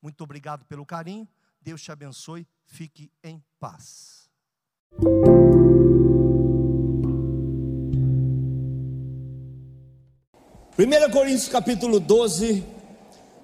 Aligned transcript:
Muito 0.00 0.22
obrigado 0.22 0.64
pelo 0.64 0.84
carinho. 0.84 1.28
Deus 1.60 1.82
te 1.82 1.90
abençoe. 1.90 2.46
Fique 2.64 3.10
em 3.22 3.42
paz. 3.58 4.28
Primeira 10.76 11.10
Coríntios 11.10 11.48
capítulo 11.48 11.98
12. 11.98 12.62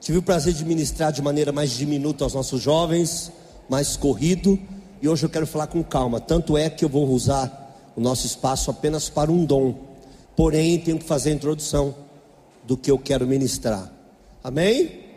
Tive 0.01 0.19
o 0.19 0.23
prazer 0.23 0.53
de 0.53 0.65
ministrar 0.65 1.13
de 1.13 1.23
maneira 1.23 1.53
mais 1.53 1.71
diminuta 1.71 2.25
aos 2.25 2.35
nossos 2.35 2.61
jovens, 2.61 3.33
mais 3.69 3.97
corrido, 3.97 4.59
e 5.01 5.09
hoje 5.09 5.25
eu 5.25 5.31
quero 5.31 5.47
falar 5.47 5.69
com 5.69 5.83
calma. 5.83 6.21
Tanto 6.21 6.59
é 6.59 6.69
que 6.69 6.85
eu 6.85 6.89
vou 6.89 7.09
usar 7.09 7.93
o 7.97 8.01
nosso 8.01 8.27
espaço 8.27 8.71
apenas 8.71 9.09
para 9.09 9.31
um 9.31 9.45
dom. 9.45 9.75
Porém, 10.37 10.79
tenho 10.79 10.99
que 10.99 11.05
fazer 11.05 11.31
a 11.31 11.35
introdução 11.35 11.95
do 12.65 12.77
que 12.77 12.91
eu 12.91 12.99
quero 12.99 13.27
ministrar. 13.27 13.93
Amém? 14.43 15.12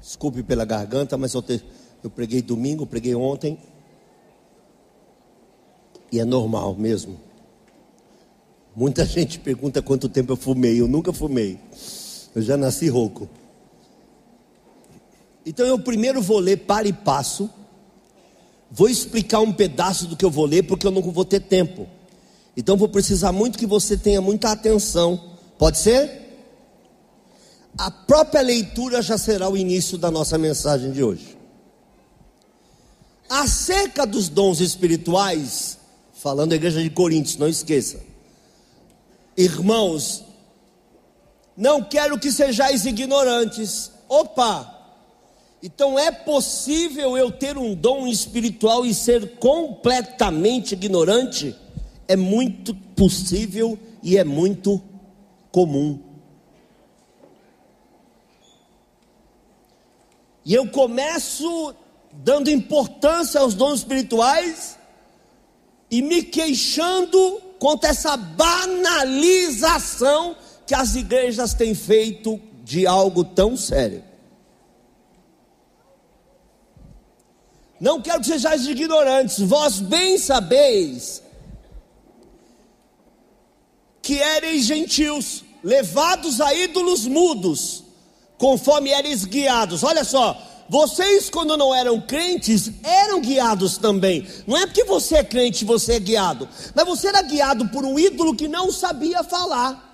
Desculpe 0.00 0.42
pela 0.42 0.64
garganta, 0.64 1.16
mas 1.16 1.34
eu, 1.34 1.42
te, 1.42 1.62
eu 2.02 2.08
preguei 2.08 2.40
domingo, 2.40 2.86
preguei 2.86 3.14
ontem. 3.14 3.58
E 6.12 6.20
é 6.20 6.24
normal 6.24 6.74
mesmo. 6.74 7.18
Muita 8.74 9.04
gente 9.06 9.38
pergunta 9.38 9.82
quanto 9.82 10.08
tempo 10.08 10.32
eu 10.32 10.36
fumei. 10.36 10.80
Eu 10.80 10.86
nunca 10.86 11.12
fumei. 11.12 11.58
Eu 12.34 12.42
já 12.42 12.56
nasci 12.56 12.88
rouco. 12.88 13.28
Então 15.44 15.64
eu 15.66 15.78
primeiro 15.78 16.20
vou 16.20 16.38
ler 16.38 16.58
para 16.58 16.86
e 16.86 16.92
passo. 16.92 17.48
Vou 18.70 18.88
explicar 18.88 19.40
um 19.40 19.52
pedaço 19.52 20.06
do 20.06 20.16
que 20.16 20.24
eu 20.24 20.30
vou 20.30 20.44
ler, 20.44 20.64
porque 20.64 20.86
eu 20.86 20.90
não 20.90 21.00
vou 21.00 21.24
ter 21.24 21.40
tempo. 21.40 21.86
Então 22.56 22.76
vou 22.76 22.88
precisar 22.88 23.32
muito 23.32 23.58
que 23.58 23.66
você 23.66 23.96
tenha 23.96 24.20
muita 24.20 24.50
atenção. 24.50 25.36
Pode 25.58 25.78
ser? 25.78 26.25
A 27.78 27.90
própria 27.90 28.40
leitura 28.40 29.02
já 29.02 29.18
será 29.18 29.48
o 29.48 29.56
início 29.56 29.98
da 29.98 30.10
nossa 30.10 30.38
mensagem 30.38 30.92
de 30.92 31.02
hoje. 31.02 31.36
Acerca 33.28 34.06
dos 34.06 34.28
dons 34.28 34.60
espirituais, 34.60 35.78
falando 36.14 36.50
da 36.50 36.56
igreja 36.56 36.82
de 36.82 36.88
Coríntios, 36.88 37.36
não 37.36 37.48
esqueça. 37.48 38.00
Irmãos, 39.36 40.24
não 41.56 41.82
quero 41.82 42.18
que 42.18 42.32
sejais 42.32 42.86
ignorantes. 42.86 43.90
Opa! 44.08 44.72
Então 45.62 45.98
é 45.98 46.10
possível 46.10 47.16
eu 47.16 47.30
ter 47.30 47.58
um 47.58 47.74
dom 47.74 48.06
espiritual 48.06 48.86
e 48.86 48.94
ser 48.94 49.36
completamente 49.36 50.72
ignorante? 50.72 51.54
É 52.08 52.16
muito 52.16 52.74
possível 52.74 53.78
e 54.02 54.16
é 54.16 54.24
muito 54.24 54.80
comum. 55.50 56.05
E 60.46 60.54
eu 60.54 60.66
começo 60.68 61.74
dando 62.12 62.48
importância 62.48 63.40
aos 63.40 63.52
dons 63.52 63.80
espirituais 63.80 64.78
e 65.90 66.00
me 66.00 66.22
queixando 66.22 67.42
contra 67.58 67.90
essa 67.90 68.16
banalização 68.16 68.76
que 70.64 70.72
as 70.72 70.94
igrejas 70.94 71.52
têm 71.52 71.74
feito 71.74 72.40
de 72.62 72.86
algo 72.86 73.24
tão 73.24 73.56
sério. 73.56 74.04
Não 77.80 78.00
quero 78.00 78.20
que 78.20 78.26
sejais 78.26 78.68
ignorantes, 78.68 79.40
vós 79.40 79.80
bem 79.80 80.16
sabeis 80.16 81.24
que 84.00 84.14
ereis 84.14 84.64
gentios, 84.64 85.42
levados 85.64 86.40
a 86.40 86.54
ídolos 86.54 87.04
mudos 87.04 87.85
conforme 88.38 88.90
eres 88.90 89.24
guiados. 89.24 89.82
Olha 89.82 90.04
só, 90.04 90.36
vocês 90.68 91.30
quando 91.30 91.56
não 91.56 91.74
eram 91.74 92.00
crentes, 92.00 92.70
eram 92.82 93.20
guiados 93.20 93.78
também. 93.78 94.26
Não 94.46 94.56
é 94.56 94.66
porque 94.66 94.84
você 94.84 95.16
é 95.16 95.24
crente 95.24 95.64
você 95.64 95.94
é 95.94 96.00
guiado, 96.00 96.48
mas 96.74 96.84
você 96.84 97.08
era 97.08 97.22
guiado 97.22 97.68
por 97.68 97.84
um 97.84 97.98
ídolo 97.98 98.34
que 98.34 98.48
não 98.48 98.72
sabia 98.72 99.22
falar. 99.22 99.84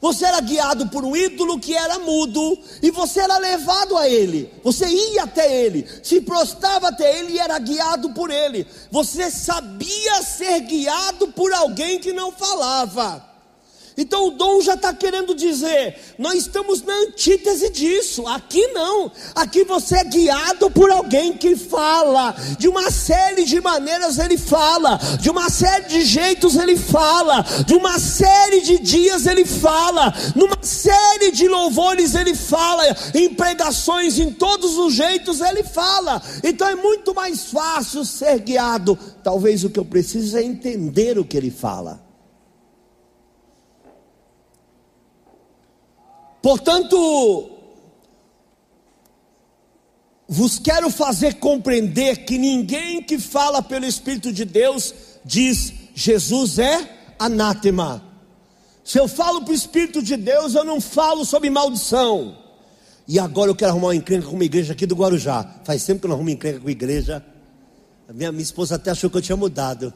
Você 0.00 0.26
era 0.26 0.40
guiado 0.40 0.88
por 0.88 1.04
um 1.04 1.16
ídolo 1.16 1.58
que 1.58 1.74
era 1.74 1.98
mudo 1.98 2.58
e 2.82 2.90
você 2.90 3.20
era 3.20 3.38
levado 3.38 3.96
a 3.96 4.08
ele. 4.08 4.52
Você 4.62 4.86
ia 4.86 5.24
até 5.24 5.64
ele, 5.64 5.86
se 6.02 6.20
prostrava 6.20 6.88
até 6.88 7.18
ele 7.18 7.32
e 7.32 7.38
era 7.38 7.58
guiado 7.58 8.10
por 8.10 8.30
ele. 8.30 8.66
Você 8.90 9.30
sabia 9.30 10.22
ser 10.22 10.60
guiado 10.60 11.28
por 11.28 11.52
alguém 11.52 11.98
que 11.98 12.12
não 12.12 12.30
falava. 12.30 13.35
Então 13.96 14.28
o 14.28 14.30
dom 14.32 14.60
já 14.60 14.74
está 14.74 14.92
querendo 14.92 15.34
dizer, 15.34 15.96
nós 16.18 16.34
estamos 16.34 16.82
na 16.82 16.92
antítese 16.92 17.70
disso. 17.70 18.26
Aqui 18.26 18.66
não. 18.68 19.10
Aqui 19.34 19.64
você 19.64 19.96
é 19.96 20.04
guiado 20.04 20.70
por 20.70 20.90
alguém 20.90 21.32
que 21.32 21.56
fala. 21.56 22.34
De 22.58 22.68
uma 22.68 22.90
série 22.90 23.44
de 23.44 23.60
maneiras 23.60 24.18
ele 24.18 24.36
fala. 24.36 24.98
De 25.20 25.30
uma 25.30 25.48
série 25.48 25.88
de 25.88 26.04
jeitos 26.04 26.56
ele 26.56 26.76
fala. 26.76 27.42
De 27.66 27.74
uma 27.74 27.98
série 27.98 28.60
de 28.60 28.78
dias 28.78 29.26
ele 29.26 29.46
fala. 29.46 30.12
Numa 30.34 30.58
série 30.60 31.30
de 31.30 31.48
louvores 31.48 32.14
ele 32.14 32.34
fala. 32.34 32.84
Em 33.14 33.32
pregações, 33.32 34.18
em 34.18 34.30
todos 34.30 34.76
os 34.76 34.92
jeitos 34.92 35.40
ele 35.40 35.62
fala. 35.62 36.20
Então 36.44 36.68
é 36.68 36.74
muito 36.74 37.14
mais 37.14 37.44
fácil 37.46 38.04
ser 38.04 38.40
guiado. 38.40 38.98
Talvez 39.22 39.64
o 39.64 39.70
que 39.70 39.78
eu 39.78 39.84
preciso 39.84 40.36
é 40.36 40.42
entender 40.42 41.18
o 41.18 41.24
que 41.24 41.36
ele 41.36 41.50
fala. 41.50 42.05
Portanto, 46.46 47.50
vos 50.28 50.60
quero 50.60 50.88
fazer 50.90 51.40
compreender 51.40 52.24
que 52.24 52.38
ninguém 52.38 53.02
que 53.02 53.18
fala 53.18 53.60
pelo 53.60 53.84
Espírito 53.84 54.32
de 54.32 54.44
Deus 54.44 54.94
diz 55.24 55.72
Jesus 55.92 56.60
é 56.60 57.14
anátema. 57.18 58.00
Se 58.84 58.96
eu 58.96 59.08
falo 59.08 59.42
para 59.42 59.50
o 59.50 59.56
Espírito 59.56 60.00
de 60.00 60.16
Deus, 60.16 60.54
eu 60.54 60.62
não 60.62 60.80
falo 60.80 61.24
sobre 61.24 61.50
maldição. 61.50 62.38
E 63.08 63.18
agora 63.18 63.50
eu 63.50 63.56
quero 63.56 63.72
arrumar 63.72 63.88
uma 63.88 63.96
encrenca 63.96 64.28
com 64.28 64.36
uma 64.36 64.44
igreja 64.44 64.72
aqui 64.72 64.86
do 64.86 64.94
Guarujá. 64.94 65.44
Faz 65.64 65.84
tempo 65.84 65.98
que 65.98 66.06
eu 66.06 66.10
não 66.10 66.14
arrumo 66.14 66.30
encrenca 66.30 66.60
com 66.60 66.70
igreja. 66.70 67.26
Minha, 68.14 68.30
minha 68.30 68.44
esposa 68.44 68.76
até 68.76 68.92
achou 68.92 69.10
que 69.10 69.16
eu 69.16 69.22
tinha 69.22 69.36
mudado. 69.36 69.92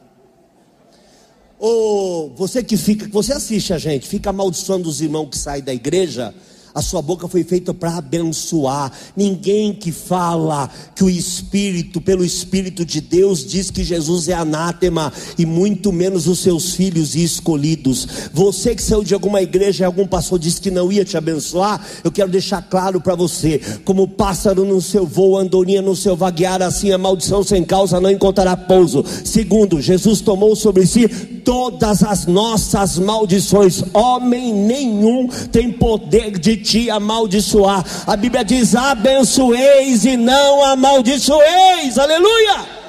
Ou 1.61 2.33
você 2.35 2.63
que 2.63 2.75
fica, 2.75 3.07
você 3.11 3.33
assiste 3.33 3.71
a 3.71 3.77
gente, 3.77 4.07
fica 4.07 4.31
amaldiçoando 4.31 4.89
os 4.89 4.99
irmãos 4.99 5.29
que 5.29 5.37
saem 5.37 5.61
da 5.61 5.71
igreja, 5.71 6.33
a 6.73 6.81
sua 6.81 7.01
boca 7.01 7.27
foi 7.27 7.43
feita 7.43 7.73
para 7.73 7.97
abençoar. 7.97 8.91
Ninguém 9.15 9.73
que 9.73 9.91
fala 9.91 10.69
que 10.95 11.03
o 11.03 11.09
Espírito, 11.09 11.99
pelo 11.99 12.23
Espírito 12.23 12.85
de 12.85 13.01
Deus, 13.01 13.45
diz 13.45 13.69
que 13.69 13.83
Jesus 13.83 14.27
é 14.27 14.33
anátema, 14.33 15.11
e 15.37 15.45
muito 15.45 15.91
menos 15.91 16.27
os 16.27 16.39
seus 16.39 16.75
filhos 16.75 17.15
e 17.15 17.23
escolhidos. 17.23 18.07
Você 18.33 18.75
que 18.75 18.81
saiu 18.81 19.03
de 19.03 19.13
alguma 19.13 19.41
igreja 19.41 19.83
e 19.83 19.85
algum 19.85 20.07
pastor 20.07 20.39
disse 20.39 20.61
que 20.61 20.71
não 20.71 20.91
ia 20.91 21.03
te 21.03 21.17
abençoar, 21.17 21.85
eu 22.03 22.11
quero 22.11 22.31
deixar 22.31 22.61
claro 22.61 23.01
para 23.01 23.15
você: 23.15 23.59
como 23.83 24.07
pássaro 24.07 24.63
no 24.65 24.81
seu 24.81 25.05
voo, 25.05 25.37
andorinha 25.37 25.81
no 25.81 25.95
seu 25.95 26.15
vaguear, 26.15 26.61
assim 26.61 26.91
a 26.91 26.97
maldição 26.97 27.43
sem 27.43 27.63
causa 27.63 27.99
não 27.99 28.09
encontrará 28.09 28.55
pouso. 28.55 29.03
Segundo, 29.23 29.81
Jesus 29.81 30.21
tomou 30.21 30.55
sobre 30.55 30.85
si 30.85 31.07
todas 31.43 32.03
as 32.03 32.25
nossas 32.25 32.97
maldições. 32.97 33.83
Homem 33.93 34.53
nenhum 34.53 35.27
tem 35.51 35.71
poder 35.71 36.37
de 36.39 36.57
te 36.61 36.89
amaldiçoar. 36.89 37.83
A 38.07 38.15
Bíblia 38.15 38.45
diz: 38.45 38.75
abençoeis 38.75 40.05
e 40.05 40.15
não 40.15 40.63
amaldiçoeis. 40.63 41.97
aleluia! 41.97 42.81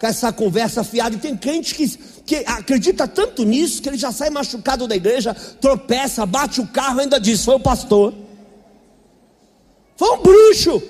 Com 0.00 0.06
essa 0.06 0.32
conversa 0.32 0.84
fiada, 0.84 1.16
e 1.16 1.18
tem 1.18 1.36
crente 1.36 1.74
que, 1.74 1.88
que 2.24 2.36
acredita 2.46 3.08
tanto 3.08 3.44
nisso 3.44 3.82
que 3.82 3.88
ele 3.88 3.98
já 3.98 4.12
sai 4.12 4.30
machucado 4.30 4.86
da 4.86 4.94
igreja, 4.94 5.34
tropeça, 5.60 6.24
bate 6.24 6.60
o 6.60 6.66
carro, 6.66 7.00
ainda 7.00 7.20
diz: 7.20 7.44
Foi 7.44 7.56
o 7.56 7.60
pastor, 7.60 8.14
foi 9.96 10.10
um 10.10 10.22
bruxo. 10.22 10.82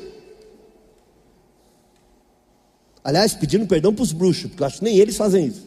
Aliás, 3.02 3.34
pedindo 3.34 3.66
perdão 3.66 3.94
para 3.94 4.02
os 4.02 4.10
bruxos, 4.10 4.46
porque 4.50 4.62
eu 4.62 4.66
acho 4.66 4.78
que 4.78 4.84
nem 4.84 4.98
eles 4.98 5.16
fazem 5.16 5.46
isso. 5.46 5.66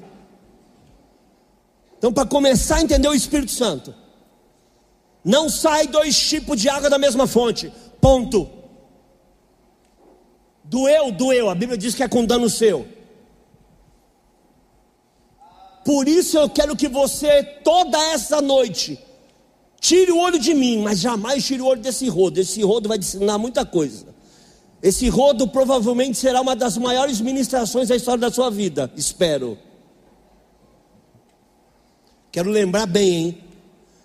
Então, 1.98 2.12
para 2.12 2.26
começar 2.26 2.78
a 2.78 2.82
entender 2.82 3.08
o 3.08 3.14
Espírito 3.14 3.52
Santo, 3.52 3.94
não 5.24 5.50
sai 5.50 5.88
dois 5.88 6.18
tipos 6.18 6.60
de 6.60 6.70
água 6.70 6.90
da 6.90 6.98
mesma 6.98 7.28
fonte. 7.28 7.72
Ponto. 8.00 8.50
Doeu, 10.64 11.12
doeu. 11.12 11.50
A 11.50 11.56
Bíblia 11.56 11.78
diz 11.78 11.96
que 11.96 12.04
é 12.04 12.08
com 12.08 12.26
dano 12.26 12.50
seu. 12.50 12.88
Por 15.84 16.08
isso 16.08 16.38
eu 16.38 16.50
quero 16.50 16.76
que 16.76 16.88
você, 16.88 17.44
toda 17.44 17.98
essa 18.12 18.42
noite, 18.42 19.00
tire 19.80 20.12
o 20.12 20.20
olho 20.20 20.38
de 20.38 20.54
mim, 20.54 20.82
mas 20.82 21.00
jamais 21.00 21.46
tire 21.46 21.62
o 21.62 21.66
olho 21.66 21.82
desse 21.82 22.08
rodo. 22.08 22.40
Esse 22.40 22.62
rodo 22.62 22.88
vai 22.88 22.98
ensinar 22.98 23.38
muita 23.38 23.66
coisa. 23.66 24.08
Esse 24.82 25.10
rodo 25.10 25.48
provavelmente 25.48 26.18
será 26.18 26.40
uma 26.40 26.56
das 26.56 26.78
maiores 26.78 27.20
ministrações 27.20 27.90
da 27.90 27.96
história 27.96 28.22
da 28.22 28.32
sua 28.32 28.50
vida. 28.50 28.92
Espero. 28.96 29.58
Quero 32.32 32.50
lembrar 32.50 32.86
bem, 32.86 33.16
hein? 33.16 33.44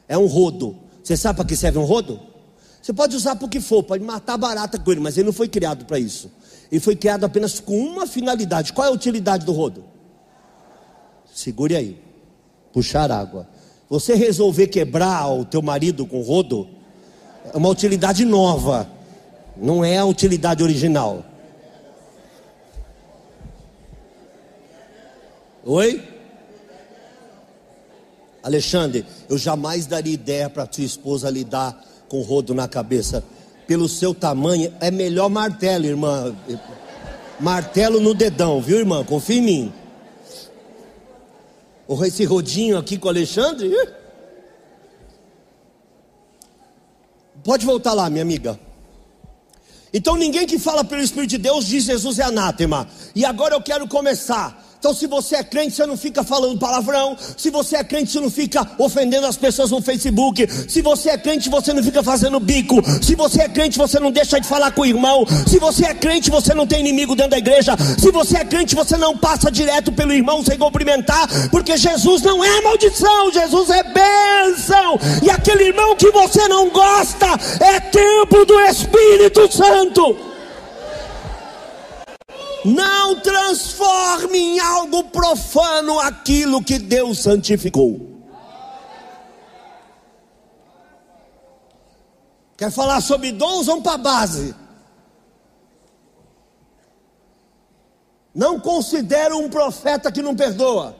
É 0.08 0.18
um 0.18 0.26
rodo. 0.26 0.83
Você 1.04 1.18
sabe 1.18 1.36
para 1.36 1.44
que 1.44 1.54
serve 1.54 1.78
um 1.78 1.84
rodo? 1.84 2.18
Você 2.80 2.92
pode 2.92 3.14
usar 3.14 3.36
para 3.36 3.44
o 3.44 3.48
que 3.48 3.60
for, 3.60 3.82
pode 3.82 4.02
matar 4.02 4.38
barata 4.38 4.78
com 4.78 4.90
ele, 4.90 5.00
mas 5.00 5.18
ele 5.18 5.26
não 5.26 5.32
foi 5.34 5.48
criado 5.48 5.84
para 5.84 5.98
isso. 5.98 6.32
Ele 6.72 6.80
foi 6.80 6.96
criado 6.96 7.24
apenas 7.24 7.60
com 7.60 7.78
uma 7.78 8.06
finalidade. 8.06 8.72
Qual 8.72 8.86
é 8.86 8.90
a 8.90 8.92
utilidade 8.92 9.44
do 9.44 9.52
rodo? 9.52 9.84
Segure 11.32 11.76
aí. 11.76 12.00
Puxar 12.72 13.12
água. 13.12 13.46
Você 13.88 14.14
resolver 14.14 14.68
quebrar 14.68 15.28
o 15.28 15.44
teu 15.44 15.60
marido 15.60 16.06
com 16.06 16.22
rodo 16.22 16.68
é 17.52 17.56
uma 17.56 17.68
utilidade 17.68 18.24
nova. 18.24 18.88
Não 19.56 19.84
é 19.84 19.98
a 19.98 20.04
utilidade 20.06 20.62
original. 20.62 21.22
Oi? 25.64 26.13
Alexandre, 28.44 29.06
eu 29.26 29.38
jamais 29.38 29.86
daria 29.86 30.12
ideia 30.12 30.50
para 30.50 30.66
tua 30.66 30.84
esposa 30.84 31.30
lidar 31.30 31.82
com 32.08 32.20
rodo 32.20 32.54
na 32.54 32.68
cabeça. 32.68 33.24
Pelo 33.66 33.88
seu 33.88 34.14
tamanho, 34.14 34.70
é 34.80 34.90
melhor 34.90 35.30
martelo, 35.30 35.86
irmã. 35.86 36.36
Martelo 37.40 38.00
no 38.00 38.14
dedão, 38.14 38.60
viu, 38.60 38.78
irmã? 38.78 39.02
Confia 39.02 39.36
em 39.36 39.40
mim. 39.40 39.72
Esse 42.06 42.26
rodinho 42.26 42.76
aqui 42.76 42.98
com 42.98 43.06
o 43.06 43.10
Alexandre. 43.10 43.74
Pode 47.42 47.64
voltar 47.64 47.94
lá, 47.94 48.10
minha 48.10 48.22
amiga. 48.22 48.60
Então 49.92 50.16
ninguém 50.16 50.46
que 50.46 50.58
fala 50.58 50.84
pelo 50.84 51.00
Espírito 51.00 51.30
de 51.30 51.38
Deus 51.38 51.64
diz 51.64 51.84
Jesus 51.84 52.18
é 52.18 52.24
anátema. 52.24 52.86
E 53.14 53.24
agora 53.24 53.54
eu 53.54 53.62
quero 53.62 53.88
começar 53.88 54.63
então, 54.84 54.92
se 54.92 55.06
você 55.06 55.36
é 55.36 55.42
crente, 55.42 55.74
você 55.74 55.86
não 55.86 55.96
fica 55.96 56.22
falando 56.22 56.58
palavrão. 56.58 57.16
Se 57.38 57.48
você 57.48 57.76
é 57.76 57.82
crente, 57.82 58.12
você 58.12 58.20
não 58.20 58.30
fica 58.30 58.70
ofendendo 58.78 59.26
as 59.26 59.34
pessoas 59.34 59.70
no 59.70 59.80
Facebook. 59.80 60.46
Se 60.68 60.82
você 60.82 61.08
é 61.08 61.16
crente, 61.16 61.48
você 61.48 61.72
não 61.72 61.82
fica 61.82 62.02
fazendo 62.02 62.38
bico. 62.38 62.82
Se 63.02 63.14
você 63.14 63.40
é 63.40 63.48
crente, 63.48 63.78
você 63.78 63.98
não 63.98 64.10
deixa 64.10 64.38
de 64.38 64.46
falar 64.46 64.72
com 64.72 64.82
o 64.82 64.84
irmão. 64.84 65.24
Se 65.46 65.58
você 65.58 65.86
é 65.86 65.94
crente, 65.94 66.30
você 66.30 66.52
não 66.52 66.66
tem 66.66 66.80
inimigo 66.80 67.16
dentro 67.16 67.30
da 67.30 67.38
igreja. 67.38 67.74
Se 67.98 68.10
você 68.10 68.36
é 68.36 68.44
crente, 68.44 68.74
você 68.74 68.98
não 68.98 69.16
passa 69.16 69.50
direto 69.50 69.90
pelo 69.90 70.12
irmão 70.12 70.44
sem 70.44 70.58
cumprimentar. 70.58 71.30
Porque 71.50 71.78
Jesus 71.78 72.20
não 72.20 72.44
é 72.44 72.60
maldição, 72.60 73.32
Jesus 73.32 73.70
é 73.70 73.84
bênção. 73.84 75.00
E 75.22 75.30
aquele 75.30 75.68
irmão 75.68 75.96
que 75.96 76.10
você 76.10 76.46
não 76.46 76.68
gosta 76.68 77.28
é 77.58 77.80
templo 77.80 78.44
do 78.44 78.60
Espírito 78.60 79.50
Santo. 79.50 80.33
Não 82.64 83.20
transforme 83.20 84.38
em 84.38 84.58
algo 84.58 85.04
profano 85.04 86.00
aquilo 86.00 86.64
que 86.64 86.78
Deus 86.78 87.18
santificou. 87.18 88.14
Quer 92.56 92.70
falar 92.70 93.02
sobre 93.02 93.32
dons? 93.32 93.66
Vamos 93.66 93.82
para 93.82 93.94
a 93.94 93.98
base. 93.98 94.54
Não 98.34 98.58
considero 98.58 99.38
um 99.38 99.50
profeta 99.50 100.10
que 100.10 100.22
não 100.22 100.34
perdoa. 100.34 100.96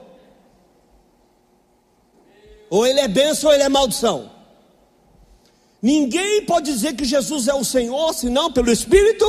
Ou 2.69 2.85
ele 2.85 2.99
é 2.99 3.07
bênção 3.07 3.49
ou 3.49 3.55
ele 3.55 3.63
é 3.63 3.69
maldição. 3.69 4.31
Ninguém 5.81 6.45
pode 6.45 6.71
dizer 6.71 6.95
que 6.95 7.05
Jesus 7.05 7.47
é 7.47 7.53
o 7.53 7.63
Senhor, 7.63 8.13
senão 8.13 8.51
pelo 8.51 8.71
Espírito 8.71 9.25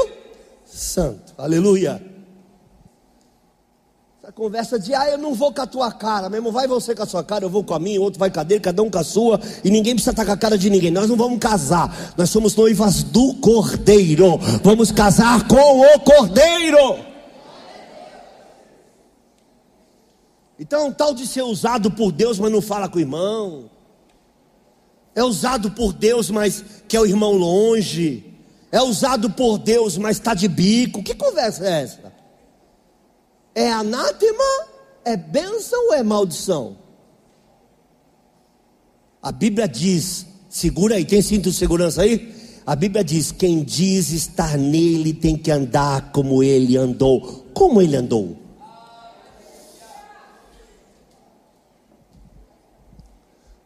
Santo. 0.65 1.35
Aleluia. 1.39 2.16
Conversa 4.37 4.79
de, 4.79 4.93
ah, 4.93 5.09
eu 5.09 5.17
não 5.17 5.33
vou 5.33 5.51
com 5.51 5.63
a 5.63 5.67
tua 5.67 5.91
cara, 5.91 6.29
mesmo 6.29 6.53
vai 6.53 6.67
você 6.67 6.95
com 6.95 7.03
a 7.03 7.07
sua 7.07 7.25
cara, 7.25 7.47
eu 7.47 7.49
vou 7.49 7.65
com 7.65 7.73
a 7.73 7.79
minha, 7.79 7.99
outro 7.99 8.21
vai 8.21 8.31
com 8.31 8.39
a 8.39 8.43
dele, 8.43 8.61
cada 8.61 8.83
um 8.83 8.91
com 8.91 8.99
a 8.99 9.03
sua, 9.03 9.41
e 9.65 9.71
ninguém 9.71 9.95
precisa 9.95 10.11
estar 10.11 10.27
com 10.27 10.33
a 10.33 10.37
cara 10.37 10.59
de 10.59 10.69
ninguém. 10.69 10.91
Nós 10.91 11.09
não 11.09 11.17
vamos 11.17 11.39
casar, 11.39 12.13
nós 12.19 12.29
somos 12.29 12.55
noivas 12.55 13.03
do 13.03 13.33
Cordeiro, 13.37 14.37
vamos 14.63 14.93
casar 14.93 15.49
com 15.49 15.81
o 15.81 16.01
Cordeiro. 16.01 16.99
Então, 20.61 20.93
tal 20.93 21.15
de 21.15 21.27
ser 21.27 21.41
usado 21.41 21.91
por 21.91 22.13
Deus, 22.13 22.39
mas 22.39 22.53
não 22.53 22.61
fala 22.61 22.91
com 22.91 22.99
o 22.99 23.01
irmão, 23.01 23.71
é 25.15 25.25
usado 25.25 25.71
por 25.71 25.95
Deus, 25.95 26.29
mas 26.29 26.63
quer 26.87 27.01
o 27.01 27.07
irmão 27.07 27.33
longe, 27.33 28.23
é 28.71 28.83
usado 28.83 29.31
por 29.31 29.57
Deus, 29.57 29.97
mas 29.97 30.19
está 30.19 30.35
de 30.35 30.47
bico, 30.47 31.03
que 31.03 31.15
conversa 31.15 31.67
é 31.67 31.85
essa? 31.85 32.06
É 33.57 33.73
anátema? 33.73 34.45
É 35.03 35.17
bênção 35.17 35.87
ou 35.87 35.95
é 35.95 36.03
maldição? 36.03 36.77
A 39.23 39.33
Bíblia 39.33 39.67
diz, 39.67 40.27
segura 40.51 40.97
aí, 40.97 41.07
tem 41.07 41.23
cinto 41.23 41.51
de 41.51 41.57
segurança 41.57 42.03
aí? 42.03 42.35
A 42.67 42.77
Bíblia 42.77 43.03
diz: 43.03 43.33
quem 43.33 43.65
diz 43.65 44.11
estar 44.11 44.59
nele 44.59 45.15
tem 45.15 45.39
que 45.39 45.51
andar 45.51 46.13
como 46.13 46.43
ele 46.43 46.77
andou. 46.77 47.47
Como 47.55 47.81
ele 47.81 47.97
andou? 47.97 48.37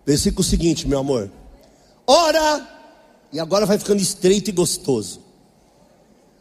Versículo 0.06 0.44
seguinte, 0.44 0.86
meu 0.86 1.00
amor. 1.00 1.32
Ora, 2.06 2.68
e 3.32 3.40
agora 3.40 3.66
vai 3.66 3.76
ficando 3.76 4.00
estreito 4.00 4.50
e 4.50 4.52
gostoso. 4.52 5.20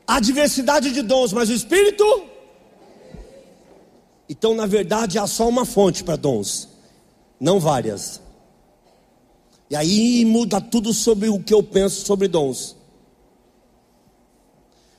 A 0.06 0.20
diversidade 0.20 0.92
de 0.92 1.02
dons, 1.02 1.34
mas 1.34 1.50
o 1.50 1.54
Espírito 1.54 2.29
então, 4.30 4.54
na 4.54 4.68
verdade, 4.68 5.18
há 5.18 5.26
só 5.26 5.50
uma 5.50 5.66
fonte 5.66 6.04
para 6.04 6.16
dons, 6.16 6.70
não 7.40 7.60
várias. 7.60 8.22
E 9.70 9.76
aí 9.76 10.24
muda 10.24 10.62
tudo 10.62 10.94
sobre 10.94 11.30
o 11.30 11.40
que 11.40 11.54
eu 11.54 11.64
penso 11.64 12.06
sobre 12.06 12.28
dons. 12.28 12.76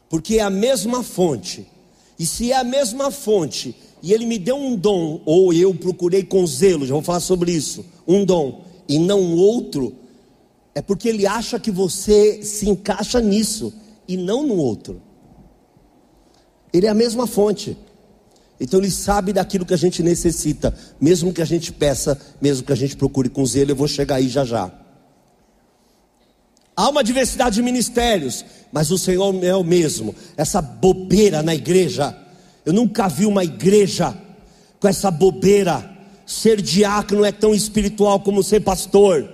Porque 0.09 0.39
é 0.39 0.41
a 0.41 0.51
mesma 0.51 1.05
fonte. 1.05 1.67
E 2.19 2.27
se 2.27 2.51
é 2.51 2.57
a 2.57 2.65
mesma 2.65 3.13
fonte, 3.13 3.75
e 4.03 4.13
ele 4.13 4.27
me 4.27 4.39
deu 4.39 4.57
um 4.57 4.77
dom, 4.77 5.21
ou 5.25 5.53
eu 5.53 5.73
procurei 5.75 6.25
com 6.25 6.47
zelo, 6.47 6.85
já 6.85 6.93
vou 6.93 7.03
falar 7.03 7.21
sobre 7.21 7.53
isso, 7.53 7.85
um 8.07 8.25
dom, 8.25 8.65
e 8.89 8.99
não 8.99 9.35
outro, 9.37 9.95
é 10.75 10.83
porque 10.83 11.09
ele 11.09 11.27
acha 11.27 11.59
que 11.59 11.71
você 11.71 12.43
se 12.43 12.69
encaixa 12.69 13.21
nisso 13.21 13.73
e 14.09 14.17
não 14.17 14.45
no 14.47 14.57
outro. 14.57 15.01
Ele 16.73 16.87
é 16.87 16.91
a 16.91 16.95
mesma 16.95 17.27
fonte. 17.27 17.77
Então 18.61 18.79
ele 18.79 18.91
sabe 18.91 19.33
daquilo 19.33 19.65
que 19.65 19.73
a 19.73 19.79
gente 19.79 20.03
necessita, 20.03 20.77
mesmo 21.01 21.33
que 21.33 21.41
a 21.41 21.47
gente 21.47 21.73
peça, 21.73 22.21
mesmo 22.41 22.67
que 22.67 22.73
a 22.73 22.77
gente 22.77 22.95
procure 22.95 23.31
com 23.31 23.45
zelo, 23.47 23.71
eu 23.71 23.77
vou 23.77 23.89
chegar 23.89 24.17
aí 24.17 24.29
já 24.29 24.45
já. 24.45 24.71
Há 26.77 26.89
uma 26.91 27.03
diversidade 27.03 27.57
de 27.57 27.63
ministérios, 27.63 28.45
mas 28.71 28.91
o 28.91 28.99
Senhor 28.99 29.35
é 29.43 29.55
o 29.57 29.65
mesmo. 29.65 30.15
Essa 30.37 30.61
bobeira 30.61 31.43
na 31.43 31.55
igreja, 31.55 32.17
eu 32.65 32.73
nunca 32.73 33.09
vi 33.09 33.25
uma 33.25 33.43
igreja 33.43 34.15
com 34.79 34.89
essa 34.89 35.11
bobeira. 35.11 35.89
Ser 36.27 36.61
diácono 36.61 37.25
é 37.25 37.33
tão 37.33 37.55
espiritual 37.55 38.21
como 38.21 38.43
ser 38.43 38.61
pastor. 38.61 39.29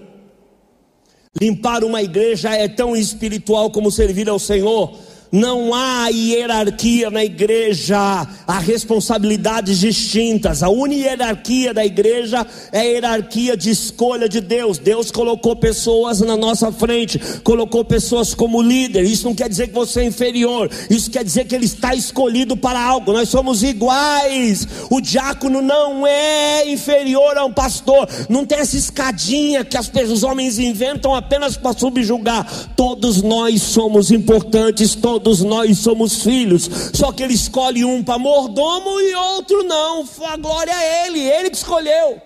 Limpar 1.40 1.84
uma 1.84 2.02
igreja 2.02 2.54
é 2.54 2.66
tão 2.66 2.96
espiritual 2.96 3.70
como 3.70 3.90
servir 3.90 4.28
ao 4.28 4.38
Senhor. 4.38 4.96
Não 5.30 5.74
há 5.74 6.08
hierarquia 6.08 7.10
na 7.10 7.24
igreja, 7.24 7.98
há 8.46 8.58
responsabilidades 8.58 9.80
distintas. 9.80 10.62
A 10.62 10.68
hierarquia 10.68 11.74
da 11.74 11.84
igreja 11.84 12.46
é 12.70 12.80
a 12.80 12.84
hierarquia 12.84 13.56
de 13.56 13.70
escolha 13.70 14.28
de 14.28 14.40
Deus. 14.40 14.78
Deus 14.78 15.10
colocou 15.10 15.56
pessoas 15.56 16.20
na 16.20 16.36
nossa 16.36 16.70
frente, 16.70 17.18
colocou 17.42 17.84
pessoas 17.84 18.34
como 18.34 18.62
líder. 18.62 19.04
Isso 19.04 19.26
não 19.26 19.34
quer 19.34 19.48
dizer 19.48 19.68
que 19.68 19.74
você 19.74 20.00
é 20.00 20.04
inferior, 20.04 20.70
isso 20.88 21.10
quer 21.10 21.24
dizer 21.24 21.46
que 21.46 21.54
ele 21.54 21.66
está 21.66 21.94
escolhido 21.94 22.56
para 22.56 22.80
algo. 22.80 23.12
Nós 23.12 23.28
somos 23.28 23.62
iguais. 23.62 24.66
O 24.90 25.00
diácono 25.00 25.60
não 25.60 26.06
é 26.06 26.70
inferior 26.70 27.36
a 27.36 27.44
um 27.44 27.52
pastor, 27.52 28.08
não 28.28 28.44
tem 28.46 28.58
essa 28.58 28.76
escadinha 28.76 29.64
que 29.64 29.76
as, 29.76 29.90
os 30.08 30.22
homens 30.22 30.58
inventam 30.58 31.14
apenas 31.14 31.56
para 31.56 31.76
subjugar. 31.76 32.46
Todos 32.76 33.22
nós 33.22 33.60
somos 33.62 34.10
importantes, 34.10 34.94
todos 34.94 35.15
todos 35.20 35.40
nós 35.42 35.78
somos 35.78 36.22
filhos, 36.22 36.68
só 36.94 37.12
que 37.12 37.22
ele 37.22 37.34
escolhe 37.34 37.84
um 37.84 38.02
para 38.02 38.18
mordomo 38.18 39.00
e 39.00 39.14
outro 39.14 39.62
não. 39.62 40.04
A 40.26 40.36
glória 40.36 40.72
é 40.72 41.06
ele, 41.06 41.20
ele 41.20 41.50
que 41.50 41.56
escolheu. 41.56 42.20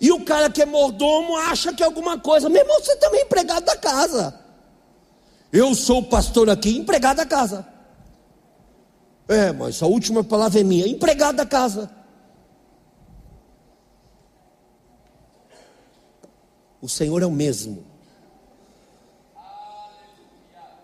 E 0.00 0.10
o 0.10 0.24
cara 0.24 0.50
que 0.50 0.62
é 0.62 0.66
mordomo 0.66 1.36
acha 1.36 1.72
que 1.72 1.82
é 1.82 1.86
alguma 1.86 2.18
coisa, 2.18 2.48
meu 2.48 2.62
irmão, 2.62 2.80
você 2.80 2.96
também 2.96 3.20
é 3.20 3.24
empregado 3.24 3.64
da 3.64 3.76
casa. 3.76 4.40
Eu 5.52 5.74
sou 5.74 6.02
pastor 6.02 6.48
aqui, 6.50 6.76
empregado 6.76 7.18
da 7.18 7.26
casa. 7.26 7.66
É, 9.28 9.52
mas 9.52 9.82
a 9.82 9.86
última 9.86 10.24
palavra 10.24 10.60
é 10.60 10.64
minha, 10.64 10.88
empregado 10.88 11.36
da 11.36 11.46
casa. 11.46 11.90
O 16.80 16.88
Senhor 16.88 17.22
é 17.22 17.26
o 17.26 17.30
mesmo 17.30 17.91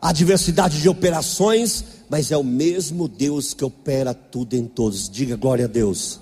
a 0.00 0.12
diversidade 0.12 0.81
de 0.81 0.88
operações, 0.88 1.85
mas 2.09 2.31
é 2.31 2.37
o 2.37 2.45
mesmo 2.45 3.09
Deus 3.09 3.52
que 3.52 3.64
opera 3.64 4.14
tudo 4.14 4.55
em 4.55 4.64
todos. 4.64 5.09
Diga 5.09 5.37
glória 5.37 5.64
a 5.64 5.69
Deus. 5.69 6.21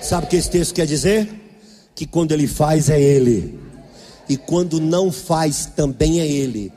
Sabe 0.00 0.26
o 0.26 0.28
que 0.28 0.36
esse 0.36 0.50
texto 0.50 0.74
quer 0.74 0.86
dizer? 0.86 1.28
Que 1.94 2.06
quando 2.06 2.32
ele 2.32 2.46
faz 2.46 2.88
é 2.88 3.00
ele, 3.00 3.58
e 4.28 4.36
quando 4.36 4.80
não 4.80 5.10
faz 5.10 5.66
também 5.66 6.20
é 6.20 6.26
ele. 6.26 6.72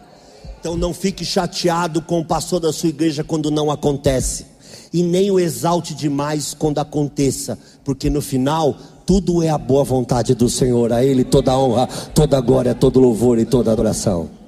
Então 0.60 0.76
não 0.78 0.94
fique 0.94 1.26
chateado 1.26 2.02
com 2.02 2.20
o 2.20 2.26
pastor 2.26 2.60
da 2.60 2.74
sua 2.74 2.90
igreja 2.90 3.24
quando 3.24 3.52
não 3.52 3.70
acontece, 3.70 4.46
e 4.92 5.04
nem 5.04 5.30
o 5.30 5.40
exalte 5.40 5.94
demais 5.94 6.54
quando 6.54 6.80
aconteça, 6.80 7.58
porque 7.84 8.10
no 8.10 8.22
final 8.22 8.78
tudo 9.06 9.44
é 9.44 9.50
a 9.50 9.58
boa 9.58 9.84
vontade 9.84 10.34
do 10.34 10.50
Senhor, 10.50 10.94
a 10.94 11.04
Ele 11.04 11.24
toda 11.24 11.58
honra, 11.58 11.88
toda 12.16 12.40
glória, 12.40 12.74
todo 12.74 13.00
louvor 13.00 13.38
e 13.40 13.46
toda 13.46 13.72
adoração. 13.72 14.43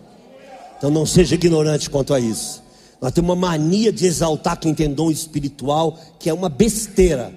Então 0.78 0.90
não 0.90 1.06
seja 1.06 1.36
ignorante 1.36 1.90
quanto 1.90 2.14
a 2.14 2.20
isso. 2.20 2.64
Nós 3.02 3.12
temos 3.12 3.30
uma 3.30 3.36
mania 3.36 3.92
de 3.92 4.06
exaltar 4.06 4.60
quem 4.60 4.74
tem 4.74 4.94
dom 4.94 5.12
espiritual, 5.12 6.00
que 6.20 6.30
é 6.30 6.34
uma 6.34 6.50
besteira. 6.50 7.34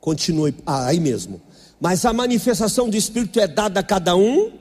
Continue 0.00 0.54
ah, 0.66 0.86
aí 0.86 0.98
mesmo. 0.98 1.40
Mas 1.80 2.04
a 2.04 2.12
manifestação 2.12 2.88
do 2.88 2.96
Espírito 2.96 3.38
é 3.38 3.46
dada 3.46 3.80
a 3.80 3.82
cada 3.82 4.16
um 4.16 4.52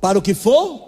para 0.00 0.18
o 0.18 0.22
que 0.22 0.34
for. 0.34 0.86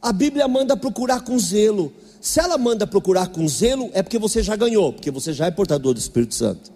A 0.00 0.12
Bíblia 0.12 0.46
manda 0.46 0.76
procurar 0.76 1.20
com 1.20 1.38
zelo. 1.38 1.92
Se 2.20 2.40
ela 2.40 2.58
manda 2.58 2.86
procurar 2.86 3.28
com 3.28 3.48
zelo, 3.48 3.90
é 3.92 4.02
porque 4.02 4.18
você 4.18 4.42
já 4.42 4.56
ganhou, 4.56 4.92
porque 4.92 5.10
você 5.10 5.32
já 5.32 5.46
é 5.46 5.50
portador 5.50 5.94
do 5.94 5.98
Espírito 5.98 6.34
Santo. 6.34 6.72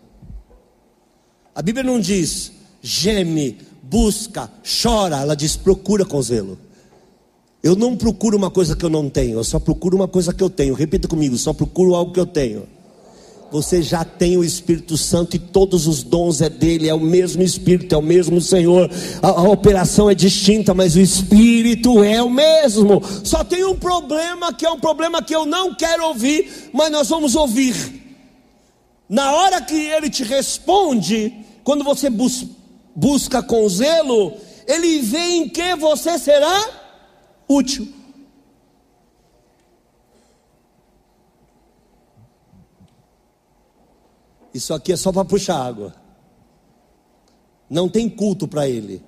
A 1.54 1.62
Bíblia 1.62 1.84
não 1.84 2.00
diz 2.00 2.52
geme, 2.80 3.58
busca, 3.90 4.48
chora, 4.82 5.18
ela 5.18 5.34
diz: 5.34 5.56
procura 5.56 6.04
com 6.04 6.22
zelo. 6.22 6.56
Eu 7.62 7.76
não 7.76 7.94
procuro 7.96 8.38
uma 8.38 8.50
coisa 8.50 8.74
que 8.74 8.84
eu 8.84 8.88
não 8.88 9.10
tenho, 9.10 9.38
eu 9.38 9.44
só 9.44 9.58
procuro 9.58 9.96
uma 9.96 10.08
coisa 10.08 10.32
que 10.32 10.42
eu 10.42 10.48
tenho. 10.48 10.74
Repita 10.74 11.08
comigo: 11.08 11.36
só 11.36 11.52
procuro 11.52 11.94
algo 11.94 12.12
que 12.12 12.20
eu 12.20 12.26
tenho. 12.26 12.66
Você 13.52 13.82
já 13.82 14.04
tem 14.04 14.36
o 14.36 14.44
Espírito 14.44 14.96
Santo 14.96 15.34
e 15.34 15.38
todos 15.40 15.88
os 15.88 16.04
dons 16.04 16.40
é 16.40 16.48
dele, 16.48 16.88
é 16.88 16.94
o 16.94 17.00
mesmo 17.00 17.42
Espírito, 17.42 17.92
é 17.92 17.98
o 17.98 18.02
mesmo 18.02 18.40
Senhor. 18.40 18.88
A, 19.20 19.28
a 19.28 19.42
operação 19.42 20.08
é 20.08 20.14
distinta, 20.14 20.72
mas 20.72 20.94
o 20.94 21.00
Espírito 21.00 22.04
é 22.04 22.22
o 22.22 22.30
mesmo. 22.30 23.02
Só 23.24 23.42
tem 23.42 23.64
um 23.64 23.74
problema 23.74 24.54
que 24.54 24.64
é 24.64 24.70
um 24.70 24.78
problema 24.78 25.20
que 25.20 25.34
eu 25.34 25.44
não 25.44 25.74
quero 25.74 26.06
ouvir, 26.06 26.70
mas 26.72 26.92
nós 26.92 27.08
vamos 27.08 27.34
ouvir. 27.34 27.74
Na 29.08 29.32
hora 29.32 29.60
que 29.60 29.74
ele 29.74 30.08
te 30.08 30.22
responde, 30.22 31.34
quando 31.64 31.82
você 31.82 32.08
busca 32.08 32.59
busca 32.94 33.42
com 33.42 33.68
zelo, 33.68 34.36
ele 34.66 35.00
vê 35.00 35.18
em 35.18 35.48
que 35.48 35.74
você 35.76 36.18
será 36.18 36.80
útil. 37.48 38.00
Isso 44.52 44.74
aqui 44.74 44.92
é 44.92 44.96
só 44.96 45.12
para 45.12 45.24
puxar 45.24 45.56
água. 45.56 45.94
Não 47.68 47.88
tem 47.88 48.08
culto 48.08 48.48
para 48.48 48.68
ele. 48.68 49.02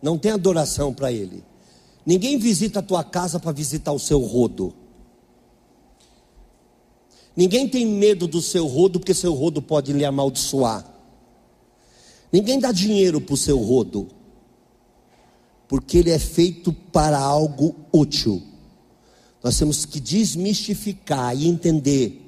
Não 0.00 0.18
tem 0.18 0.32
adoração 0.32 0.92
para 0.92 1.12
ele. 1.12 1.44
Ninguém 2.04 2.38
visita 2.38 2.80
a 2.80 2.82
tua 2.82 3.04
casa 3.04 3.38
para 3.38 3.52
visitar 3.52 3.92
o 3.92 3.98
seu 3.98 4.20
rodo. 4.20 4.74
Ninguém 7.36 7.68
tem 7.68 7.86
medo 7.86 8.26
do 8.26 8.42
seu 8.42 8.66
rodo, 8.66 8.98
porque 8.98 9.14
seu 9.14 9.32
rodo 9.32 9.62
pode 9.62 9.92
lhe 9.92 10.04
amaldiçoar. 10.04 10.91
Ninguém 12.32 12.58
dá 12.58 12.72
dinheiro 12.72 13.20
para 13.20 13.34
o 13.34 13.36
seu 13.36 13.58
rodo, 13.58 14.08
porque 15.68 15.98
ele 15.98 16.10
é 16.10 16.18
feito 16.18 16.72
para 16.72 17.18
algo 17.18 17.76
útil. 17.92 18.42
Nós 19.42 19.58
temos 19.58 19.84
que 19.84 20.00
desmistificar 20.00 21.36
e 21.36 21.46
entender 21.46 22.20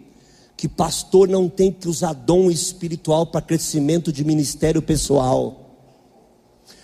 que 0.57 0.69
pastor 0.69 1.29
não 1.29 1.49
tem 1.49 1.73
que 1.73 1.89
usar 1.89 2.13
dom 2.13 2.51
espiritual 2.51 3.27
para 3.27 3.41
crescimento 3.41 4.13
de 4.13 4.25
ministério 4.25 4.83
pessoal. 4.83 5.65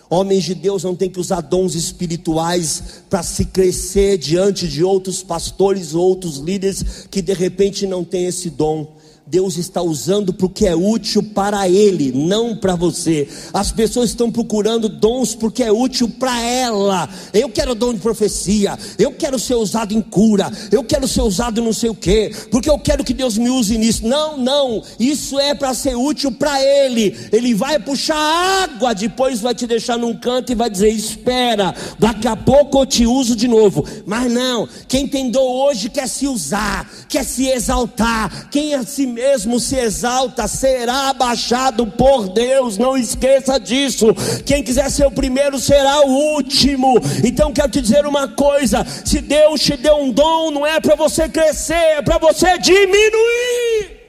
Homens 0.08 0.42
de 0.42 0.54
Deus 0.54 0.82
não 0.82 0.96
tem 0.96 1.08
que 1.08 1.20
usar 1.20 1.40
dons 1.40 1.76
espirituais 1.76 3.02
para 3.08 3.22
se 3.22 3.44
crescer 3.44 4.18
diante 4.18 4.66
de 4.66 4.82
outros 4.82 5.22
pastores 5.22 5.94
ou 5.94 6.02
outros 6.02 6.38
líderes 6.38 7.06
que 7.08 7.22
de 7.22 7.32
repente 7.32 7.86
não 7.86 8.02
têm 8.02 8.26
esse 8.26 8.50
dom. 8.50 8.96
Deus 9.30 9.56
está 9.56 9.80
usando 9.80 10.32
porque 10.32 10.66
é 10.66 10.74
útil 10.74 11.22
para 11.22 11.68
Ele, 11.68 12.10
não 12.10 12.56
para 12.56 12.74
você. 12.74 13.28
As 13.54 13.70
pessoas 13.70 14.10
estão 14.10 14.28
procurando 14.28 14.88
dons 14.88 15.36
porque 15.36 15.62
é 15.62 15.70
útil 15.70 16.08
para 16.08 16.42
ela. 16.42 17.08
Eu 17.32 17.48
quero 17.48 17.76
dom 17.76 17.94
de 17.94 18.00
profecia, 18.00 18.76
eu 18.98 19.12
quero 19.12 19.38
ser 19.38 19.54
usado 19.54 19.94
em 19.94 20.02
cura, 20.02 20.50
eu 20.72 20.82
quero 20.82 21.06
ser 21.06 21.20
usado 21.20 21.62
não 21.62 21.72
sei 21.72 21.90
o 21.90 21.94
que, 21.94 22.32
porque 22.50 22.68
eu 22.68 22.76
quero 22.76 23.04
que 23.04 23.14
Deus 23.14 23.38
me 23.38 23.48
use 23.48 23.78
nisso. 23.78 24.04
Não, 24.04 24.36
não, 24.36 24.82
isso 24.98 25.38
é 25.38 25.54
para 25.54 25.74
ser 25.74 25.94
útil 25.94 26.32
para 26.32 26.60
Ele. 26.60 27.16
Ele 27.30 27.54
vai 27.54 27.78
puxar 27.78 28.16
água, 28.64 28.92
depois 28.92 29.40
vai 29.40 29.54
te 29.54 29.64
deixar 29.64 29.96
num 29.96 30.16
canto 30.16 30.50
e 30.50 30.56
vai 30.56 30.68
dizer: 30.68 30.88
Espera, 30.88 31.72
daqui 32.00 32.26
a 32.26 32.34
pouco 32.34 32.80
eu 32.80 32.86
te 32.86 33.06
uso 33.06 33.36
de 33.36 33.46
novo. 33.46 33.86
Mas 34.04 34.28
não, 34.32 34.68
quem 34.88 35.06
tem 35.06 35.30
dom 35.30 35.66
hoje 35.66 35.88
quer 35.88 36.08
se 36.08 36.26
usar, 36.26 36.90
quer 37.08 37.24
se 37.24 37.46
exaltar, 37.46 38.48
quem 38.50 38.74
é 38.74 38.82
si 38.82 39.06
mesmo 39.06 39.19
se 39.60 39.76
exalta, 39.76 40.48
será 40.48 41.10
abaixado 41.10 41.86
por 41.86 42.28
Deus, 42.28 42.78
não 42.78 42.96
esqueça 42.96 43.58
disso. 43.58 44.06
Quem 44.44 44.62
quiser 44.62 44.90
ser 44.90 45.06
o 45.06 45.10
primeiro 45.10 45.58
será 45.58 46.00
o 46.00 46.34
último. 46.34 46.94
Então 47.24 47.52
quero 47.52 47.70
te 47.70 47.80
dizer 47.80 48.06
uma 48.06 48.28
coisa: 48.28 48.84
se 49.04 49.20
Deus 49.20 49.60
te 49.60 49.76
deu 49.76 49.96
um 49.96 50.10
dom, 50.10 50.50
não 50.50 50.66
é 50.66 50.80
para 50.80 50.94
você 50.94 51.28
crescer, 51.28 51.98
é 51.98 52.02
para 52.02 52.18
você 52.18 52.58
diminuir. 52.58 54.00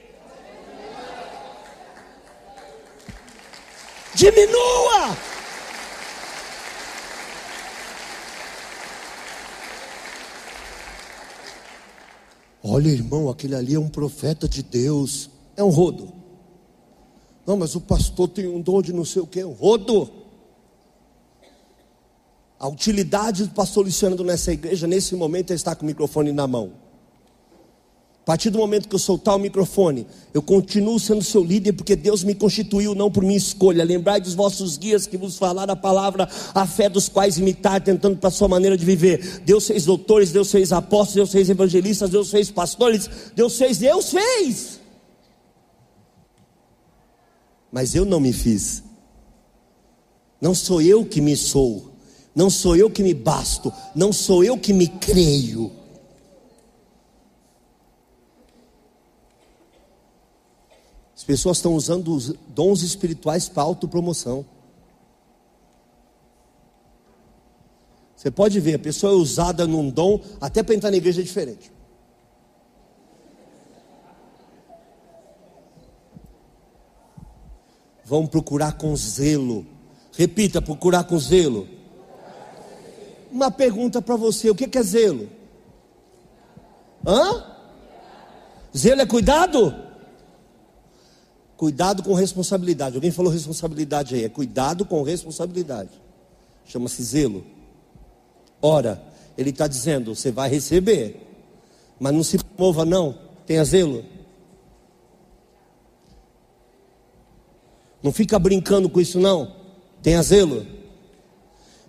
Diminua. 4.14 5.31
Olha, 12.64 12.88
irmão, 12.88 13.28
aquele 13.28 13.54
ali 13.54 13.74
é 13.74 13.80
um 13.80 13.88
profeta 13.88 14.48
de 14.48 14.62
Deus. 14.62 15.30
É 15.56 15.64
um 15.64 15.70
rodo. 15.70 16.12
Não, 17.46 17.56
mas 17.56 17.74
o 17.74 17.80
pastor 17.80 18.28
tem 18.28 18.46
um 18.46 18.60
dom 18.60 18.80
de 18.80 18.92
não 18.92 19.04
sei 19.04 19.20
o 19.22 19.26
que, 19.26 19.42
um 19.42 19.52
rodo. 19.52 20.10
A 22.58 22.68
utilidade 22.68 23.44
do 23.44 23.50
pastor 23.50 23.84
Luciano 23.84 24.22
nessa 24.22 24.52
igreja, 24.52 24.86
nesse 24.86 25.16
momento, 25.16 25.50
é 25.50 25.54
estar 25.54 25.74
com 25.74 25.82
o 25.82 25.86
microfone 25.86 26.30
na 26.30 26.46
mão. 26.46 26.81
A 28.22 28.24
partir 28.24 28.50
do 28.50 28.58
momento 28.58 28.88
que 28.88 28.94
eu 28.94 29.00
soltar 29.00 29.34
o 29.34 29.38
microfone, 29.38 30.06
eu 30.32 30.40
continuo 30.40 30.98
sendo 31.00 31.24
seu 31.24 31.42
líder, 31.42 31.72
porque 31.72 31.96
Deus 31.96 32.22
me 32.22 32.36
constituiu 32.36 32.94
não 32.94 33.10
por 33.10 33.24
minha 33.24 33.36
escolha. 33.36 33.82
Lembrai 33.82 34.20
dos 34.20 34.32
vossos 34.34 34.78
guias 34.78 35.08
que 35.08 35.16
vos 35.16 35.36
falaram 35.36 35.72
a 35.72 35.76
palavra, 35.76 36.28
a 36.54 36.64
fé 36.64 36.88
dos 36.88 37.08
quais 37.08 37.36
imitar, 37.38 37.80
tentando 37.80 38.16
para 38.16 38.28
a 38.28 38.30
sua 38.30 38.46
maneira 38.46 38.76
de 38.76 38.84
viver. 38.84 39.42
Deus 39.44 39.66
fez 39.66 39.86
doutores, 39.86 40.30
Deus 40.30 40.52
fez 40.52 40.72
apóstolos, 40.72 41.14
Deus 41.14 41.32
fez 41.32 41.50
evangelistas, 41.50 42.10
Deus 42.10 42.30
fez 42.30 42.48
pastores, 42.48 43.10
Deus 43.34 43.58
fez, 43.58 43.78
Deus 43.78 44.10
fez. 44.12 44.80
Mas 47.72 47.92
eu 47.96 48.04
não 48.04 48.20
me 48.20 48.32
fiz. 48.32 48.84
Não 50.40 50.54
sou 50.54 50.80
eu 50.80 51.04
que 51.04 51.20
me 51.20 51.36
sou, 51.36 51.90
Não 52.36 52.48
sou 52.48 52.76
eu 52.76 52.88
que 52.88 53.02
me 53.02 53.14
basto, 53.14 53.72
não 53.96 54.12
sou 54.12 54.44
eu 54.44 54.56
que 54.56 54.72
me 54.72 54.86
creio. 54.86 55.81
As 61.22 61.24
pessoas 61.24 61.58
estão 61.58 61.76
usando 61.76 62.12
os 62.12 62.34
dons 62.48 62.82
espirituais 62.82 63.48
para 63.48 63.62
autopromoção. 63.62 64.44
Você 68.16 68.28
pode 68.28 68.58
ver, 68.58 68.74
a 68.74 68.78
pessoa 68.80 69.12
é 69.12 69.14
usada 69.14 69.64
num 69.64 69.88
dom 69.88 70.20
até 70.40 70.64
para 70.64 70.74
entrar 70.74 70.90
na 70.90 70.96
igreja 70.96 71.20
é 71.20 71.24
diferente. 71.24 71.70
Vamos 78.04 78.28
procurar 78.28 78.72
com 78.72 78.96
zelo. 78.96 79.64
Repita, 80.12 80.60
procurar 80.60 81.04
com 81.04 81.16
zelo. 81.20 81.68
Uma 83.30 83.48
pergunta 83.48 84.02
para 84.02 84.16
você: 84.16 84.50
o 84.50 84.56
que 84.56 84.76
é 84.76 84.82
zelo? 84.82 85.30
Hã? 87.06 87.44
Zelo 88.76 89.02
é 89.02 89.06
cuidado? 89.06 89.91
Cuidado 91.56 92.02
com 92.02 92.14
responsabilidade. 92.14 92.96
Alguém 92.96 93.10
falou 93.10 93.32
responsabilidade 93.32 94.14
aí. 94.14 94.24
É 94.24 94.28
cuidado 94.28 94.84
com 94.84 95.02
responsabilidade. 95.02 95.90
Chama-se 96.66 97.02
zelo. 97.02 97.44
Ora, 98.60 99.02
ele 99.36 99.50
está 99.50 99.66
dizendo: 99.66 100.14
você 100.14 100.30
vai 100.30 100.48
receber, 100.48 101.16
mas 101.98 102.12
não 102.14 102.22
se 102.22 102.38
mova, 102.58 102.84
não. 102.84 103.16
Tenha 103.46 103.64
zelo. 103.64 104.04
Não 108.02 108.12
fica 108.12 108.38
brincando 108.38 108.88
com 108.88 109.00
isso, 109.00 109.20
não. 109.20 109.54
Tenha 110.02 110.22
zelo. 110.22 110.66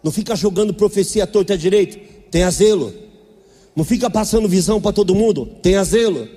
Não 0.04 0.12
fica 0.12 0.36
jogando 0.36 0.74
profecia 0.74 1.26
torta 1.26 1.54
e 1.54 1.56
à 1.56 1.58
direita. 1.58 1.98
Tenha 2.30 2.52
zelo. 2.52 2.94
Não 3.76 3.84
fica 3.84 4.10
passando 4.10 4.48
visão 4.48 4.80
para 4.80 4.94
todo 4.94 5.16
mundo. 5.16 5.46
Tenha 5.62 5.84
zelo. 5.84 6.28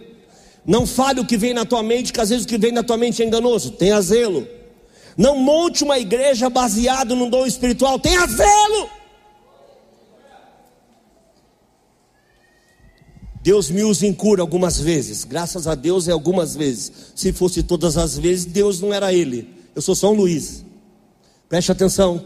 Não 0.66 0.86
fale 0.86 1.20
o 1.20 1.26
que 1.26 1.36
vem 1.36 1.54
na 1.54 1.64
tua 1.64 1.82
mente, 1.82 2.12
que 2.12 2.20
às 2.20 2.30
vezes 2.30 2.44
o 2.44 2.48
que 2.48 2.58
vem 2.58 2.72
na 2.72 2.82
tua 2.82 2.96
mente 2.96 3.22
é 3.22 3.26
enganoso. 3.26 3.70
Tenha 3.72 4.00
zelo. 4.00 4.46
Não 5.16 5.38
monte 5.38 5.84
uma 5.84 5.98
igreja 5.98 6.50
baseado 6.50 7.14
num 7.14 7.30
dom 7.30 7.46
espiritual. 7.46 7.98
Tenha 7.98 8.26
zelo. 8.26 8.90
Deus 13.40 13.70
me 13.70 13.84
usa 13.84 14.04
em 14.04 14.12
cura 14.12 14.42
algumas 14.42 14.80
vezes. 14.80 15.22
Graças 15.22 15.68
a 15.68 15.76
Deus 15.76 16.08
é 16.08 16.12
algumas 16.12 16.56
vezes. 16.56 16.90
Se 17.14 17.32
fosse 17.32 17.62
todas 17.62 17.96
as 17.96 18.18
vezes, 18.18 18.44
Deus 18.44 18.80
não 18.80 18.92
era 18.92 19.12
ele. 19.14 19.48
Eu 19.72 19.80
sou 19.80 20.12
um 20.12 20.16
Luiz. 20.16 20.64
Preste 21.48 21.70
atenção. 21.70 22.24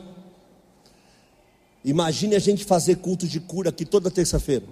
Imagine 1.84 2.36
a 2.36 2.38
gente 2.38 2.64
fazer 2.64 2.96
culto 2.96 3.28
de 3.28 3.38
cura 3.38 3.68
aqui 3.68 3.84
toda 3.84 4.10
terça-feira. 4.10 4.64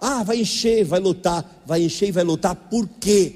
Ah, 0.00 0.22
vai 0.22 0.40
encher, 0.40 0.84
vai 0.84 1.00
lotar, 1.00 1.62
vai 1.66 1.82
encher 1.82 2.08
e 2.08 2.12
vai 2.12 2.24
lotar. 2.24 2.54
Por 2.54 2.88
quê? 3.00 3.34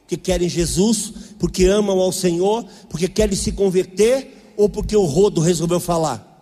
Porque 0.00 0.16
querem 0.16 0.48
Jesus, 0.48 1.12
porque 1.38 1.64
amam 1.64 1.98
ao 2.00 2.12
Senhor, 2.12 2.64
porque 2.88 3.08
querem 3.08 3.36
se 3.36 3.52
converter 3.52 4.52
ou 4.56 4.68
porque 4.68 4.96
o 4.96 5.04
rodo 5.04 5.40
resolveu 5.40 5.80
falar? 5.80 6.32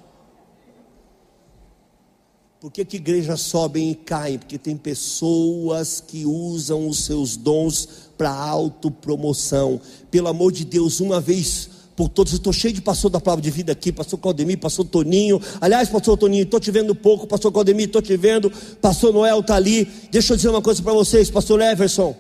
Por 2.61 2.71
que, 2.71 2.85
que 2.85 2.97
igrejas 2.97 3.40
sobem 3.40 3.90
e 3.90 3.94
caem? 3.97 4.38
Porque 4.38 4.56
tem 4.56 4.76
pessoas 4.76 6.00
que 6.00 6.25
usam 6.25 6.87
os 6.87 7.04
seus 7.04 7.37
dons 7.37 7.88
para 8.16 8.30
autopromoção. 8.32 9.80
Pelo 10.12 10.28
amor 10.28 10.52
de 10.52 10.64
Deus, 10.64 11.00
uma 11.00 11.21
vez 11.21 11.68
por 12.02 12.09
todos, 12.09 12.32
estou 12.32 12.52
cheio 12.52 12.75
de 12.75 12.80
pastor 12.80 13.09
da 13.12 13.21
palavra 13.21 13.44
de 13.44 13.50
vida 13.50 13.71
aqui, 13.71 13.92
pastor 13.92 14.18
Claudemir, 14.18 14.59
pastor 14.59 14.85
Toninho. 14.85 15.40
Aliás, 15.61 15.88
pastor 15.88 16.16
Toninho, 16.16 16.42
estou 16.42 16.59
te 16.59 16.68
vendo 16.68 16.97
pouco, 16.97 17.28
pastor 17.28 17.52
Claudemir, 17.52 17.87
estou 17.87 18.02
te 18.02 18.16
vendo, 18.16 18.50
pastor 18.80 19.12
Noel 19.12 19.38
está 19.38 19.54
ali. 19.54 19.88
Deixa 20.11 20.32
eu 20.32 20.37
dizer 20.37 20.49
uma 20.49 20.61
coisa 20.61 20.82
para 20.82 20.92
vocês, 20.92 21.30
pastor 21.30 21.61
Everson. 21.61 22.16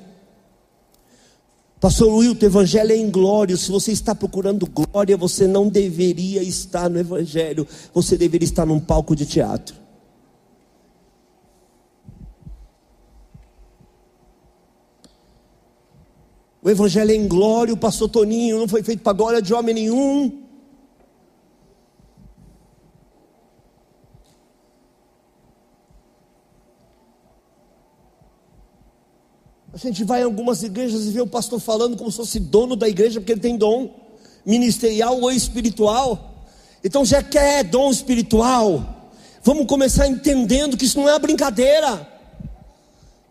Pastor 1.80 2.14
Wilton, 2.14 2.46
evangelho 2.46 2.92
é 2.92 2.96
em 2.96 3.10
glória. 3.10 3.56
Se 3.56 3.72
você 3.72 3.90
está 3.90 4.14
procurando 4.14 4.66
glória, 4.66 5.16
você 5.16 5.48
não 5.48 5.68
deveria 5.68 6.44
estar 6.44 6.88
no 6.88 7.00
evangelho, 7.00 7.66
você 7.92 8.16
deveria 8.16 8.46
estar 8.46 8.64
num 8.64 8.78
palco 8.78 9.16
de 9.16 9.26
teatro. 9.26 9.81
O 16.62 16.70
evangelho 16.70 17.10
é 17.10 17.14
em 17.16 17.26
glória, 17.26 17.74
o 17.74 17.76
pastor 17.76 18.08
Toninho 18.08 18.56
não 18.56 18.68
foi 18.68 18.84
feito 18.84 19.02
para 19.02 19.12
glória 19.12 19.42
de 19.42 19.52
homem 19.52 19.74
nenhum. 19.74 20.40
A 29.74 29.76
gente 29.76 30.04
vai 30.04 30.20
em 30.20 30.24
algumas 30.24 30.62
igrejas 30.62 31.04
e 31.06 31.10
vê 31.10 31.20
o 31.20 31.26
pastor 31.26 31.58
falando 31.58 31.96
como 31.96 32.10
se 32.12 32.18
fosse 32.18 32.38
dono 32.38 32.76
da 32.76 32.88
igreja, 32.88 33.20
porque 33.20 33.32
ele 33.32 33.40
tem 33.40 33.56
dom 33.56 33.92
ministerial 34.46 35.20
ou 35.20 35.32
espiritual. 35.32 36.44
Então 36.84 37.04
já 37.04 37.24
quer 37.24 37.64
dom 37.64 37.90
espiritual. 37.90 39.10
Vamos 39.42 39.66
começar 39.66 40.06
entendendo 40.06 40.76
que 40.76 40.84
isso 40.84 41.00
não 41.00 41.08
é 41.08 41.12
uma 41.12 41.18
brincadeira. 41.18 42.11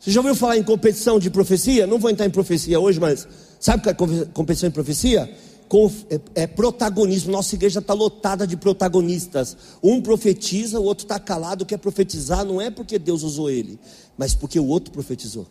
Você 0.01 0.09
já 0.09 0.19
ouviu 0.19 0.33
falar 0.33 0.57
em 0.57 0.63
competição 0.63 1.19
de 1.19 1.29
profecia? 1.29 1.85
Não 1.85 1.99
vou 1.99 2.09
entrar 2.09 2.25
em 2.25 2.31
profecia 2.31 2.79
hoje, 2.79 2.99
mas 2.99 3.27
sabe 3.59 3.81
o 3.81 3.83
que 3.83 3.89
é 3.89 4.25
competição 4.33 4.67
em 4.67 4.71
profecia? 4.71 5.31
É, 6.09 6.41
é 6.41 6.47
protagonismo. 6.47 7.31
Nossa 7.31 7.53
igreja 7.53 7.77
está 7.77 7.93
lotada 7.93 8.47
de 8.47 8.57
protagonistas. 8.57 9.55
Um 9.81 10.01
profetiza, 10.01 10.79
o 10.79 10.83
outro 10.83 11.05
está 11.05 11.19
calado, 11.19 11.67
quer 11.67 11.77
profetizar. 11.77 12.43
Não 12.43 12.59
é 12.59 12.71
porque 12.71 12.97
Deus 12.97 13.21
usou 13.21 13.47
ele, 13.47 13.79
mas 14.17 14.33
porque 14.33 14.59
o 14.59 14.65
outro 14.65 14.91
profetizou. 14.91 15.45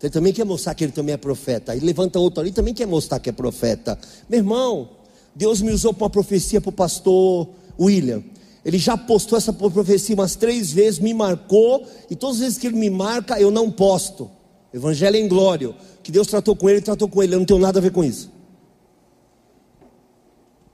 Ele 0.00 0.10
também 0.10 0.32
quer 0.32 0.44
mostrar 0.44 0.76
que 0.76 0.84
ele 0.84 0.92
também 0.92 1.14
é 1.14 1.18
profeta. 1.18 1.72
Aí 1.72 1.80
levanta 1.80 2.20
outro 2.20 2.40
ali, 2.40 2.52
também 2.52 2.72
quer 2.72 2.86
mostrar 2.86 3.18
que 3.18 3.28
é 3.28 3.32
profeta. 3.32 3.98
Meu 4.28 4.38
irmão, 4.38 4.90
Deus 5.34 5.60
me 5.60 5.72
usou 5.72 5.92
para 5.92 6.04
uma 6.04 6.10
profecia 6.10 6.60
para 6.60 6.70
o 6.70 6.72
pastor 6.72 7.48
William. 7.78 8.22
Ele 8.68 8.76
já 8.76 8.98
postou 8.98 9.38
essa 9.38 9.50
profecia 9.50 10.14
umas 10.14 10.36
três 10.36 10.70
vezes, 10.70 11.00
me 11.00 11.14
marcou, 11.14 11.86
e 12.10 12.14
todas 12.14 12.36
as 12.36 12.42
vezes 12.42 12.58
que 12.58 12.66
ele 12.66 12.76
me 12.76 12.90
marca, 12.90 13.40
eu 13.40 13.50
não 13.50 13.70
posto. 13.70 14.30
Evangelho 14.74 15.16
em 15.16 15.26
glória. 15.26 15.74
Que 16.02 16.12
Deus 16.12 16.26
tratou 16.26 16.54
com 16.54 16.68
ele, 16.68 16.82
tratou 16.82 17.08
com 17.08 17.22
ele. 17.22 17.34
Eu 17.34 17.38
não 17.38 17.46
tenho 17.46 17.60
nada 17.60 17.78
a 17.78 17.82
ver 17.82 17.92
com 17.92 18.04
isso. 18.04 18.30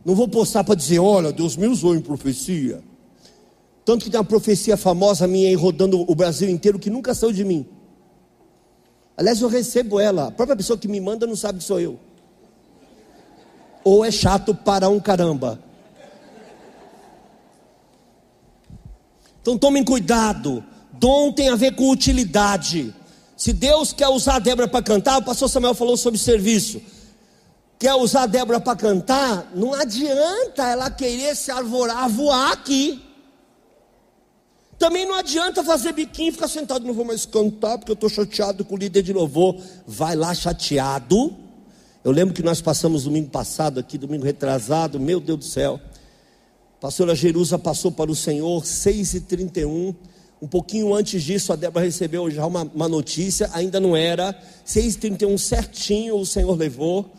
Não 0.05 0.17
vou 0.17 0.27
postar 0.27 0.65
para 0.65 0.75
dizer, 0.75 0.99
olha, 0.99 1.31
Deus 1.31 1.57
me 1.57 1.69
usou 1.69 1.95
em 1.95 2.01
profecia. 2.01 2.83
Tanto 3.85 4.05
que 4.05 4.11
tem 4.11 4.19
uma 4.19 4.27
profecia 4.27 4.77
famosa 4.77 5.29
minha 5.29 5.49
aí 5.49 5.55
rodando 5.55 6.05
o 6.11 6.15
Brasil 6.17 6.51
inteiro 6.51 6.81
que 6.81 6.91
nunca 6.91 7.15
saiu 7.15 7.31
de 7.33 7.45
mim. 7.45 7.65
Aliás, 9.17 9.41
eu 9.41 9.49
recebo 9.49 10.01
ela. 10.01 10.27
A 10.27 10.31
própria 10.33 10.57
pessoa 10.57 10.77
que 10.77 10.89
me 10.89 11.01
manda 11.01 11.29
não 11.29 11.37
sabe 11.37 11.59
que 11.59 11.65
sou 11.65 11.79
eu. 11.79 11.97
Ou 13.85 14.05
é 14.05 14.11
chato 14.11 14.53
para 14.53 14.89
um 14.89 14.99
caramba. 14.99 15.63
Então 19.45 19.59
tomem 19.59 19.85
cuidado. 19.85 20.65
Dom 20.91 21.31
tem 21.31 21.51
a 21.51 21.55
ver 21.55 21.75
com 21.77 21.91
utilidade. 21.91 22.95
Se 23.37 23.53
Deus 23.53 23.93
quer 23.93 24.09
usar 24.09 24.37
a 24.37 24.39
Débora 24.39 24.67
para 24.67 24.83
cantar, 24.83 25.19
o 25.19 25.23
pastor 25.23 25.51
Samuel 25.51 25.75
falou 25.75 25.99
sobre 25.99 26.19
serviço. 26.19 26.81
Quer 27.79 27.93
usar 27.95 28.23
a 28.23 28.27
Débora 28.27 28.59
para 28.59 28.75
cantar, 28.75 29.53
não 29.55 29.75
adianta 29.75 30.63
ela 30.67 30.91
querer 30.91 31.37
se 31.37 31.51
arvorar, 31.51 32.09
voar 32.09 32.53
aqui. 32.53 33.03
Também 34.79 35.07
não 35.07 35.17
adianta 35.17 35.63
fazer 35.63 35.93
biquinho 35.93 36.31
e 36.31 36.33
ficar 36.33 36.49
sentado, 36.49 36.87
não 36.87 36.95
vou 36.95 37.05
mais 37.05 37.27
cantar 37.27 37.77
porque 37.77 37.93
eu 37.93 37.95
estou 37.95 38.09
chateado 38.09 38.65
com 38.65 38.77
o 38.77 38.79
líder 38.79 39.03
de 39.03 39.13
louvor. 39.13 39.59
Vai 39.87 40.17
lá 40.17 40.35
chateado. 40.35 41.37
Eu 42.03 42.13
lembro 42.13 42.33
que 42.33 42.43
nós 42.43 42.63
passamos 42.63 43.05
domingo 43.05 43.29
passado 43.29 43.79
aqui, 43.79 43.99
domingo 43.99 44.25
retrasado, 44.25 44.99
meu 44.99 45.21
Deus 45.21 45.39
do 45.39 45.45
céu. 45.45 45.79
Pastora 46.85 47.15
Jerusa 47.15 47.59
passou 47.59 47.91
para 47.91 48.11
o 48.11 48.15
Senhor 48.15 48.63
6h31. 48.63 49.95
Um 50.43 50.47
pouquinho 50.47 50.95
antes 50.95 51.23
disso, 51.23 51.51
a 51.51 51.57
Débora 51.57 51.87
recebeu 51.87 52.31
já 52.31 52.45
uma, 52.45 52.63
uma 52.75 52.87
notícia, 52.87 53.49
ainda 53.55 53.81
não 53.81 53.97
era. 53.97 54.39
6h31 54.67 55.39
certinho 55.39 56.19
o 56.19 56.27
Senhor 56.27 56.55
levou. 56.55 57.11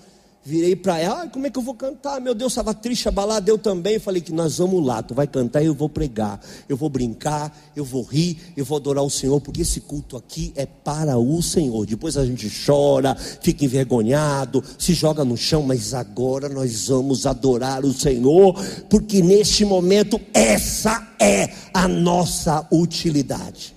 Virei 0.48 0.76
para 0.76 1.00
ela, 1.00 1.24
ah, 1.24 1.28
como 1.28 1.48
é 1.48 1.50
que 1.50 1.58
eu 1.58 1.64
vou 1.64 1.74
cantar? 1.74 2.22
Meu 2.22 2.36
Deus, 2.36 2.52
estava 2.52 2.72
triste, 2.72 3.08
abalado, 3.08 3.50
eu 3.50 3.58
também. 3.58 3.98
Falei 3.98 4.22
que 4.22 4.32
nós 4.32 4.60
vamos 4.60 4.86
lá, 4.86 5.02
tu 5.02 5.16
vai 5.16 5.26
cantar 5.26 5.64
e 5.64 5.66
eu 5.66 5.74
vou 5.74 5.90
pregar. 5.90 6.40
Eu 6.70 6.78
vou 6.78 6.88
brincar, 6.88 7.52
eu 7.76 7.84
vou 7.84 8.04
rir, 8.04 8.38
eu 8.56 8.64
vou 8.64 8.78
adorar 8.78 9.04
o 9.04 9.10
Senhor, 9.10 9.42
porque 9.42 9.64
esse 9.64 9.82
culto 9.82 10.16
aqui 10.16 10.54
é 10.56 10.68
para 10.68 11.18
o 11.18 11.42
Senhor. 11.42 11.84
Depois 11.88 12.16
a 12.16 12.24
gente 12.24 12.48
chora, 12.64 13.16
fica 13.16 13.66
envergonhado, 13.66 14.64
se 14.78 14.94
joga 14.94 15.26
no 15.26 15.36
chão, 15.36 15.64
mas 15.64 15.96
agora 15.96 16.48
nós 16.48 16.90
vamos 16.90 17.26
adorar 17.26 17.84
o 17.84 17.92
Senhor, 17.92 18.54
porque 18.88 19.24
neste 19.24 19.66
momento 19.66 20.22
essa 20.32 21.08
é 21.20 21.52
a 21.74 21.88
nossa 21.88 22.68
utilidade. 22.72 23.75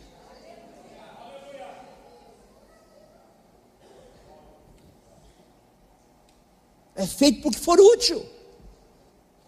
É 6.99 7.07
feito 7.07 7.43
porque 7.43 7.61
for 7.61 7.81
útil. 7.81 8.21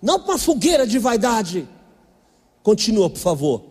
não 0.00 0.20
para 0.20 0.38
fogueira 0.38 0.86
de 0.86 0.98
vaidade. 1.00 1.68
Continua, 2.62 3.10
por 3.10 3.18
favor. 3.18 3.64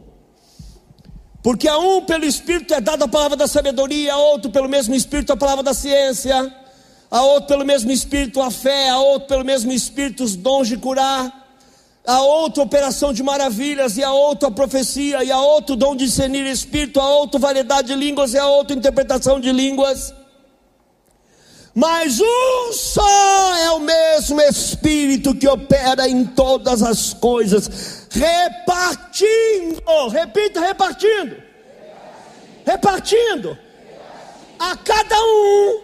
Porque 1.41 1.65
a 1.65 1.77
um 1.77 2.01
pelo 2.01 2.25
Espírito 2.25 2.73
é 2.73 2.81
dada 2.81 3.05
a 3.05 3.07
palavra 3.07 3.37
da 3.37 3.47
sabedoria, 3.47 4.13
a 4.13 4.17
outro 4.17 4.51
pelo 4.51 4.67
mesmo 4.67 4.93
Espírito 4.93 5.31
a 5.31 5.37
palavra 5.37 5.63
da 5.63 5.73
ciência, 5.73 6.53
a 7.09 7.21
outro 7.21 7.47
pelo 7.47 7.65
mesmo 7.65 7.89
Espírito 7.89 8.41
a 8.41 8.51
fé, 8.51 8.89
a 8.89 8.99
outro 8.99 9.29
pelo 9.29 9.45
mesmo 9.45 9.71
Espírito 9.71 10.25
os 10.25 10.35
dons 10.35 10.67
de 10.67 10.75
curar, 10.75 11.47
a 12.05 12.19
outra 12.19 12.61
operação 12.61 13.13
de 13.13 13.23
maravilhas, 13.23 13.95
e 13.95 14.03
a 14.03 14.11
outra 14.11 14.51
profecia, 14.51 15.23
e 15.23 15.31
a 15.31 15.39
outro 15.39 15.77
dom 15.77 15.95
de 15.95 16.05
discernir 16.05 16.45
Espírito, 16.45 16.99
a 16.99 17.09
outra 17.09 17.39
variedade 17.39 17.87
de 17.87 17.95
línguas, 17.95 18.33
e 18.33 18.37
a 18.37 18.45
outra 18.45 18.75
interpretação 18.75 19.39
de 19.39 19.53
línguas. 19.53 20.13
Mas 21.79 22.19
um 22.19 22.73
só 22.73 23.55
é 23.55 23.71
o 23.71 23.79
mesmo 23.79 24.41
Espírito 24.41 25.33
que 25.33 25.47
opera 25.47 26.09
em 26.09 26.25
todas 26.25 26.83
as 26.83 27.13
coisas, 27.13 28.05
repartindo, 28.11 29.81
repita, 30.11 30.59
repartindo, 30.59 31.41
repartindo, 32.65 33.57
a 34.59 34.75
cada 34.75 35.15
um 35.23 35.83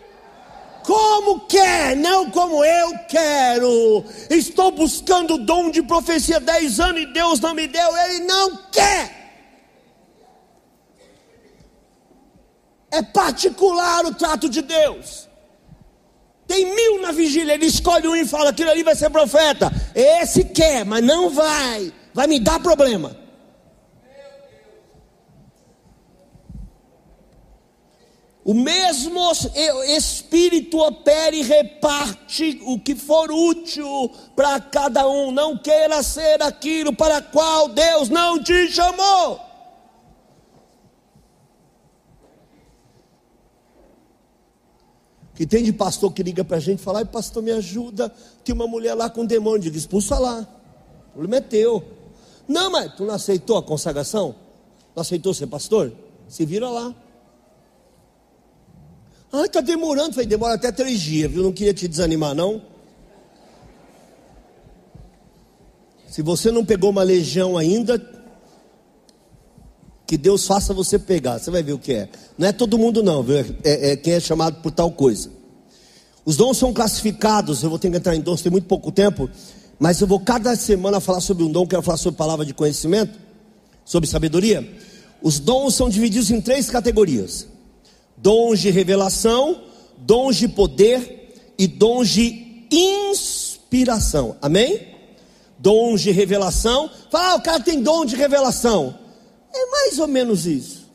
como 0.83 1.39
quer, 1.47 1.95
não 1.95 2.29
como 2.29 2.65
eu 2.65 2.99
quero. 3.07 4.03
Estou 4.29 4.71
buscando 4.71 5.35
o 5.35 5.45
dom 5.45 5.71
de 5.71 5.81
profecia 5.81 6.41
10 6.41 6.79
anos 6.81 7.01
e 7.03 7.05
Deus 7.05 7.39
não 7.39 7.53
me 7.53 7.67
deu, 7.67 7.97
Ele 7.99 8.19
não 8.25 8.57
quer. 8.69 9.31
É 12.91 13.01
particular 13.01 14.05
o 14.05 14.13
trato 14.13 14.49
de 14.49 14.61
Deus. 14.61 15.24
Tem 16.55 16.73
mil 16.73 17.01
na 17.01 17.11
vigília, 17.11 17.53
ele 17.53 17.65
escolhe 17.65 18.07
um 18.07 18.15
e 18.15 18.25
fala: 18.25 18.51
aquilo 18.51 18.69
ali 18.69 18.81
vai 18.81 18.95
ser 18.95 19.09
profeta. 19.09 19.69
Esse 19.93 20.45
quer, 20.45 20.85
mas 20.85 21.03
não 21.03 21.29
vai, 21.29 21.91
vai 22.13 22.27
me 22.27 22.39
dar 22.39 22.61
problema. 22.61 23.13
O 28.45 28.53
mesmo 28.53 29.19
Espírito 29.97 30.79
opera 30.79 31.35
e 31.35 31.41
reparte 31.41 32.61
o 32.63 32.79
que 32.79 32.95
for 32.95 33.29
útil 33.31 34.09
para 34.33 34.57
cada 34.61 35.09
um. 35.09 35.31
Não 35.31 35.57
queira 35.57 36.01
ser 36.03 36.41
aquilo 36.41 36.95
para 36.95 37.21
qual 37.21 37.67
Deus 37.67 38.07
não 38.07 38.41
te 38.41 38.71
chamou. 38.71 39.41
Que 45.35 45.45
tem 45.45 45.63
de 45.63 45.73
pastor 45.73 46.13
que 46.13 46.23
liga 46.23 46.43
para 46.43 46.57
a 46.57 46.59
gente 46.59 46.79
e 46.79 46.83
fala: 46.83 47.05
pastor, 47.05 47.43
me 47.43 47.51
ajuda. 47.51 48.11
Tem 48.43 48.55
uma 48.55 48.67
mulher 48.67 48.93
lá 48.93 49.09
com 49.09 49.25
demônio. 49.25 49.59
Diga, 49.59 49.77
expulsa 49.77 50.17
lá. 50.17 50.47
O 51.09 51.11
problema 51.11 51.37
é 51.37 51.41
teu. 51.41 51.83
Não, 52.47 52.71
mas 52.71 52.95
tu 52.95 53.05
não 53.05 53.13
aceitou 53.13 53.57
a 53.57 53.63
consagração? 53.63 54.35
Não 54.95 55.01
aceitou 55.01 55.33
ser 55.33 55.47
pastor? 55.47 55.91
Se 56.27 56.45
vira 56.45 56.69
lá. 56.69 56.95
Ai, 59.31 59.45
está 59.45 59.59
demorando. 59.59 60.13
Falei, 60.13 60.27
demora 60.27 60.53
até 60.53 60.71
três 60.71 60.99
dias, 61.01 61.29
viu? 61.29 61.43
Não 61.43 61.51
queria 61.51 61.73
te 61.73 61.87
desanimar, 61.87 62.33
não. 62.33 62.61
Se 66.07 66.21
você 66.21 66.49
não 66.49 66.63
pegou 66.63 66.91
uma 66.91 67.03
legião 67.03 67.57
ainda, 67.57 67.99
que 70.05 70.17
Deus 70.17 70.45
faça 70.45 70.73
você 70.73 70.99
pegar, 70.99 71.39
você 71.39 71.49
vai 71.49 71.63
ver 71.63 71.73
o 71.73 71.79
que 71.79 71.93
é. 71.93 72.09
Não 72.37 72.47
é 72.47 72.51
todo 72.51 72.77
mundo, 72.77 73.01
não, 73.01 73.23
viu? 73.23 73.37
É, 73.63 73.91
é 73.91 73.95
quem 73.95 74.13
é 74.13 74.19
chamado 74.19 74.61
por 74.61 74.71
tal 74.71 74.91
coisa. 74.91 75.31
Os 76.23 76.37
dons 76.37 76.57
são 76.57 76.73
classificados, 76.73 77.63
eu 77.63 77.69
vou 77.69 77.79
ter 77.79 77.89
que 77.89 77.97
entrar 77.97 78.15
em 78.15 78.21
dons, 78.21 78.41
tem 78.41 78.51
muito 78.51 78.67
pouco 78.67 78.91
tempo, 78.91 79.29
mas 79.79 79.99
eu 80.01 80.07
vou 80.07 80.19
cada 80.19 80.55
semana 80.55 80.99
falar 80.99 81.21
sobre 81.21 81.43
um 81.43 81.51
dom, 81.51 81.67
quero 81.67 81.81
falar 81.81 81.97
sobre 81.97 82.17
palavra 82.17 82.45
de 82.45 82.53
conhecimento, 82.53 83.19
sobre 83.83 84.09
sabedoria. 84.09 84.67
Os 85.21 85.39
dons 85.39 85.75
são 85.75 85.89
divididos 85.89 86.31
em 86.31 86.41
três 86.41 86.69
categorias: 86.69 87.47
dons 88.17 88.59
de 88.59 88.69
revelação, 88.69 89.61
dons 89.97 90.35
de 90.35 90.47
poder 90.47 91.53
e 91.57 91.67
dons 91.67 92.09
de 92.09 92.67
inspiração. 92.71 94.35
Amém? 94.41 94.93
Dons 95.57 96.01
de 96.01 96.11
revelação. 96.11 96.89
Fala, 97.11 97.33
ah, 97.33 97.35
o 97.35 97.41
cara 97.41 97.59
tem 97.59 97.81
dom 97.81 98.05
de 98.05 98.15
revelação. 98.15 99.04
É 99.55 99.65
mais 99.71 99.99
ou 99.99 100.07
menos 100.07 100.45
isso. 100.45 100.85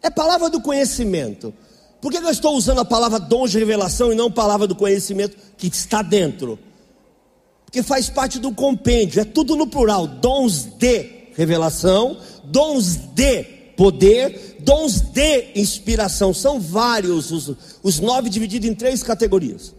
É 0.00 0.08
palavra 0.08 0.48
do 0.48 0.60
conhecimento. 0.60 1.52
Por 2.00 2.12
que 2.12 2.18
eu 2.18 2.30
estou 2.30 2.54
usando 2.54 2.80
a 2.80 2.84
palavra 2.84 3.18
dom 3.18 3.48
de 3.48 3.58
revelação 3.58 4.12
e 4.12 4.14
não 4.14 4.30
palavra 4.30 4.66
do 4.66 4.76
conhecimento 4.76 5.36
que 5.56 5.66
está 5.66 6.02
dentro? 6.02 6.58
Porque 7.64 7.82
faz 7.82 8.08
parte 8.08 8.38
do 8.38 8.52
compêndio, 8.52 9.20
é 9.20 9.24
tudo 9.24 9.56
no 9.56 9.66
plural: 9.66 10.06
dons 10.06 10.64
de 10.64 11.32
revelação, 11.34 12.18
dons 12.44 12.96
de 12.96 13.42
poder, 13.76 14.58
dons 14.60 15.00
de 15.00 15.50
inspiração. 15.56 16.32
São 16.32 16.60
vários, 16.60 17.32
os, 17.32 17.56
os 17.82 17.98
nove 17.98 18.30
divididos 18.30 18.68
em 18.68 18.74
três 18.74 19.02
categorias. 19.02 19.74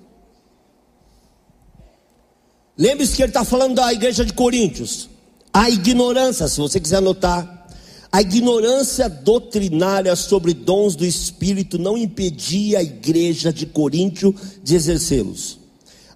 Lembre-se 2.78 3.16
que 3.16 3.24
ele 3.24 3.30
está 3.30 3.44
falando 3.44 3.76
da 3.76 3.92
igreja 3.92 4.24
de 4.24 4.34
Coríntios. 4.34 5.10
A 5.52 5.70
ignorância, 5.70 6.48
se 6.48 6.60
você 6.60 6.80
quiser 6.80 6.98
anotar, 6.98 7.57
a 8.12 8.22
ignorância 8.22 9.10
doutrinária 9.10 10.16
sobre 10.16 10.54
dons 10.54 10.96
do 10.96 11.06
Espírito 11.06 11.78
não 11.78 11.98
impedia 11.98 12.80
a 12.80 12.84
igreja 12.84 13.52
de 13.52 13.66
Coríntio 13.66 14.34
de 14.64 14.76
exercê-los. 14.76 15.60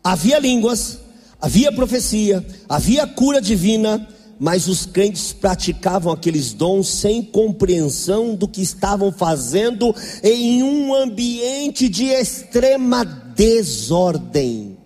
Havia 0.03 0.39
línguas, 0.39 0.99
havia 1.39 1.71
profecia, 1.71 2.45
havia 2.67 3.05
cura 3.05 3.41
divina, 3.41 4.07
mas 4.39 4.67
os 4.67 4.87
crentes 4.87 5.31
praticavam 5.33 6.11
aqueles 6.11 6.53
dons 6.53 6.87
sem 6.87 7.21
compreensão 7.21 8.33
do 8.33 8.47
que 8.47 8.61
estavam 8.61 9.11
fazendo 9.11 9.93
em 10.23 10.63
um 10.63 10.95
ambiente 10.95 11.87
de 11.87 12.05
extrema 12.05 13.03
desordem. 13.03 14.77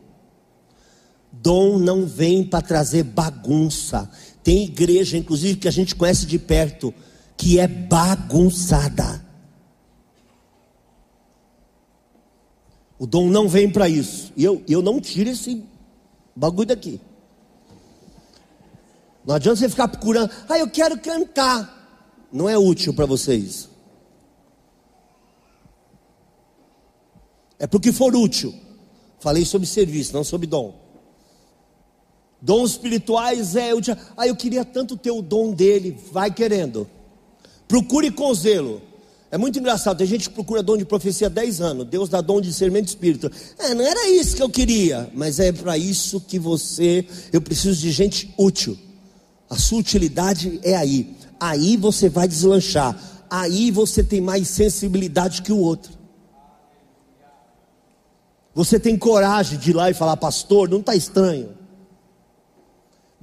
Dom 1.32 1.78
não 1.78 2.06
vem 2.06 2.44
para 2.44 2.62
trazer 2.62 3.04
bagunça, 3.04 4.10
tem 4.46 4.66
igreja, 4.66 5.18
inclusive, 5.18 5.58
que 5.60 5.68
a 5.68 5.72
gente 5.72 5.96
conhece 5.96 6.28
de 6.28 6.38
perto, 6.38 6.94
que 7.36 7.60
é 7.60 7.68
bagunçada. 7.68 9.26
O 13.00 13.08
dom 13.08 13.28
não 13.28 13.50
vem 13.50 13.68
para 13.68 13.90
isso. 13.90 14.32
E 14.38 14.44
eu, 14.44 14.64
eu 14.70 14.84
não 14.84 15.02
tiro 15.02 15.32
esse 15.32 15.66
bagulho 16.36 16.68
daqui. 16.68 17.02
Não 19.26 19.34
adianta 19.34 19.58
você 19.58 19.68
ficar 19.68 19.88
procurando, 19.88 20.30
ah, 20.48 20.60
eu 20.60 20.70
quero 20.70 21.00
cantar. 21.00 22.28
Não 22.32 22.48
é 22.48 22.56
útil 22.56 22.94
para 22.94 23.08
vocês. 23.08 23.68
É 27.58 27.66
porque 27.66 27.92
for 27.92 28.16
útil. 28.16 28.54
Falei 29.20 29.44
sobre 29.44 29.66
serviço, 29.66 30.14
não 30.14 30.24
sobre 30.24 30.46
dom. 30.46 30.85
Dons 32.42 32.72
espirituais 32.72 33.56
é. 33.56 33.72
Eu, 33.72 33.80
ah, 34.16 34.28
eu 34.28 34.36
queria 34.36 34.64
tanto 34.64 34.98
ter 34.98 35.12
o 35.12 35.22
dom 35.22 35.52
dele. 35.52 35.98
Vai 36.12 36.32
querendo. 36.32 36.88
Procure 37.68 38.12
com 38.12 38.34
zelo. 38.34 38.82
É 39.32 39.38
muito 39.38 39.58
engraçado. 39.58 39.98
Tem 39.98 40.08
gente 40.08 40.30
que 40.30 40.36
procura 40.36 40.62
dom 40.62 40.78
de 40.78 40.86
profecia 40.86 41.28
há 41.28 41.30
10 41.30 41.62
anos. 41.62 41.88
Deus 41.88 42.08
dá 42.08 42.22
dom 42.22 42.40
de 42.40 42.50
discernimento 42.50 42.88
espírito. 42.88 43.32
É, 43.58 43.74
não 43.74 43.84
era 43.84 44.08
isso 44.10 44.36
que 44.36 44.44
eu 44.44 44.50
queria. 44.50 45.10
Mas 45.14 45.40
é 45.40 45.52
para 45.52 45.78
isso 45.78 46.22
que 46.22 46.38
você. 46.38 47.06
Eu 47.34 47.42
preciso 47.42 47.80
de 47.82 47.92
gente 47.92 48.34
útil. 48.38 48.78
A 49.50 49.58
sua 49.58 49.80
utilidade 49.80 50.60
é 50.64 50.76
aí. 50.76 51.16
Aí 51.40 51.78
você 51.78 52.10
vai 52.10 52.28
deslanchar. 52.28 52.98
Aí 53.30 53.72
você 53.72 54.04
tem 54.04 54.22
mais 54.22 54.48
sensibilidade 54.48 55.42
que 55.42 55.52
o 55.52 55.58
outro. 55.58 55.94
Você 58.54 58.80
tem 58.80 58.98
coragem 58.98 59.60
de 59.60 59.72
ir 59.72 59.74
lá 59.74 59.90
e 59.90 59.94
falar, 59.94 60.16
pastor, 60.16 60.70
não 60.70 60.80
está 60.80 60.96
estranho 60.96 61.65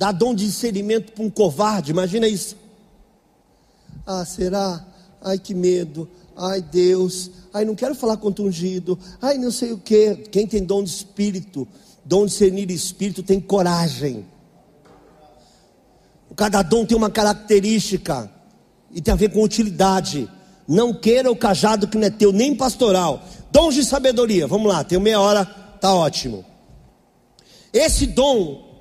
dá 0.03 0.11
dom 0.11 0.35
de 0.35 0.45
discernimento 0.45 1.13
para 1.13 1.23
um 1.23 1.31
covarde, 1.31 1.93
imagina 1.93 2.27
isso. 2.27 2.57
Ah, 4.05 4.25
será? 4.25 4.85
Ai, 5.21 5.39
que 5.39 5.55
medo. 5.55 6.09
Ai, 6.37 6.61
Deus. 6.61 7.31
Ai, 7.55 7.65
não 7.65 7.77
quero 7.77 7.95
falar 7.95 8.17
contra 8.17 8.43
ungido. 8.43 8.99
Ai, 9.21 9.39
não 9.39 9.53
sei 9.53 9.71
o 9.71 9.79
que. 9.79 10.17
Quem 10.33 10.45
tem 10.45 10.65
dom 10.65 10.83
de 10.83 10.91
espírito, 10.91 11.69
dom 12.05 12.25
de 12.25 12.33
discernir 12.33 12.69
espírito, 12.73 13.23
tem 13.23 13.39
coragem. 13.39 14.27
Cada 16.35 16.63
dom 16.63 16.85
tem 16.85 16.97
uma 16.97 17.09
característica 17.09 18.29
e 18.91 19.01
tem 19.01 19.15
a 19.15 19.17
ver 19.17 19.31
com 19.31 19.41
utilidade. 19.41 20.29
Não 20.67 20.93
queira 20.93 21.31
o 21.31 21.37
cajado 21.37 21.87
que 21.87 21.97
não 21.97 22.09
é 22.09 22.11
teu, 22.11 22.33
nem 22.33 22.57
pastoral. 22.57 23.23
Dons 23.53 23.77
de 23.77 23.85
sabedoria, 23.85 24.49
vamos 24.49 24.67
lá, 24.67 24.83
tem 24.83 24.99
meia 24.99 25.21
hora, 25.21 25.45
tá 25.45 25.95
ótimo. 25.95 26.45
Esse 27.73 28.05
dom 28.05 28.72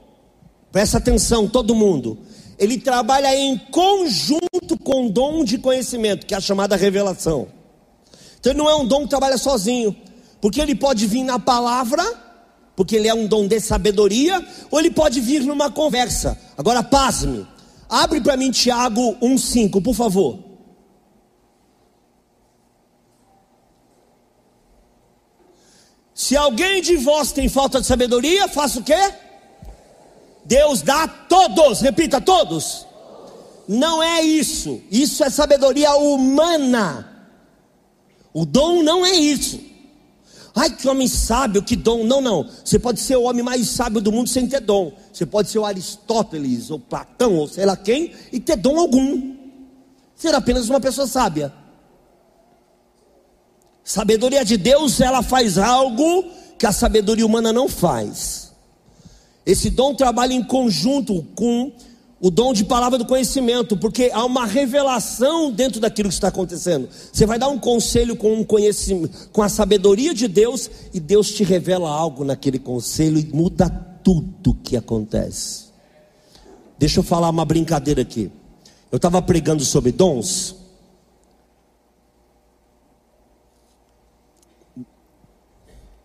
Presta 0.72 0.98
atenção, 0.98 1.48
todo 1.48 1.76
mundo. 1.76 2.18
Ele 2.58 2.78
trabalha 2.78 3.36
em 3.36 3.58
conjunto 3.58 4.78
com 4.84 5.08
o 5.08 5.10
dom 5.10 5.44
de 5.44 5.58
conhecimento, 5.58 6.26
que 6.26 6.34
é 6.34 6.38
a 6.38 6.42
chamada 6.42 6.76
revelação. 6.76 7.48
Então 8.40 8.52
ele 8.52 8.60
não 8.60 8.70
é 8.70 8.76
um 8.76 8.86
dom 8.86 9.04
que 9.04 9.10
trabalha 9.10 9.38
sozinho, 9.38 9.96
porque 10.40 10.62
ele 10.62 10.76
pode 10.76 11.06
vir 11.08 11.24
na 11.24 11.38
palavra, 11.38 12.04
porque 12.76 12.96
ele 12.96 13.08
é 13.08 13.14
um 13.14 13.28
dom 13.28 13.48
de 13.48 13.60
sabedoria, 13.60 14.46
ou 14.70 14.80
ele 14.80 14.92
pode 14.92 15.20
vir 15.20 15.42
numa 15.42 15.70
conversa. 15.70 16.40
Agora, 16.58 16.82
pasme. 16.82 17.48
Abre 17.90 18.22
para 18.22 18.38
mim 18.38 18.52
Tiago 18.52 19.18
1,5, 19.22 19.84
por 19.84 19.94
favor. 19.94 20.40
Se 26.14 26.38
alguém 26.38 26.82
de 26.82 26.96
vós 26.98 27.32
tem 27.32 27.50
falta 27.50 27.82
de 27.82 27.88
sabedoria, 27.88 28.48
faça 28.48 28.80
o 28.80 28.84
quê? 28.84 29.14
Deus 30.52 30.82
dá 30.82 31.04
a 31.04 31.08
todos, 31.08 31.80
repita, 31.80 32.20
todos. 32.20 32.86
Não 33.70 34.04
é 34.04 34.22
isso, 34.22 34.82
isso 34.92 35.24
é 35.24 35.30
sabedoria 35.30 35.96
humana. 35.96 37.10
O 38.34 38.46
dom 38.46 38.84
não 38.84 39.06
é 39.06 39.16
isso. 39.16 39.62
Ai, 40.54 40.70
que 40.70 40.90
homem 40.90 41.08
sábio, 41.08 41.64
que 41.64 41.78
dom. 41.78 42.04
Não, 42.04 42.20
não. 42.20 42.50
Você 42.66 42.78
pode 42.78 43.00
ser 43.00 43.16
o 43.16 43.24
homem 43.24 43.42
mais 43.42 43.70
sábio 43.70 44.02
do 44.02 44.12
mundo 44.12 44.28
sem 44.28 44.46
ter 44.46 44.60
dom. 44.60 44.92
Você 45.14 45.26
pode 45.26 45.50
ser 45.50 45.60
o 45.60 45.66
Aristóteles, 45.66 46.70
ou 46.70 46.78
Platão, 46.78 47.38
ou 47.38 47.48
sei 47.48 47.66
lá 47.66 47.78
quem, 47.78 48.14
e 48.30 48.38
ter 48.38 48.58
dom 48.58 48.78
algum. 48.78 49.34
Ser 50.18 50.36
apenas 50.36 50.68
uma 50.68 50.82
pessoa 50.82 51.08
sábia. 51.08 51.54
Sabedoria 53.86 54.44
de 54.44 54.58
Deus, 54.58 55.00
ela 55.00 55.24
faz 55.24 55.58
algo 55.58 56.26
que 56.60 56.66
a 56.66 56.74
sabedoria 56.74 57.26
humana 57.26 57.54
não 57.54 57.70
faz. 57.70 58.51
Esse 59.52 59.70
dom 59.70 59.94
trabalha 59.94 60.34
em 60.34 60.42
conjunto 60.42 61.24
com 61.36 61.74
o 62.22 62.32
dom 62.32 62.54
de 62.54 62.64
palavra 62.64 62.98
do 62.98 63.06
conhecimento, 63.06 63.76
porque 63.76 64.10
há 64.14 64.24
uma 64.24 64.46
revelação 64.46 65.52
dentro 65.52 65.82
daquilo 65.82 66.08
que 66.08 66.14
está 66.14 66.30
acontecendo. 66.30 66.88
Você 67.12 67.26
vai 67.26 67.38
dar 67.38 67.50
um 67.50 67.60
conselho 67.60 68.16
com 68.16 68.34
um 68.34 68.46
conhecimento, 68.46 69.28
com 69.34 69.42
a 69.42 69.50
sabedoria 69.50 70.14
de 70.14 70.30
Deus, 70.30 70.72
e 70.94 71.02
Deus 71.02 71.34
te 71.34 71.44
revela 71.44 71.90
algo 71.90 72.24
naquele 72.24 72.60
conselho 72.60 73.20
e 73.20 73.26
muda 73.26 73.70
tudo 74.02 74.54
que 74.54 74.78
acontece. 74.78 75.66
Deixa 76.80 77.02
eu 77.02 77.04
falar 77.04 77.30
uma 77.30 77.44
brincadeira 77.44 78.04
aqui. 78.04 78.32
Eu 78.90 78.96
estava 78.96 79.22
pregando 79.22 79.66
sobre 79.66 79.92
dons. 79.92 80.56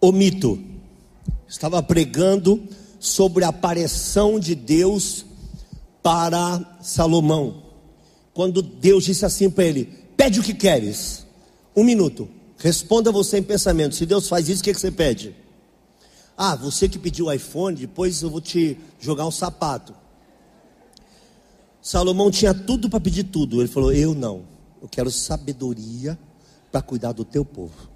O 0.01 0.11
mito. 0.11 0.59
Estava 1.47 1.81
pregando 1.81 2.61
sobre 2.99 3.45
a 3.45 3.49
aparição 3.49 4.39
de 4.39 4.55
Deus 4.55 5.25
para 6.03 6.79
Salomão. 6.81 7.63
Quando 8.33 8.63
Deus 8.63 9.05
disse 9.05 9.25
assim 9.25 9.51
para 9.51 9.65
ele: 9.65 9.85
Pede 10.17 10.41
o 10.41 10.43
que 10.43 10.55
queres. 10.55 11.27
Um 11.75 11.85
minuto. 11.85 12.29
Responda 12.59 13.13
você 13.13 13.39
em 13.39 13.43
pensamento. 13.43 13.95
Se 13.95 14.07
Deus 14.07 14.29
faz 14.29 14.49
isso, 14.49 14.61
o 14.61 14.65
que, 14.65 14.73
que 14.73 14.81
você 14.81 14.91
pede? 14.91 15.37
Ah, 16.37 16.55
você 16.55 16.89
que 16.89 16.99
pediu 16.99 17.27
o 17.27 17.33
iPhone, 17.33 17.77
depois 17.77 18.23
eu 18.23 18.31
vou 18.31 18.41
te 18.41 18.79
jogar 18.99 19.27
um 19.27 19.31
sapato. 19.31 19.95
Salomão 21.81 22.31
tinha 22.31 22.53
tudo 22.53 22.91
para 22.91 23.01
pedir 23.01 23.25
tudo. 23.25 23.61
Ele 23.61 23.69
falou: 23.69 23.93
Eu 23.93 24.15
não. 24.15 24.45
Eu 24.83 24.89
quero 24.89 25.11
sabedoria 25.11 26.19
para 26.71 26.83
cuidar 26.83 27.13
do 27.13 27.25
teu 27.25 27.45
povo. 27.45 27.96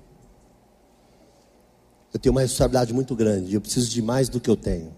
Eu 2.13 2.19
tenho 2.19 2.33
uma 2.35 2.41
responsabilidade 2.41 2.93
muito 2.93 3.15
grande. 3.15 3.55
Eu 3.55 3.61
preciso 3.61 3.89
de 3.89 4.03
mais 4.03 4.29
do 4.29 4.41
que 4.41 4.51
eu 4.51 4.57
tenho. 4.57 4.93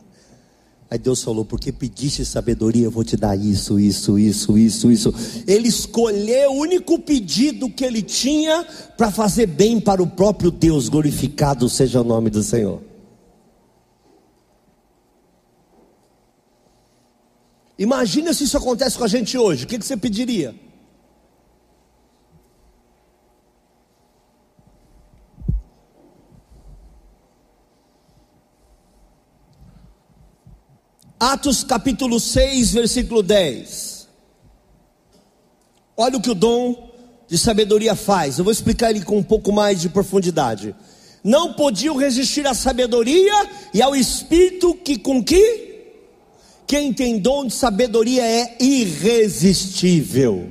Aí 0.91 0.99
Deus 0.99 1.23
falou: 1.23 1.45
porque 1.45 1.73
pediste 1.73 2.25
sabedoria, 2.25 2.85
eu 2.85 2.91
vou 2.91 3.03
te 3.03 3.17
dar 3.17 3.35
isso, 3.35 3.81
isso, 3.81 4.19
isso, 4.19 4.59
isso, 4.59 4.91
isso. 4.91 5.15
Ele 5.47 5.69
escolheu 5.69 6.53
o 6.53 6.57
único 6.57 6.99
pedido 6.99 7.71
que 7.71 7.85
ele 7.85 8.03
tinha 8.03 8.63
para 8.97 9.11
fazer 9.11 9.47
bem 9.47 9.81
para 9.81 10.03
o 10.03 10.07
próprio 10.07 10.51
Deus, 10.51 10.91
glorificado 10.91 11.69
seja 11.69 12.01
o 12.01 12.05
nome 12.05 12.29
do 12.29 12.43
Senhor. 12.43 12.83
Imagina 17.79 18.35
se 18.35 18.45
isso 18.45 18.57
acontece 18.57 18.97
com 18.97 19.05
a 19.05 19.09
gente 19.09 19.37
hoje, 19.37 19.65
o 19.65 19.67
que, 19.67 19.79
que 19.79 19.87
você 19.87 19.97
pediria? 19.97 20.55
Atos 31.23 31.63
capítulo 31.63 32.19
6, 32.19 32.73
versículo 32.73 33.23
10. 33.23 34.09
Olha 35.97 36.19
o 36.19 36.21
que 36.21 36.33
o 36.33 36.35
dom 36.35 36.91
de 37.29 37.39
sabedoria 37.39 37.95
faz. 37.95 38.39
Eu 38.39 38.45
vou 38.45 38.53
explicar 38.53 38.91
ele 38.91 39.05
com 39.05 39.19
um 39.19 39.23
pouco 39.23 39.53
mais 39.53 39.81
de 39.81 39.89
profundidade. 39.89 40.75
Não 41.23 41.53
podiam 41.53 41.97
resistir 41.97 42.45
à 42.45 42.55
sabedoria 42.55 43.49
e 43.73 43.81
ao 43.81 43.95
espírito 43.95 44.75
que 44.75 44.99
com 44.99 45.23
que 45.23 45.93
quem 46.67 46.93
tem 46.93 47.21
dom 47.21 47.47
de 47.47 47.55
sabedoria 47.55 48.27
é 48.27 48.57
irresistível. 48.59 50.51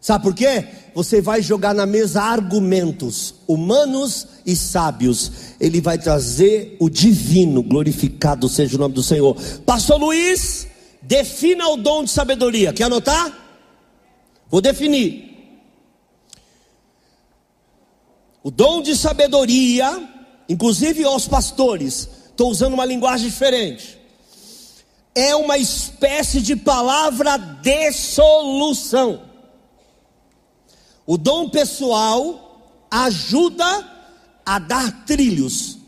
Sabe 0.00 0.24
por 0.24 0.34
quê? 0.34 0.66
Você 0.94 1.20
vai 1.20 1.42
jogar 1.42 1.74
na 1.74 1.86
mesa 1.86 2.22
argumentos 2.22 3.34
humanos 3.48 4.28
e 4.46 4.54
sábios, 4.54 5.32
ele 5.58 5.80
vai 5.80 5.98
trazer 5.98 6.76
o 6.78 6.88
divino, 6.88 7.62
glorificado 7.62 8.48
seja 8.48 8.76
o 8.76 8.78
nome 8.78 8.94
do 8.94 9.02
Senhor. 9.02 9.36
Pastor 9.66 9.98
Luiz, 9.98 10.68
defina 11.02 11.68
o 11.68 11.76
dom 11.76 12.04
de 12.04 12.10
sabedoria. 12.10 12.72
Quer 12.72 12.84
anotar? 12.84 13.36
Vou 14.48 14.60
definir. 14.60 15.34
O 18.42 18.50
dom 18.50 18.80
de 18.80 18.94
sabedoria, 18.94 20.08
inclusive 20.48 21.02
aos 21.02 21.26
pastores, 21.26 22.08
estou 22.28 22.50
usando 22.50 22.74
uma 22.74 22.84
linguagem 22.84 23.28
diferente. 23.28 23.98
É 25.14 25.34
uma 25.34 25.58
espécie 25.58 26.40
de 26.40 26.54
palavra 26.54 27.36
de 27.36 27.90
solução. 27.92 29.33
O 31.06 31.18
dom 31.18 31.48
pessoal 31.48 32.86
ajuda 32.90 33.64
a 34.44 34.58
dar 34.58 35.04
trilhos. 35.04 35.78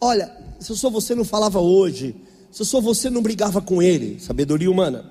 Olha, 0.00 0.34
se 0.58 0.70
eu 0.70 0.76
sou 0.76 0.90
você, 0.90 1.14
não 1.14 1.24
falava 1.24 1.60
hoje. 1.60 2.14
Se 2.50 2.62
eu 2.62 2.66
sou 2.66 2.82
você, 2.82 3.08
não 3.10 3.22
brigava 3.22 3.60
com 3.60 3.82
ele. 3.82 4.20
Sabedoria 4.20 4.70
humana. 4.70 5.10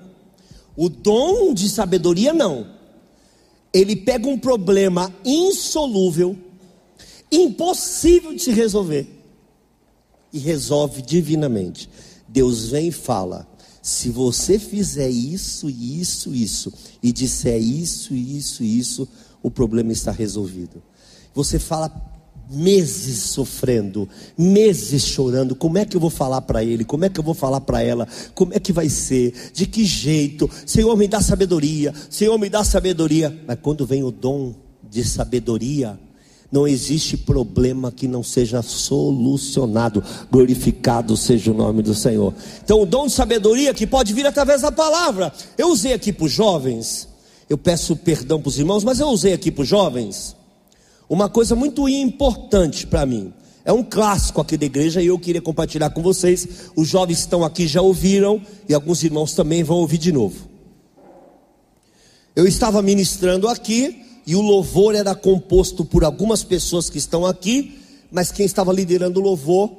O 0.76 0.88
dom 0.88 1.52
de 1.52 1.68
sabedoria, 1.68 2.32
não. 2.32 2.66
Ele 3.72 3.96
pega 3.96 4.28
um 4.28 4.38
problema 4.38 5.12
insolúvel, 5.24 6.36
impossível 7.30 8.32
de 8.32 8.42
se 8.42 8.50
resolver, 8.52 9.06
e 10.32 10.38
resolve 10.38 11.02
divinamente. 11.02 11.88
Deus 12.26 12.68
vem 12.68 12.88
e 12.88 12.92
fala: 12.92 13.46
se 13.88 14.10
você 14.10 14.58
fizer 14.58 15.08
isso, 15.08 15.70
isso, 15.70 16.34
isso, 16.34 16.70
e 17.02 17.10
disser 17.10 17.58
isso, 17.58 18.14
isso, 18.14 18.62
isso, 18.62 19.08
o 19.42 19.50
problema 19.50 19.90
está 19.92 20.12
resolvido. 20.12 20.82
Você 21.34 21.58
fala 21.58 21.90
meses 22.50 23.18
sofrendo, 23.30 24.06
meses 24.36 25.06
chorando. 25.06 25.54
Como 25.54 25.78
é 25.78 25.86
que 25.86 25.96
eu 25.96 26.00
vou 26.02 26.10
falar 26.10 26.42
para 26.42 26.62
ele? 26.62 26.84
Como 26.84 27.06
é 27.06 27.08
que 27.08 27.18
eu 27.18 27.24
vou 27.24 27.32
falar 27.32 27.62
para 27.62 27.80
ela? 27.82 28.06
Como 28.34 28.52
é 28.52 28.60
que 28.60 28.74
vai 28.74 28.90
ser? 28.90 29.32
De 29.54 29.64
que 29.64 29.86
jeito? 29.86 30.50
Senhor, 30.66 30.94
me 30.94 31.08
dá 31.08 31.22
sabedoria. 31.22 31.94
Senhor, 32.10 32.36
me 32.36 32.50
dá 32.50 32.62
sabedoria. 32.64 33.42
Mas 33.46 33.58
quando 33.62 33.86
vem 33.86 34.04
o 34.04 34.10
dom 34.10 34.54
de 34.82 35.02
sabedoria, 35.02 35.98
não 36.50 36.66
existe 36.66 37.16
problema 37.16 37.92
que 37.92 38.08
não 38.08 38.22
seja 38.22 38.62
solucionado. 38.62 40.02
Glorificado 40.30 41.16
seja 41.16 41.50
o 41.50 41.54
nome 41.54 41.82
do 41.82 41.94
Senhor. 41.94 42.34
Então, 42.64 42.82
o 42.82 42.86
dom 42.86 43.06
de 43.06 43.12
sabedoria 43.12 43.74
que 43.74 43.86
pode 43.86 44.12
vir 44.14 44.26
através 44.26 44.62
da 44.62 44.72
palavra. 44.72 45.32
Eu 45.56 45.68
usei 45.68 45.92
aqui 45.92 46.12
para 46.12 46.24
os 46.24 46.32
jovens. 46.32 47.08
Eu 47.48 47.58
peço 47.58 47.96
perdão 47.96 48.40
para 48.40 48.48
os 48.48 48.58
irmãos, 48.58 48.84
mas 48.84 49.00
eu 49.00 49.08
usei 49.08 49.32
aqui 49.32 49.50
para 49.50 49.62
os 49.62 49.68
jovens 49.68 50.36
uma 51.08 51.28
coisa 51.28 51.54
muito 51.54 51.88
importante 51.88 52.86
para 52.86 53.06
mim. 53.06 53.32
É 53.64 53.72
um 53.72 53.82
clássico 53.82 54.40
aqui 54.40 54.56
da 54.56 54.66
igreja 54.66 55.02
e 55.02 55.06
eu 55.06 55.18
queria 55.18 55.42
compartilhar 55.42 55.90
com 55.90 56.02
vocês. 56.02 56.70
Os 56.76 56.88
jovens 56.88 57.20
estão 57.20 57.44
aqui 57.44 57.66
já 57.66 57.80
ouviram 57.80 58.40
e 58.68 58.74
alguns 58.74 59.02
irmãos 59.02 59.32
também 59.32 59.62
vão 59.62 59.78
ouvir 59.78 59.98
de 59.98 60.12
novo. 60.12 60.48
Eu 62.36 62.46
estava 62.46 62.80
ministrando 62.82 63.48
aqui 63.48 64.04
e 64.28 64.36
o 64.36 64.42
louvor 64.42 64.94
era 64.94 65.14
composto 65.14 65.86
por 65.86 66.04
algumas 66.04 66.44
pessoas 66.44 66.90
que 66.90 66.98
estão 66.98 67.24
aqui, 67.24 67.80
mas 68.12 68.30
quem 68.30 68.44
estava 68.44 68.70
liderando 68.70 69.18
o 69.18 69.22
louvor 69.22 69.70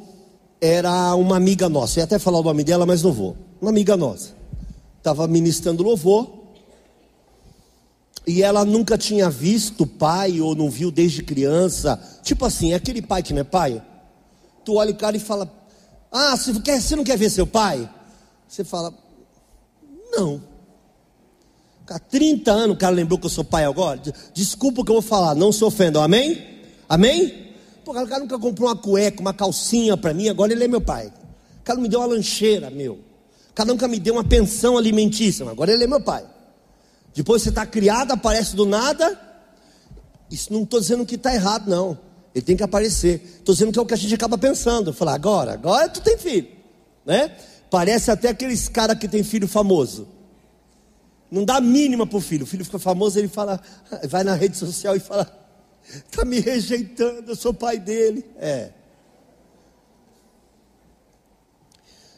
era 0.60 1.14
uma 1.14 1.38
amiga 1.38 1.70
nossa. 1.70 2.00
Eu 2.00 2.02
ia 2.02 2.06
até 2.06 2.18
falar 2.18 2.40
o 2.40 2.44
nome 2.44 2.64
dela, 2.64 2.84
mas 2.84 3.04
não 3.04 3.14
vou. 3.14 3.38
Uma 3.62 3.70
amiga 3.70 3.96
nossa. 3.96 4.34
Estava 4.98 5.28
ministrando 5.28 5.84
louvor 5.84 6.28
e 8.26 8.42
ela 8.42 8.66
nunca 8.66 8.98
tinha 8.98 9.30
visto 9.30 9.86
pai 9.86 10.42
ou 10.42 10.56
não 10.56 10.68
viu 10.68 10.90
desde 10.90 11.22
criança. 11.22 12.02
Tipo 12.24 12.44
assim, 12.46 12.72
é 12.72 12.76
aquele 12.76 13.04
pai 13.04 13.22
que 13.22 13.36
não 13.36 13.42
é 13.42 13.44
pai. 13.44 13.80
Tu 14.66 14.74
olha 14.74 14.90
o 14.90 14.98
cara 14.98 15.16
e 15.16 15.20
fala: 15.20 15.48
Ah, 16.12 16.36
você, 16.36 16.60
quer, 16.60 16.82
você 16.82 16.96
não 16.96 17.04
quer 17.04 17.20
ver 17.20 17.30
seu 17.30 17.46
pai? 17.46 17.88
Você 18.48 18.64
fala: 18.64 18.92
Não. 20.12 20.49
Há 21.90 22.00
30 22.00 22.52
anos 22.52 22.76
o 22.76 22.80
cara 22.80 22.94
lembrou 22.94 23.18
que 23.18 23.26
eu 23.26 23.30
sou 23.30 23.44
pai 23.44 23.66
agora. 23.66 24.00
Desculpa 24.34 24.82
o 24.82 24.86
que 24.86 24.92
eu 24.92 24.96
vou 24.96 25.02
falar, 25.02 25.36
não 25.36 25.52
se 25.52 25.64
ofendam, 25.64 26.02
amém? 26.02 26.46
Amém? 26.88 27.54
Pô, 27.84 27.92
o 27.92 28.08
cara 28.08 28.20
nunca 28.20 28.38
comprou 28.38 28.70
uma 28.70 28.76
cueca, 28.76 29.20
uma 29.22 29.34
calcinha 29.34 29.98
para 29.98 30.14
mim, 30.14 30.30
agora 30.30 30.52
ele 30.52 30.64
é 30.64 30.68
meu 30.68 30.82
pai. 30.82 31.08
O 31.60 31.64
cara 31.64 31.78
não 31.78 31.84
me 31.84 31.90
deu 31.90 32.00
uma 32.00 32.08
lancheira, 32.08 32.70
meu. 32.70 32.94
O 32.94 33.54
cara 33.54 33.68
nunca 33.68 33.88
me 33.88 34.00
deu 34.00 34.14
uma 34.14 34.24
pensão 34.24 34.78
alimentícia, 34.78 35.50
agora 35.50 35.72
ele 35.72 35.84
é 35.84 35.88
meu 35.88 36.02
pai. 36.02 36.26
Depois 37.14 37.42
você 37.42 37.50
está 37.50 37.66
criado, 37.66 38.12
aparece 38.12 38.56
do 38.56 38.66
nada. 38.66 39.20
Isso 40.30 40.54
não 40.54 40.64
estou 40.64 40.80
dizendo 40.80 41.06
que 41.06 41.16
está 41.16 41.34
errado, 41.34 41.68
não. 41.68 41.98
Ele 42.34 42.46
tem 42.46 42.56
que 42.56 42.64
aparecer. 42.64 43.22
Estou 43.40 43.54
dizendo 43.54 43.72
que 43.72 43.80
é 43.80 43.82
o 43.82 43.86
que 43.86 43.94
a 43.94 43.98
gente 43.98 44.14
acaba 44.14 44.38
pensando. 44.38 44.94
Falar, 44.94 45.16
agora, 45.16 45.54
agora 45.54 45.90
tu 45.90 46.02
tem 46.02 46.18
filho. 46.18 46.48
Né? 47.06 47.32
Parece 47.70 48.12
até 48.12 48.30
aqueles 48.30 48.70
cara 48.70 48.96
que 48.96 49.08
tem 49.08 49.24
filho 49.24 49.48
famoso. 49.48 50.08
Não 51.32 51.46
dá 51.46 51.62
mínima 51.62 52.08
para 52.08 52.18
o 52.18 52.22
filho. 52.22 52.44
O 52.44 52.48
filho 52.48 52.66
fica 52.66 52.80
famoso, 52.80 53.20
ele 53.20 53.28
fala, 53.28 53.62
vai 54.08 54.24
na 54.24 54.34
rede 54.34 54.58
social 54.58 54.96
e 54.96 55.00
fala, 55.00 55.32
está 55.84 56.26
me 56.26 56.40
rejeitando, 56.40 57.32
eu 57.32 57.36
sou 57.36 57.54
pai 57.54 57.78
dele. 57.80 58.26
É. 58.38 58.72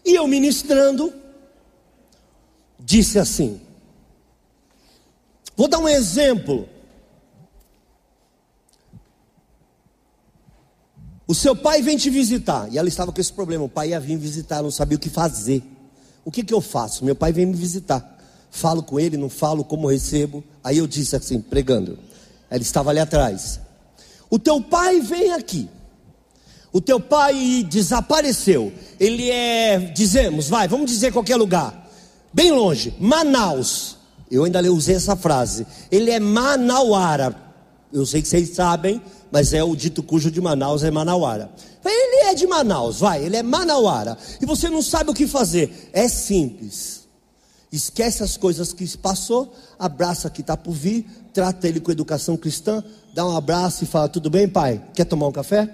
E 0.06 0.16
eu 0.16 0.28
ministrando, 0.28 1.14
disse 2.80 3.20
assim: 3.20 3.62
Vou 5.56 5.68
dar 5.68 5.80
um 5.80 5.88
exemplo. 5.88 6.68
O 11.28 11.36
seu 11.36 11.56
pai 11.56 11.82
vem 11.82 11.96
te 11.96 12.10
visitar. 12.10 12.68
E 12.72 12.78
ela 12.78 12.88
estava 12.88 13.12
com 13.12 13.22
esse 13.22 13.32
problema. 13.32 13.64
O 13.64 13.70
pai 13.70 13.90
ia 13.90 14.00
vir 14.00 14.18
visitar, 14.18 14.62
não 14.64 14.72
sabia 14.72 14.98
o 14.98 15.00
que 15.00 15.10
fazer. 15.10 15.64
O 16.26 16.32
que, 16.32 16.44
que 16.44 16.54
eu 16.54 16.62
faço? 16.62 17.06
Meu 17.06 17.16
pai 17.16 17.32
vem 17.32 17.46
me 17.46 17.54
visitar. 17.54 18.11
Falo 18.52 18.84
com 18.84 19.00
ele, 19.00 19.16
não 19.16 19.30
falo, 19.30 19.64
como 19.64 19.88
recebo. 19.88 20.44
Aí 20.62 20.78
eu 20.78 20.86
disse 20.86 21.16
assim, 21.16 21.40
pregando. 21.40 21.98
Ela 22.50 22.62
estava 22.62 22.90
ali 22.90 23.00
atrás. 23.00 23.62
O 24.30 24.38
teu 24.38 24.62
pai 24.62 25.00
vem 25.00 25.32
aqui. 25.32 25.70
O 26.74 26.82
teu 26.82 27.00
pai 27.00 27.66
desapareceu. 27.70 28.72
Ele 29.00 29.32
é, 29.32 29.80
dizemos, 29.80 30.50
vai, 30.50 30.68
vamos 30.68 30.92
dizer 30.92 31.12
qualquer 31.14 31.38
lugar. 31.38 31.90
Bem 32.34 32.52
longe, 32.52 32.94
Manaus. 33.00 33.98
Eu 34.30 34.44
ainda 34.44 34.62
usei 34.72 34.96
essa 34.96 35.16
frase. 35.16 35.66
Ele 35.90 36.12
é 36.12 36.20
manauara. 36.20 37.36
Eu 37.92 38.06
sei 38.06 38.22
que 38.22 38.28
vocês 38.28 38.50
sabem, 38.50 39.02
mas 39.32 39.54
é 39.54 39.64
o 39.64 39.76
dito 39.76 40.04
cujo 40.04 40.30
de 40.30 40.40
Manaus 40.40 40.84
é 40.84 40.92
manauara. 40.92 41.50
Ele 41.84 42.30
é 42.30 42.34
de 42.34 42.48
Manaus, 42.48 43.00
vai, 43.00 43.24
ele 43.26 43.36
é 43.36 43.44
manauara. 43.44 44.18
E 44.42 44.46
você 44.46 44.70
não 44.70 44.82
sabe 44.82 45.10
o 45.10 45.14
que 45.14 45.28
fazer. 45.28 45.90
É 45.92 46.08
simples. 46.08 47.01
Esquece 47.72 48.22
as 48.22 48.36
coisas 48.36 48.74
que 48.74 48.98
passou, 48.98 49.54
abraça 49.80 50.30
que 50.30 50.42
está 50.42 50.58
por 50.58 50.74
vir, 50.74 51.06
trata 51.34 51.70
ele 51.70 51.80
com 51.80 51.90
educação 51.90 52.36
cristã, 52.36 52.84
dá 53.14 53.26
um 53.26 53.36
abraço 53.36 53.86
e 53.86 53.88
fala: 53.88 54.10
Tudo 54.10 54.30
bem, 54.30 54.46
pai? 54.46 54.84
Quer 54.94 55.06
tomar 55.06 55.28
um 55.28 55.32
café? 55.32 55.74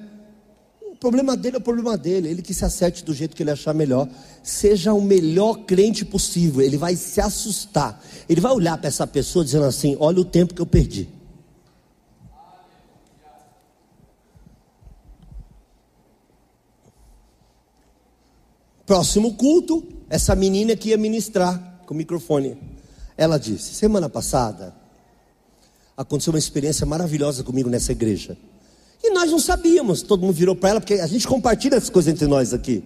O 0.91 0.95
problema 0.95 1.35
dele 1.35 1.55
é 1.55 1.59
o 1.59 1.61
problema 1.61 1.97
dele, 1.97 2.29
ele 2.29 2.43
que 2.43 2.53
se 2.53 2.63
acerte 2.63 3.03
do 3.03 3.15
jeito 3.15 3.35
que 3.35 3.41
ele 3.41 3.49
achar 3.49 3.73
melhor. 3.73 4.07
Seja 4.43 4.93
o 4.93 5.01
melhor 5.01 5.65
crente 5.65 6.05
possível, 6.05 6.61
ele 6.61 6.77
vai 6.77 6.95
se 6.95 7.19
assustar. 7.19 7.99
Ele 8.29 8.41
vai 8.41 8.51
olhar 8.51 8.77
para 8.77 8.87
essa 8.87 9.07
pessoa 9.07 9.43
dizendo 9.43 9.65
assim: 9.65 9.97
Olha 9.99 10.19
o 10.19 10.25
tempo 10.25 10.53
que 10.53 10.61
eu 10.61 10.67
perdi. 10.67 11.09
Próximo 18.85 19.33
culto, 19.33 19.83
essa 20.09 20.35
menina 20.35 20.75
que 20.75 20.89
ia 20.89 20.97
ministrar 20.97 21.66
com 21.87 21.93
o 21.93 21.97
microfone. 21.97 22.57
Ela 23.17 23.39
disse: 23.39 23.73
Semana 23.73 24.07
passada 24.07 24.75
aconteceu 25.95 26.31
uma 26.31 26.37
experiência 26.37 26.85
maravilhosa 26.85 27.43
comigo 27.43 27.69
nessa 27.69 27.93
igreja. 27.93 28.37
E 29.01 29.09
nós 29.11 29.31
não 29.31 29.39
sabíamos, 29.39 30.01
todo 30.01 30.21
mundo 30.21 30.33
virou 30.33 30.55
para 30.55 30.69
ela, 30.71 30.81
porque 30.81 30.95
a 30.95 31.07
gente 31.07 31.27
compartilha 31.27 31.75
essas 31.75 31.89
coisas 31.89 32.13
entre 32.13 32.27
nós 32.27 32.53
aqui. 32.53 32.83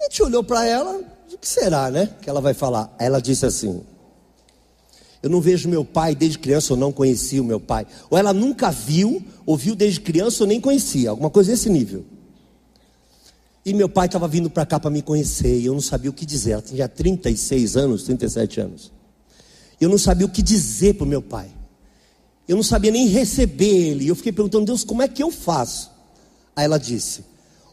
A 0.00 0.04
gente 0.04 0.22
olhou 0.22 0.42
para 0.42 0.66
ela, 0.66 1.00
o 1.32 1.38
que 1.38 1.48
será, 1.48 1.90
né? 1.90 2.10
Que 2.20 2.28
ela 2.28 2.40
vai 2.40 2.52
falar. 2.52 2.94
Ela 2.98 3.20
disse 3.20 3.46
assim: 3.46 3.82
Eu 5.22 5.30
não 5.30 5.40
vejo 5.40 5.68
meu 5.68 5.84
pai 5.84 6.14
desde 6.14 6.38
criança, 6.38 6.72
eu 6.72 6.76
não 6.76 6.90
conhecia 6.90 7.40
o 7.40 7.44
meu 7.44 7.60
pai. 7.60 7.86
Ou 8.10 8.18
ela 8.18 8.32
nunca 8.32 8.70
viu, 8.70 9.22
ouviu 9.46 9.76
desde 9.76 10.00
criança, 10.00 10.42
ou 10.42 10.48
nem 10.48 10.60
conhecia, 10.60 11.10
alguma 11.10 11.30
coisa 11.30 11.52
desse 11.52 11.70
nível. 11.70 12.04
E 13.64 13.72
meu 13.72 13.88
pai 13.88 14.06
estava 14.06 14.26
vindo 14.26 14.50
para 14.50 14.66
cá 14.66 14.80
para 14.80 14.90
me 14.90 15.02
conhecer, 15.02 15.60
e 15.60 15.66
eu 15.66 15.72
não 15.72 15.80
sabia 15.80 16.10
o 16.10 16.12
que 16.12 16.26
dizer. 16.26 16.52
Ela 16.52 16.62
tinha 16.62 16.88
36 16.88 17.76
anos, 17.76 18.02
37 18.04 18.60
anos. 18.60 18.92
Eu 19.80 19.88
não 19.88 19.98
sabia 19.98 20.26
o 20.26 20.30
que 20.30 20.42
dizer 20.42 20.94
para 20.94 21.04
o 21.04 21.08
meu 21.08 21.22
pai. 21.22 21.48
Eu 22.46 22.56
não 22.56 22.62
sabia 22.62 22.90
nem 22.90 23.06
receber 23.06 23.90
ele. 23.90 24.08
Eu 24.08 24.16
fiquei 24.16 24.32
perguntando, 24.32 24.66
Deus, 24.66 24.82
como 24.84 25.02
é 25.02 25.08
que 25.08 25.22
eu 25.22 25.30
faço? 25.30 25.90
Aí 26.56 26.64
ela 26.64 26.78
disse: 26.78 27.24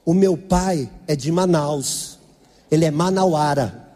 O 0.06 0.14
meu 0.14 0.38
pai 0.38 0.90
é 1.08 1.16
de 1.16 1.32
Manaus, 1.32 2.20
ele 2.70 2.86
é 2.86 2.92
manauara. 2.92 3.88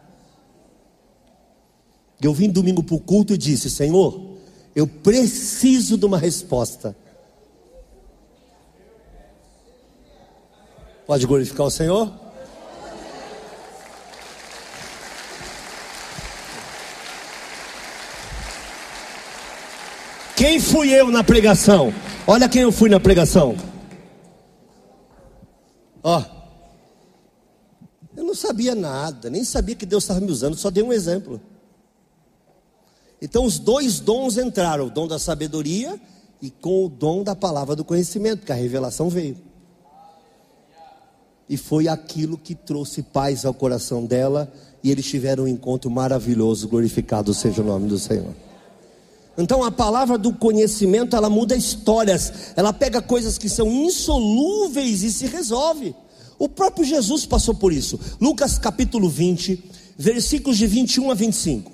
Eu 2.21 2.33
vim 2.33 2.49
domingo 2.49 2.83
para 2.83 2.95
o 2.95 2.99
culto 2.99 3.33
e 3.33 3.37
disse: 3.37 3.69
Senhor, 3.69 4.37
eu 4.75 4.87
preciso 4.87 5.97
de 5.97 6.05
uma 6.05 6.17
resposta. 6.17 6.95
Pode 11.05 11.25
glorificar 11.25 11.67
o 11.67 11.71
Senhor? 11.71 12.11
Quem 20.35 20.59
fui 20.59 20.89
eu 20.89 21.11
na 21.11 21.23
pregação? 21.23 21.93
Olha 22.25 22.49
quem 22.49 22.63
eu 22.63 22.71
fui 22.71 22.89
na 22.89 22.99
pregação. 22.99 23.55
Ó. 26.01 26.23
Eu 28.15 28.23
não 28.23 28.35
sabia 28.35 28.73
nada, 28.73 29.29
nem 29.29 29.43
sabia 29.43 29.75
que 29.75 29.85
Deus 29.85 30.03
estava 30.03 30.19
me 30.19 30.31
usando, 30.31 30.55
só 30.55 30.69
dei 30.69 30.83
um 30.83 30.93
exemplo. 30.93 31.41
Então 33.21 33.45
os 33.45 33.59
dois 33.59 33.99
dons 33.99 34.37
entraram, 34.37 34.87
o 34.87 34.89
dom 34.89 35.07
da 35.07 35.17
sabedoria 35.19 35.99
e 36.41 36.49
com 36.49 36.85
o 36.85 36.89
dom 36.89 37.23
da 37.23 37.35
palavra 37.35 37.75
do 37.75 37.85
conhecimento, 37.85 38.45
que 38.45 38.51
a 38.51 38.55
revelação 38.55 39.09
veio. 39.09 39.37
E 41.49 41.57
foi 41.57 41.87
aquilo 41.87 42.37
que 42.37 42.55
trouxe 42.55 43.01
paz 43.01 43.45
ao 43.45 43.53
coração 43.53 44.05
dela, 44.05 44.51
e 44.83 44.91
eles 44.91 45.05
tiveram 45.05 45.43
um 45.43 45.47
encontro 45.47 45.89
maravilhoso, 45.89 46.67
glorificado 46.67 47.33
seja 47.33 47.61
o 47.61 47.65
nome 47.65 47.87
do 47.87 47.99
Senhor. 47.99 48.33
Então 49.37 49.63
a 49.63 49.71
palavra 49.71 50.17
do 50.17 50.33
conhecimento, 50.33 51.15
ela 51.15 51.29
muda 51.29 51.55
histórias, 51.55 52.53
ela 52.55 52.71
pega 52.71 53.01
coisas 53.01 53.37
que 53.37 53.49
são 53.49 53.67
insolúveis 53.67 55.01
e 55.01 55.11
se 55.11 55.25
resolve. 55.25 55.95
O 56.37 56.47
próprio 56.47 56.85
Jesus 56.85 57.25
passou 57.25 57.55
por 57.55 57.73
isso. 57.73 57.99
Lucas 58.19 58.59
capítulo 58.59 59.09
20, 59.09 59.63
versículos 59.97 60.57
de 60.57 60.67
21 60.67 61.11
a 61.11 61.13
25. 61.13 61.71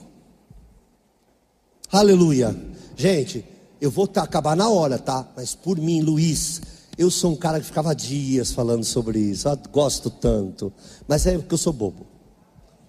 Aleluia. 1.91 2.55
Gente, 2.95 3.43
eu 3.81 3.89
vou 3.89 4.07
tá, 4.07 4.23
acabar 4.23 4.55
na 4.55 4.69
hora, 4.69 4.99
tá? 4.99 5.27
Mas 5.35 5.55
por 5.55 5.77
mim, 5.77 6.01
Luiz, 6.01 6.61
eu 6.99 7.09
sou 7.09 7.31
um 7.31 7.35
cara 7.35 7.59
que 7.59 7.65
ficava 7.65 7.95
dias 7.95 8.51
falando 8.51 8.83
sobre 8.83 9.19
isso. 9.19 9.47
Eu 9.47 9.57
gosto 9.71 10.09
tanto. 10.09 10.71
Mas 11.07 11.25
é 11.25 11.37
porque 11.37 11.53
eu 11.53 11.57
sou 11.57 11.73
bobo. 11.73 12.05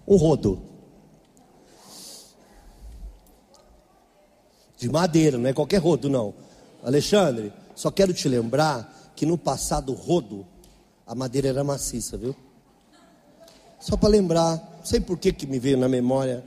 Um 0.07 0.17
rodo. 0.17 0.71
de 4.81 4.89
madeira, 4.89 5.37
não 5.37 5.47
é 5.47 5.53
qualquer 5.53 5.77
rodo, 5.77 6.09
não. 6.09 6.33
Alexandre, 6.83 7.53
só 7.75 7.91
quero 7.91 8.11
te 8.15 8.27
lembrar 8.27 9.11
que 9.15 9.27
no 9.27 9.37
passado 9.37 9.93
rodo, 9.93 10.43
a 11.05 11.13
madeira 11.13 11.49
era 11.49 11.63
maciça, 11.63 12.17
viu? 12.17 12.35
Só 13.79 13.95
para 13.95 14.09
lembrar, 14.09 14.55
não 14.79 14.83
sei 14.83 14.99
por 14.99 15.19
que, 15.19 15.31
que 15.31 15.45
me 15.45 15.59
veio 15.59 15.77
na 15.77 15.87
memória. 15.87 16.43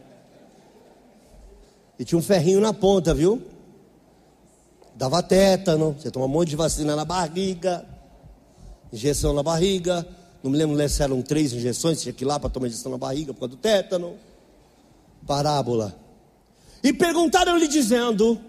E 1.96 2.04
tinha 2.04 2.18
um 2.18 2.22
ferrinho 2.22 2.60
na 2.60 2.74
ponta, 2.74 3.14
viu? 3.14 3.40
Dava 4.94 5.22
tétano, 5.22 5.96
você 5.98 6.10
toma 6.10 6.26
um 6.26 6.28
monte 6.28 6.50
de 6.50 6.56
vacina 6.56 6.94
na 6.94 7.04
barriga, 7.04 7.84
injeção 8.92 9.32
na 9.32 9.42
barriga. 9.42 10.06
Não 10.42 10.50
me 10.50 10.56
lembro 10.56 10.88
se 10.88 11.02
eram 11.02 11.20
três 11.20 11.52
injeções, 11.52 12.00
tinha 12.00 12.12
que 12.12 12.22
ir 12.22 12.26
lá 12.26 12.38
para 12.38 12.48
tomar 12.48 12.68
injeção 12.68 12.92
na 12.92 12.98
barriga 12.98 13.34
por 13.34 13.40
causa 13.40 13.56
do 13.56 13.56
tétano. 13.56 14.14
Parábola. 15.26 15.98
E 16.82 16.92
perguntaram-lhe 16.92 17.66
dizendo: 17.66 18.40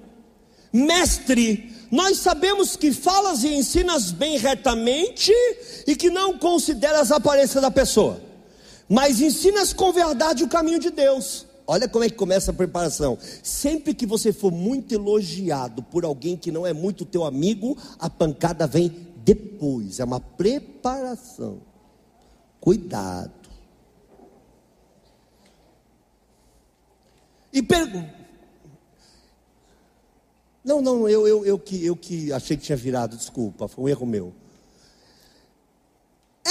Mestre, 0.72 1.74
nós 1.90 2.18
sabemos 2.18 2.76
que 2.76 2.92
falas 2.92 3.44
e 3.44 3.48
ensinas 3.48 4.12
bem 4.12 4.38
retamente 4.38 5.32
e 5.88 5.96
que 5.96 6.10
não 6.10 6.38
consideras 6.38 7.12
a 7.12 7.16
aparência 7.16 7.62
da 7.62 7.72
pessoa, 7.72 8.22
mas 8.88 9.22
ensinas 9.22 9.74
com 9.74 9.92
verdade 9.92 10.44
o 10.44 10.50
caminho 10.50 10.80
de 10.80 10.92
Deus. 10.92 11.46
Olha 11.68 11.88
como 11.88 12.04
é 12.04 12.10
que 12.10 12.16
começa 12.16 12.52
a 12.52 12.54
preparação. 12.54 13.18
Sempre 13.42 13.94
que 13.94 14.06
você 14.06 14.32
for 14.32 14.52
muito 14.52 14.94
elogiado 14.94 15.82
por 15.82 16.06
alguém 16.06 16.38
que 16.38 16.52
não 16.52 16.66
é 16.66 16.74
muito 16.74 17.06
teu 17.06 17.24
amigo, 17.24 17.78
a 18.00 18.10
pancada 18.10 18.68
vem 18.68 18.90
depois. 19.18 20.00
É 20.00 20.04
uma 20.04 20.20
preparação. 20.20 21.62
Cuidado. 22.60 23.32
E 27.52 27.62
pergunta. 27.62 28.14
Não, 30.64 30.82
não, 30.82 31.08
eu, 31.08 31.28
eu, 31.28 31.46
eu, 31.46 31.60
que, 31.60 31.86
eu 31.86 31.96
que 31.96 32.34
achei 32.34 32.58
que 32.58 32.64
tinha 32.64 32.76
virado, 32.76 33.16
desculpa, 33.16 33.68
foi 33.68 33.84
um 33.84 33.90
erro 33.90 34.06
meu. 34.06 34.34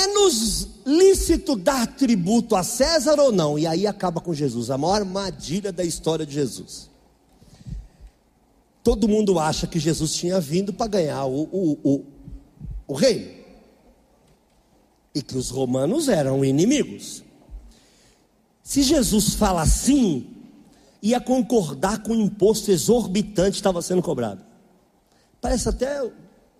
Nos 0.08 0.68
lícito 0.84 1.54
dar 1.54 1.86
tributo 1.86 2.56
a 2.56 2.62
César 2.64 3.20
ou 3.20 3.30
não? 3.30 3.58
E 3.58 3.66
aí 3.66 3.86
acaba 3.86 4.20
com 4.20 4.34
Jesus, 4.34 4.70
a 4.70 4.76
maior 4.76 4.96
armadilha 4.96 5.72
da 5.72 5.84
história 5.84 6.26
de 6.26 6.34
Jesus. 6.34 6.90
Todo 8.82 9.08
mundo 9.08 9.38
acha 9.38 9.66
que 9.66 9.78
Jesus 9.78 10.14
tinha 10.14 10.40
vindo 10.40 10.72
para 10.72 10.88
ganhar 10.88 11.24
o, 11.24 11.42
o, 11.44 11.78
o, 11.82 12.04
o 12.88 12.94
reino. 12.94 13.30
E 15.14 15.22
que 15.22 15.38
os 15.38 15.48
romanos 15.48 16.08
eram 16.08 16.44
inimigos. 16.44 17.22
Se 18.62 18.82
Jesus 18.82 19.34
fala 19.34 19.62
assim, 19.62 20.26
ia 21.00 21.20
concordar 21.20 22.02
com 22.02 22.12
o 22.12 22.20
imposto 22.20 22.70
exorbitante 22.70 23.52
que 23.52 23.56
estava 23.56 23.80
sendo 23.80 24.02
cobrado. 24.02 24.44
Parece 25.40 25.68
até 25.68 26.02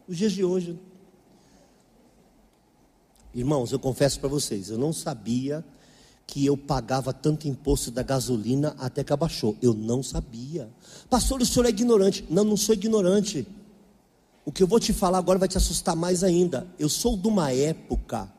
os 0.06 0.16
dias 0.16 0.32
de 0.32 0.44
hoje. 0.44 0.78
Irmãos, 3.34 3.72
eu 3.72 3.78
confesso 3.78 4.20
para 4.20 4.28
vocês, 4.28 4.70
eu 4.70 4.78
não 4.78 4.92
sabia 4.92 5.64
que 6.26 6.46
eu 6.46 6.56
pagava 6.56 7.12
tanto 7.12 7.48
imposto 7.48 7.90
da 7.90 8.02
gasolina 8.02 8.74
até 8.78 9.04
que 9.04 9.12
abaixou. 9.12 9.56
Eu 9.60 9.74
não 9.74 10.02
sabia. 10.02 10.68
Pastor, 11.10 11.42
o 11.42 11.46
senhor 11.46 11.66
é 11.66 11.68
ignorante. 11.68 12.24
Não, 12.30 12.44
não 12.44 12.56
sou 12.56 12.74
ignorante. 12.74 13.46
O 14.44 14.52
que 14.52 14.62
eu 14.62 14.66
vou 14.66 14.80
te 14.80 14.92
falar 14.92 15.18
agora 15.18 15.38
vai 15.38 15.48
te 15.48 15.56
assustar 15.56 15.96
mais 15.96 16.22
ainda. 16.22 16.66
Eu 16.78 16.88
sou 16.88 17.16
de 17.16 17.28
uma 17.28 17.52
época 17.52 18.32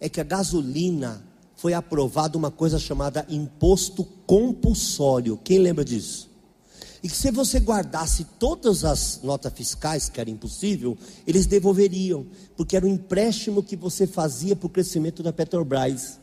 é 0.00 0.08
que 0.08 0.20
a 0.20 0.24
gasolina 0.24 1.22
foi 1.56 1.72
aprovada 1.72 2.36
uma 2.36 2.50
coisa 2.50 2.78
chamada 2.78 3.26
imposto 3.28 4.04
compulsório. 4.26 5.38
Quem 5.42 5.58
lembra 5.58 5.84
disso? 5.84 6.28
E 7.06 7.08
que 7.08 7.16
se 7.16 7.30
você 7.30 7.60
guardasse 7.60 8.24
todas 8.36 8.84
as 8.84 9.20
notas 9.22 9.52
fiscais, 9.52 10.08
que 10.08 10.20
era 10.20 10.28
impossível, 10.28 10.98
eles 11.24 11.46
devolveriam, 11.46 12.26
porque 12.56 12.76
era 12.76 12.84
um 12.84 12.88
empréstimo 12.88 13.62
que 13.62 13.76
você 13.76 14.08
fazia 14.08 14.56
para 14.56 14.66
o 14.66 14.68
crescimento 14.68 15.22
da 15.22 15.32
Petrobras. 15.32 16.18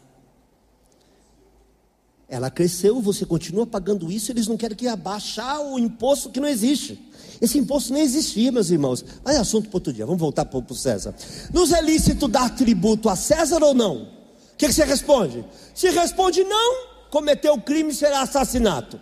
Ela 2.27 2.51
cresceu, 2.51 3.01
você 3.01 3.25
continua 3.25 3.65
pagando 3.65 4.11
isso, 4.11 4.29
eles 4.29 4.45
não 4.45 4.57
querem 4.57 4.75
que 4.75 4.85
abaixar 4.85 5.61
o 5.61 5.79
imposto 5.79 6.29
que 6.29 6.41
não 6.41 6.49
existe. 6.49 6.99
Esse 7.39 7.57
imposto 7.57 7.93
nem 7.93 8.03
existia, 8.03 8.51
meus 8.51 8.69
irmãos. 8.69 9.05
Mas 9.23 9.37
é 9.37 9.39
assunto 9.39 9.69
para 9.69 9.77
outro 9.77 9.93
dia, 9.93 10.05
vamos 10.05 10.19
voltar 10.19 10.43
para 10.43 10.59
o 10.59 10.75
César. 10.75 11.15
Nos 11.53 11.71
é 11.71 11.81
lícito 11.81 12.27
dar 12.27 12.53
tributo 12.57 13.07
a 13.07 13.15
César 13.15 13.63
ou 13.63 13.73
não? 13.73 14.01
O 14.01 14.57
que, 14.57 14.67
que 14.67 14.73
você 14.73 14.83
responde? 14.83 15.45
Se 15.73 15.89
responde 15.91 16.43
não, 16.43 17.07
cometeu 17.09 17.57
crime 17.61 17.93
será 17.93 18.21
assassinato. 18.21 18.99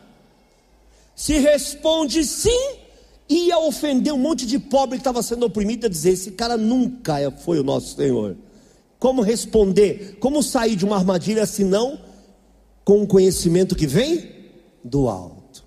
Se 1.16 1.38
responde 1.40 2.24
sim, 2.24 2.76
ia 3.30 3.58
ofender 3.60 4.14
um 4.14 4.18
monte 4.18 4.46
de 4.46 4.60
pobre 4.60 4.98
que 4.98 5.02
estava 5.02 5.22
sendo 5.22 5.46
oprimido 5.46 5.86
a 5.86 5.90
dizer: 5.90 6.12
esse 6.12 6.32
cara 6.32 6.58
nunca 6.58 7.32
foi 7.32 7.60
o 7.60 7.64
nosso 7.64 7.96
Senhor. 7.96 8.36
Como 9.00 9.22
responder? 9.22 10.18
Como 10.20 10.44
sair 10.44 10.76
de 10.76 10.86
uma 10.86 10.98
armadilha 10.98 11.46
se 11.46 11.64
não 11.64 12.00
com 12.84 13.02
o 13.02 13.08
conhecimento 13.08 13.76
que 13.76 13.88
vem 13.88 14.30
do 14.84 15.08
alto? 15.08 15.64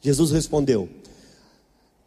Jesus 0.00 0.30
respondeu: 0.30 0.88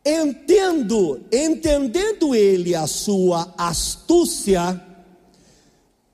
Entendo, 0.06 1.22
entendendo 1.32 2.34
ele 2.34 2.76
a 2.76 2.88
sua 2.88 3.54
astúcia, 3.58 4.82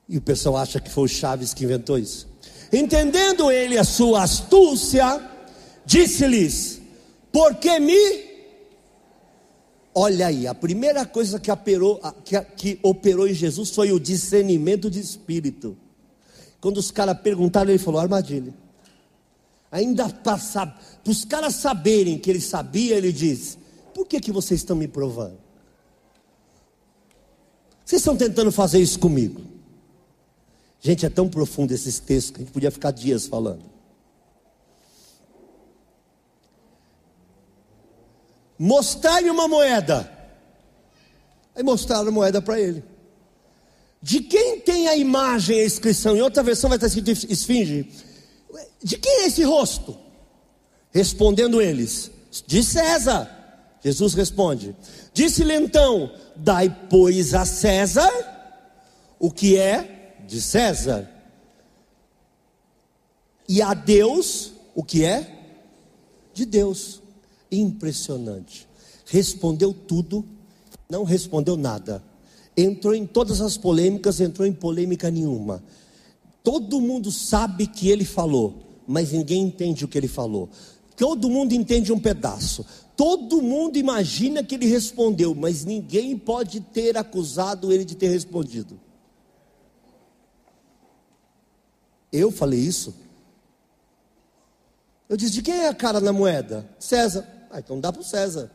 e 0.07 0.17
o 0.17 0.21
pessoal 0.21 0.57
acha 0.57 0.79
que 0.79 0.89
foi 0.89 1.03
o 1.03 1.07
Chaves 1.07 1.53
que 1.53 1.63
inventou 1.63 1.97
isso. 1.97 2.27
Entendendo 2.71 3.51
ele 3.51 3.77
a 3.77 3.83
sua 3.83 4.23
astúcia, 4.23 5.21
disse-lhes: 5.85 6.81
Porque 7.31 7.79
me. 7.79 8.35
Olha 9.93 10.27
aí, 10.27 10.45
a 10.45 10.53
primeira 10.53 11.05
coisa 11.05 11.39
que 11.39 11.49
operou, 11.49 12.01
que, 12.23 12.39
que 12.41 12.79
operou 12.83 13.27
em 13.27 13.33
Jesus 13.33 13.69
foi 13.69 13.91
o 13.91 13.99
discernimento 13.99 14.89
de 14.89 14.99
espírito. 14.99 15.77
Quando 16.59 16.77
os 16.77 16.91
caras 16.91 17.17
perguntaram, 17.19 17.69
ele 17.69 17.79
falou: 17.79 17.99
armadilha. 17.99 18.53
Ainda 19.71 20.09
para 20.09 20.39
os 21.07 21.25
caras 21.25 21.55
saberem 21.55 22.17
que 22.17 22.29
ele 22.29 22.41
sabia, 22.41 22.95
ele 22.95 23.11
diz: 23.11 23.57
Por 23.93 24.05
que, 24.05 24.19
que 24.19 24.31
vocês 24.31 24.61
estão 24.61 24.75
me 24.75 24.87
provando? 24.87 25.37
Vocês 27.85 28.01
estão 28.01 28.17
tentando 28.17 28.51
fazer 28.51 28.79
isso 28.79 28.97
comigo? 28.97 29.41
Gente, 30.81 31.05
é 31.05 31.09
tão 31.09 31.29
profundo 31.29 31.71
esses 31.71 31.99
textos 31.99 32.31
que 32.31 32.37
a 32.37 32.43
gente 32.43 32.51
podia 32.51 32.71
ficar 32.71 32.91
dias 32.91 33.27
falando. 33.27 33.74
Mostrai-me 38.57 39.29
uma 39.29 39.47
moeda. 39.47 40.11
Aí 41.55 41.63
mostraram 41.63 42.09
a 42.09 42.11
moeda 42.11 42.41
para 42.41 42.59
ele. 42.59 42.83
De 44.01 44.21
quem 44.21 44.59
tem 44.59 44.87
a 44.87 44.95
imagem, 44.95 45.61
a 45.61 45.65
inscrição? 45.65 46.15
Em 46.15 46.21
outra 46.21 46.43
versão 46.43 46.69
vai 46.69 46.77
estar 46.77 46.87
escrito 46.87 47.11
esfinge. 47.31 47.89
De 48.83 48.97
quem 48.97 49.23
é 49.23 49.27
esse 49.27 49.43
rosto? 49.43 49.97
Respondendo 50.91 51.61
eles: 51.61 52.11
De 52.45 52.63
César. 52.63 53.31
Jesus 53.83 54.13
responde: 54.13 54.75
Disse-lhe 55.13 55.53
então: 55.53 56.11
Dai, 56.35 56.75
pois, 56.89 57.33
a 57.33 57.45
César 57.45 58.11
o 59.19 59.31
que 59.31 59.57
é 59.57 60.15
de 60.27 60.41
César, 60.41 61.09
e 63.47 63.61
a 63.61 63.73
Deus 63.73 64.51
o 64.73 64.83
que 64.83 65.03
é 65.03 65.31
de 66.33 66.45
Deus 66.45 67.01
impressionante. 67.59 68.67
Respondeu 69.05 69.73
tudo, 69.73 70.25
não 70.89 71.03
respondeu 71.03 71.55
nada. 71.55 72.03
Entrou 72.57 72.95
em 72.95 73.05
todas 73.05 73.41
as 73.41 73.57
polêmicas, 73.57 74.19
entrou 74.19 74.47
em 74.47 74.53
polêmica 74.53 75.11
nenhuma. 75.11 75.63
Todo 76.43 76.79
mundo 76.79 77.11
sabe 77.11 77.67
que 77.67 77.89
ele 77.89 78.05
falou, 78.05 78.55
mas 78.87 79.11
ninguém 79.11 79.43
entende 79.43 79.83
o 79.83 79.87
que 79.87 79.97
ele 79.97 80.07
falou. 80.07 80.49
Todo 80.95 81.29
mundo 81.29 81.53
entende 81.53 81.91
um 81.91 81.99
pedaço. 81.99 82.65
Todo 82.95 83.41
mundo 83.41 83.77
imagina 83.77 84.43
que 84.43 84.55
ele 84.55 84.67
respondeu, 84.67 85.35
mas 85.35 85.65
ninguém 85.65 86.17
pode 86.17 86.61
ter 86.61 86.97
acusado 86.97 87.71
ele 87.73 87.83
de 87.83 87.95
ter 87.95 88.07
respondido. 88.07 88.79
Eu 92.11 92.31
falei 92.31 92.59
isso? 92.59 92.95
Eu 95.09 95.17
disse: 95.17 95.33
de 95.33 95.41
quem 95.41 95.55
é 95.55 95.67
a 95.67 95.73
cara 95.73 95.99
na 95.99 96.13
moeda? 96.13 96.69
César. 96.79 97.34
Ah, 97.55 97.59
então 97.59 97.79
dá 97.79 97.89
para 97.89 98.01
o 98.01 98.03
César. 98.03 98.51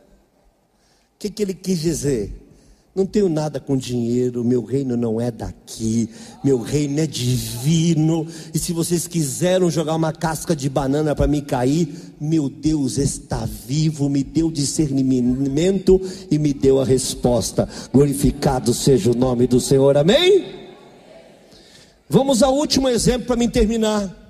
O 1.15 1.17
que, 1.17 1.27
que 1.27 1.41
ele 1.41 1.55
quis 1.55 1.79
dizer? 1.79 2.31
Não 2.93 3.03
tenho 3.03 3.27
nada 3.27 3.59
com 3.59 3.75
dinheiro, 3.75 4.43
meu 4.43 4.63
reino 4.63 4.95
não 4.95 5.19
é 5.19 5.31
daqui, 5.31 6.07
meu 6.43 6.59
reino 6.59 6.99
é 6.99 7.07
divino. 7.07 8.27
E 8.53 8.59
se 8.59 8.73
vocês 8.73 9.07
quiseram 9.07 9.71
jogar 9.71 9.95
uma 9.95 10.13
casca 10.13 10.55
de 10.55 10.69
banana 10.69 11.15
para 11.15 11.25
me 11.25 11.41
cair, 11.41 12.13
meu 12.19 12.47
Deus 12.47 12.99
está 12.99 13.43
vivo, 13.43 14.07
me 14.07 14.23
deu 14.23 14.51
discernimento 14.51 15.99
e 16.29 16.37
me 16.37 16.53
deu 16.53 16.79
a 16.79 16.85
resposta. 16.85 17.67
Glorificado 17.91 18.71
seja 18.71 19.09
o 19.09 19.15
nome 19.15 19.47
do 19.47 19.59
Senhor, 19.59 19.97
amém? 19.97 20.45
Vamos 22.07 22.43
ao 22.43 22.53
último 22.53 22.87
exemplo 22.87 23.25
para 23.25 23.35
me 23.35 23.49
terminar. 23.49 24.20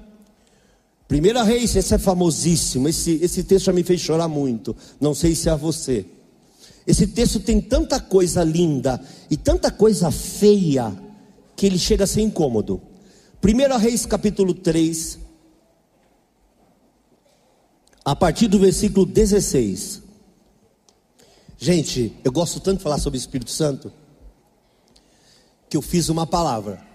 Primeira 1.11 1.43
Reis, 1.43 1.75
esse 1.75 1.93
é 1.93 1.97
famosíssimo. 1.97 2.87
Esse, 2.87 3.19
esse 3.21 3.43
texto 3.43 3.65
já 3.65 3.73
me 3.73 3.83
fez 3.83 3.99
chorar 3.99 4.29
muito. 4.29 4.73
Não 4.97 5.13
sei 5.13 5.35
se 5.35 5.49
é 5.49 5.51
a 5.51 5.57
você. 5.57 6.05
Esse 6.87 7.05
texto 7.05 7.37
tem 7.41 7.59
tanta 7.59 7.99
coisa 7.99 8.45
linda 8.45 8.97
e 9.29 9.35
tanta 9.35 9.69
coisa 9.69 10.09
feia 10.09 10.97
que 11.53 11.65
ele 11.65 11.77
chega 11.77 12.05
a 12.05 12.07
ser 12.07 12.21
incômodo. 12.21 12.81
Primeira 13.41 13.75
Reis, 13.75 14.05
capítulo 14.05 14.53
3, 14.53 15.19
a 18.05 18.15
partir 18.15 18.47
do 18.47 18.57
versículo 18.57 19.05
16. 19.05 20.03
Gente, 21.57 22.15
eu 22.23 22.31
gosto 22.31 22.61
tanto 22.61 22.77
de 22.77 22.83
falar 22.83 22.99
sobre 22.99 23.17
o 23.17 23.19
Espírito 23.19 23.51
Santo 23.51 23.91
que 25.69 25.75
eu 25.75 25.81
fiz 25.81 26.07
uma 26.07 26.25
palavra. 26.25 26.90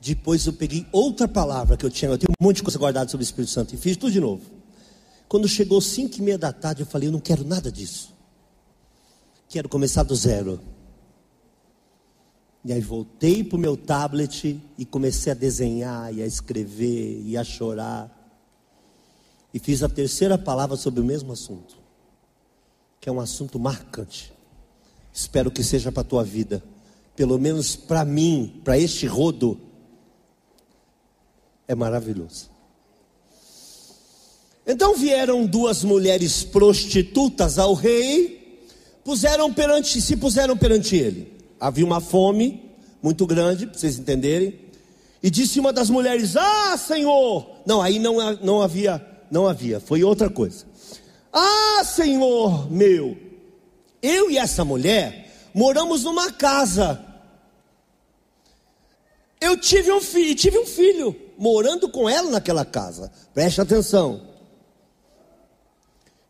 Depois 0.00 0.46
eu 0.46 0.52
peguei 0.52 0.86
outra 0.92 1.26
palavra 1.26 1.76
que 1.76 1.84
eu 1.84 1.90
tinha, 1.90 2.10
eu 2.10 2.18
tenho 2.18 2.32
um 2.40 2.44
monte 2.44 2.56
de 2.56 2.62
coisa 2.62 2.78
guardada 2.78 3.10
sobre 3.10 3.22
o 3.22 3.26
Espírito 3.26 3.50
Santo 3.50 3.74
e 3.74 3.78
fiz 3.78 3.96
tudo 3.96 4.12
de 4.12 4.20
novo. 4.20 4.42
Quando 5.28 5.48
chegou 5.48 5.80
cinco 5.80 6.18
e 6.18 6.22
meia 6.22 6.38
da 6.38 6.52
tarde, 6.52 6.82
eu 6.82 6.86
falei, 6.86 7.08
eu 7.08 7.12
não 7.12 7.20
quero 7.20 7.44
nada 7.44 7.70
disso. 7.70 8.14
Quero 9.48 9.68
começar 9.68 10.02
do 10.02 10.14
zero. 10.14 10.60
E 12.64 12.72
aí 12.72 12.80
voltei 12.80 13.42
para 13.42 13.56
o 13.56 13.58
meu 13.58 13.76
tablet 13.76 14.60
e 14.76 14.84
comecei 14.84 15.32
a 15.32 15.34
desenhar 15.34 16.14
e 16.14 16.22
a 16.22 16.26
escrever 16.26 17.22
e 17.24 17.36
a 17.36 17.44
chorar. 17.44 18.14
E 19.52 19.58
fiz 19.58 19.82
a 19.82 19.88
terceira 19.88 20.38
palavra 20.38 20.76
sobre 20.76 21.00
o 21.00 21.04
mesmo 21.04 21.32
assunto, 21.32 21.76
que 23.00 23.08
é 23.08 23.12
um 23.12 23.20
assunto 23.20 23.58
marcante. 23.58 24.32
Espero 25.12 25.50
que 25.50 25.64
seja 25.64 25.90
para 25.90 26.02
a 26.02 26.04
tua 26.04 26.22
vida, 26.22 26.62
pelo 27.16 27.38
menos 27.38 27.74
para 27.74 28.04
mim, 28.04 28.60
para 28.62 28.78
este 28.78 29.06
rodo 29.06 29.67
é 31.68 31.74
maravilhoso. 31.74 32.50
Então 34.66 34.94
vieram 34.94 35.46
duas 35.46 35.84
mulheres 35.84 36.42
prostitutas 36.42 37.58
ao 37.58 37.74
rei, 37.74 38.66
puseram 39.04 39.52
perante, 39.52 40.00
se 40.00 40.16
puseram 40.16 40.56
perante 40.56 40.96
ele. 40.96 41.32
Havia 41.60 41.84
uma 41.84 42.00
fome, 42.00 42.62
muito 43.02 43.26
grande, 43.26 43.66
para 43.66 43.78
vocês 43.78 43.98
entenderem. 43.98 44.58
E 45.22 45.30
disse 45.30 45.60
uma 45.60 45.72
das 45.72 45.90
mulheres: 45.90 46.36
Ah, 46.36 46.76
Senhor! 46.76 47.50
Não, 47.66 47.82
aí 47.82 47.98
não, 47.98 48.16
não 48.36 48.62
havia, 48.62 49.04
não 49.30 49.46
havia, 49.46 49.78
foi 49.78 50.02
outra 50.02 50.30
coisa. 50.30 50.66
Ah, 51.32 51.82
Senhor 51.84 52.70
meu, 52.70 53.16
eu 54.02 54.30
e 54.30 54.38
essa 54.38 54.64
mulher 54.64 55.50
moramos 55.52 56.04
numa 56.04 56.32
casa. 56.32 57.04
Eu 59.40 59.56
tive 59.56 59.92
um 59.92 60.00
filho, 60.00 60.34
tive 60.34 60.58
um 60.58 60.66
filho 60.66 61.27
morando 61.38 61.88
com 61.88 62.08
ela 62.08 62.30
naquela 62.30 62.64
casa. 62.64 63.12
Preste 63.32 63.60
atenção. 63.60 64.26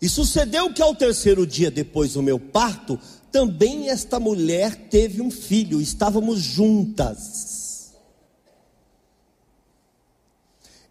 E 0.01 0.09
sucedeu 0.09 0.73
que 0.73 0.83
ao 0.83 0.95
terceiro 0.95 1.47
dia 1.47 1.71
depois 1.71 2.13
do 2.13 2.23
meu 2.23 2.39
parto, 2.39 2.99
também 3.33 3.89
esta 3.89 4.21
mulher 4.21 4.89
teve 4.89 5.21
um 5.21 5.31
filho, 5.31 5.81
estávamos 5.81 6.41
juntas. 6.41 7.93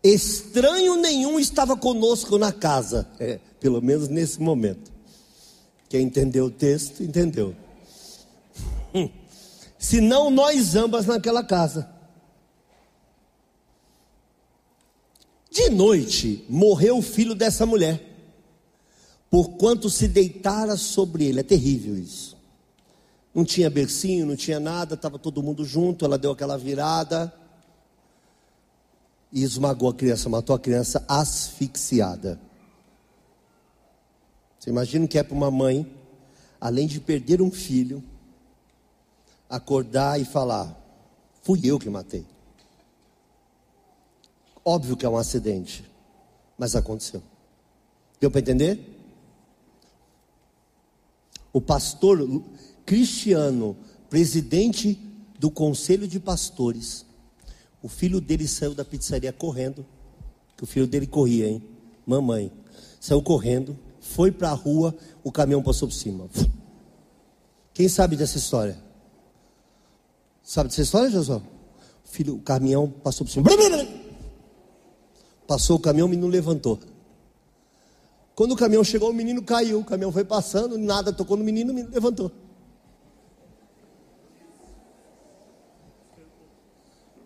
Estranho 0.03 0.95
nenhum 0.95 1.39
estava 1.39 1.75
conosco 1.75 2.37
na 2.37 2.51
casa, 2.51 3.07
é, 3.19 3.39
pelo 3.59 3.81
menos 3.81 4.07
nesse 4.07 4.41
momento. 4.41 4.91
Quem 5.89 6.03
entendeu 6.03 6.45
o 6.45 6.51
texto, 6.51 7.03
entendeu. 7.03 7.55
Hum. 8.95 9.09
Senão 9.77 10.31
nós 10.31 10.73
ambas 10.73 11.05
naquela 11.05 11.43
casa. 11.43 11.87
De 15.57 15.71
noite 15.71 16.45
morreu 16.47 16.99
o 16.99 17.01
filho 17.01 17.33
dessa 17.33 17.65
mulher 17.65 18.07
porquanto 19.27 19.89
se 19.89 20.07
deitara 20.07 20.77
sobre 20.77 21.25
ele. 21.25 21.39
É 21.39 21.43
terrível 21.43 21.97
isso. 21.97 22.37
Não 23.33 23.43
tinha 23.43 23.67
bercinho, 23.67 24.27
não 24.27 24.35
tinha 24.35 24.59
nada, 24.59 24.93
estava 24.93 25.17
todo 25.17 25.41
mundo 25.41 25.65
junto. 25.65 26.05
Ela 26.05 26.15
deu 26.15 26.31
aquela 26.31 26.59
virada 26.59 27.33
e 29.33 29.41
esmagou 29.41 29.89
a 29.89 29.95
criança, 29.95 30.29
matou 30.29 30.55
a 30.55 30.59
criança 30.59 31.03
asfixiada. 31.07 32.39
Você 34.59 34.69
imagina 34.69 35.05
o 35.05 35.07
que 35.07 35.17
é 35.17 35.23
para 35.23 35.35
uma 35.35 35.49
mãe, 35.49 35.91
além 36.61 36.85
de 36.85 36.99
perder 36.99 37.41
um 37.41 37.49
filho, 37.49 38.03
acordar 39.49 40.21
e 40.21 40.23
falar: 40.23 40.79
fui 41.41 41.61
eu 41.63 41.79
que 41.79 41.89
matei. 41.89 42.36
Óbvio 44.67 44.97
que 44.97 45.05
é 45.05 45.09
um 45.09 45.15
acidente, 45.15 45.89
mas 46.57 46.75
aconteceu. 46.75 47.23
Deu 48.19 48.29
para 48.29 48.41
entender? 48.41 48.97
o 51.57 51.61
pastor 51.61 52.43
Cristiano, 52.85 53.75
presidente 54.11 54.99
do 55.39 55.49
conselho 55.49 56.07
de 56.07 56.19
pastores, 56.19 57.03
o 57.81 57.89
filho 57.89 58.21
dele 58.21 58.47
saiu 58.47 58.75
da 58.75 58.85
pizzaria 58.85 59.33
correndo, 59.33 59.83
que 60.55 60.63
o 60.63 60.67
filho 60.67 60.85
dele 60.85 61.07
corria, 61.07 61.47
hein? 61.47 61.63
Mamãe. 62.05 62.51
Saiu 62.99 63.23
correndo, 63.23 63.77
foi 63.99 64.31
para 64.31 64.51
a 64.51 64.53
rua, 64.53 64.95
o 65.23 65.31
caminhão 65.31 65.63
passou 65.63 65.87
por 65.87 65.95
cima. 65.95 66.29
Quem 67.73 67.89
sabe 67.89 68.15
dessa 68.15 68.37
história? 68.37 68.77
Sabe 70.43 70.69
dessa 70.69 70.81
história, 70.81 71.09
Josué? 71.09 71.37
O 71.37 72.07
filho, 72.07 72.35
o 72.35 72.39
caminhão 72.39 72.87
passou 72.87 73.25
por 73.25 73.31
cima. 73.31 73.49
Passou 75.47 75.77
o 75.77 75.79
caminhão, 75.79 76.07
o 76.07 76.09
menino 76.09 76.27
levantou. 76.27 76.79
Quando 78.35 78.51
o 78.51 78.55
caminhão 78.57 78.83
chegou, 78.83 79.09
o 79.09 79.13
menino 79.13 79.41
caiu. 79.41 79.79
O 79.79 79.85
caminhão 79.85 80.11
foi 80.11 80.23
passando, 80.23 80.77
nada 80.77 81.11
tocou 81.13 81.37
no 81.37 81.43
menino, 81.43 81.71
o 81.71 81.75
menino 81.75 81.93
levantou. 81.93 82.31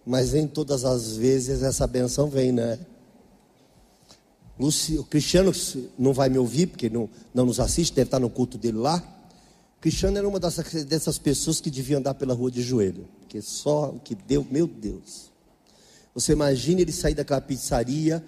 Mas 0.06 0.34
nem 0.34 0.48
todas 0.48 0.86
as 0.86 1.18
vezes 1.18 1.64
essa 1.64 1.86
benção 1.86 2.30
vem, 2.30 2.52
né? 2.52 2.80
o 5.00 5.04
Cristiano 5.04 5.52
não 5.98 6.14
vai 6.14 6.30
me 6.30 6.38
ouvir, 6.38 6.68
porque 6.68 6.90
não, 6.90 7.10
não 7.34 7.46
nos 7.46 7.60
assiste, 7.60 7.96
deve 7.96 8.08
estar 8.08 8.20
no 8.20 8.30
culto 8.30 8.58
dele 8.58 8.78
lá. 8.78 9.04
Cristiano 9.80 10.18
era 10.18 10.28
uma 10.28 10.40
dessas, 10.40 10.86
dessas 10.86 11.18
pessoas 11.18 11.60
que 11.60 11.72
devia 11.72 11.98
andar 11.98 12.14
pela 12.14 12.34
rua 12.34 12.52
de 12.52 12.62
joelho, 12.62 13.08
porque 13.20 13.42
só 13.42 13.90
o 13.90 14.00
que 14.00 14.14
deu, 14.14 14.46
meu 14.50 14.68
Deus. 14.68 15.32
Você 16.14 16.34
imagina 16.34 16.82
ele 16.82 16.92
sair 16.92 17.16
daquela 17.16 17.42
pizzaria, 17.42 18.24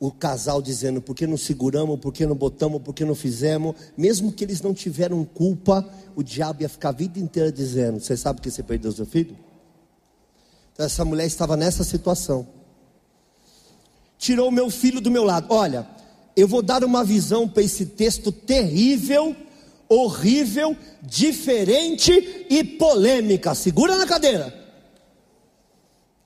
o 0.00 0.10
casal 0.10 0.62
dizendo 0.62 1.02
por 1.02 1.14
que 1.14 1.26
não 1.26 1.36
seguramos, 1.36 2.00
por 2.00 2.12
que 2.12 2.24
não 2.24 2.34
botamos, 2.34 2.80
por 2.82 2.94
que 2.94 3.04
não 3.04 3.14
fizemos, 3.14 3.76
mesmo 3.96 4.32
que 4.32 4.44
eles 4.44 4.62
não 4.62 4.72
tiveram 4.72 5.24
culpa, 5.24 5.86
o 6.16 6.22
diabo 6.22 6.62
ia 6.62 6.68
ficar 6.68 6.88
a 6.88 6.92
vida 6.92 7.18
inteira 7.18 7.52
dizendo: 7.52 8.00
Você 8.00 8.16
sabe 8.16 8.40
que 8.40 8.50
você 8.50 8.62
perdeu 8.62 8.90
seu 8.90 9.04
filho? 9.04 9.36
Então, 10.72 10.86
essa 10.86 11.04
mulher 11.04 11.26
estava 11.26 11.56
nessa 11.56 11.84
situação. 11.84 12.48
Tirou 14.16 14.50
meu 14.50 14.70
filho 14.70 15.00
do 15.00 15.10
meu 15.10 15.24
lado. 15.24 15.46
Olha, 15.50 15.86
eu 16.34 16.48
vou 16.48 16.62
dar 16.62 16.82
uma 16.82 17.04
visão 17.04 17.46
para 17.46 17.62
esse 17.62 17.84
texto 17.86 18.32
terrível, 18.32 19.36
horrível, 19.88 20.76
diferente 21.02 22.46
e 22.48 22.64
polêmica. 22.64 23.54
Segura 23.54 23.98
na 23.98 24.06
cadeira. 24.06 24.59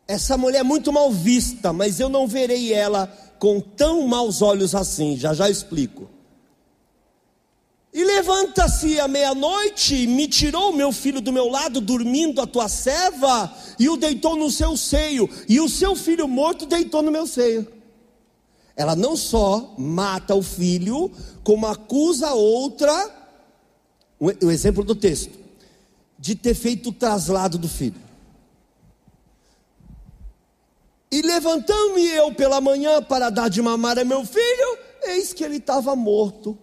Essa 0.06 0.36
mulher 0.36 0.60
é 0.60 0.62
muito 0.62 0.92
mal 0.92 1.10
vista, 1.10 1.72
mas 1.72 1.98
eu 1.98 2.08
não 2.08 2.26
verei 2.26 2.72
ela 2.72 3.06
com 3.38 3.60
tão 3.60 4.06
maus 4.06 4.42
olhos 4.42 4.74
assim, 4.74 5.16
já 5.16 5.32
já 5.32 5.48
explico. 5.48 6.10
E 7.92 8.02
levanta-se 8.02 8.98
à 8.98 9.06
meia-noite, 9.06 10.06
me 10.08 10.26
tirou 10.26 10.72
meu 10.72 10.90
filho 10.90 11.20
do 11.20 11.32
meu 11.32 11.48
lado, 11.48 11.80
dormindo 11.80 12.40
a 12.40 12.46
tua 12.46 12.68
serva, 12.68 13.54
e 13.78 13.88
o 13.88 13.96
deitou 13.96 14.34
no 14.36 14.50
seu 14.50 14.76
seio, 14.76 15.30
e 15.48 15.60
o 15.60 15.68
seu 15.68 15.94
filho 15.94 16.26
morto 16.26 16.66
deitou 16.66 17.02
no 17.02 17.12
meu 17.12 17.24
seio. 17.24 17.72
Ela 18.76 18.96
não 18.96 19.16
só 19.16 19.74
mata 19.78 20.34
o 20.34 20.42
filho, 20.42 21.10
como 21.44 21.66
acusa 21.66 22.30
a 22.30 22.34
outra, 22.34 23.14
o 24.18 24.50
exemplo 24.50 24.82
do 24.82 24.96
texto, 24.96 25.38
de 26.18 26.34
ter 26.34 26.54
feito 26.54 26.88
o 26.88 26.92
traslado 26.92 27.56
do 27.56 27.68
filho. 27.68 28.00
E 31.14 31.22
levantando-me 31.22 32.04
eu 32.08 32.34
pela 32.34 32.60
manhã 32.60 33.00
para 33.00 33.30
dar 33.30 33.48
de 33.48 33.62
mamar 33.62 33.96
a 33.96 34.04
meu 34.04 34.26
filho, 34.26 34.78
eis 35.04 35.32
que 35.32 35.44
ele 35.44 35.58
estava 35.58 35.94
morto. 35.94 36.58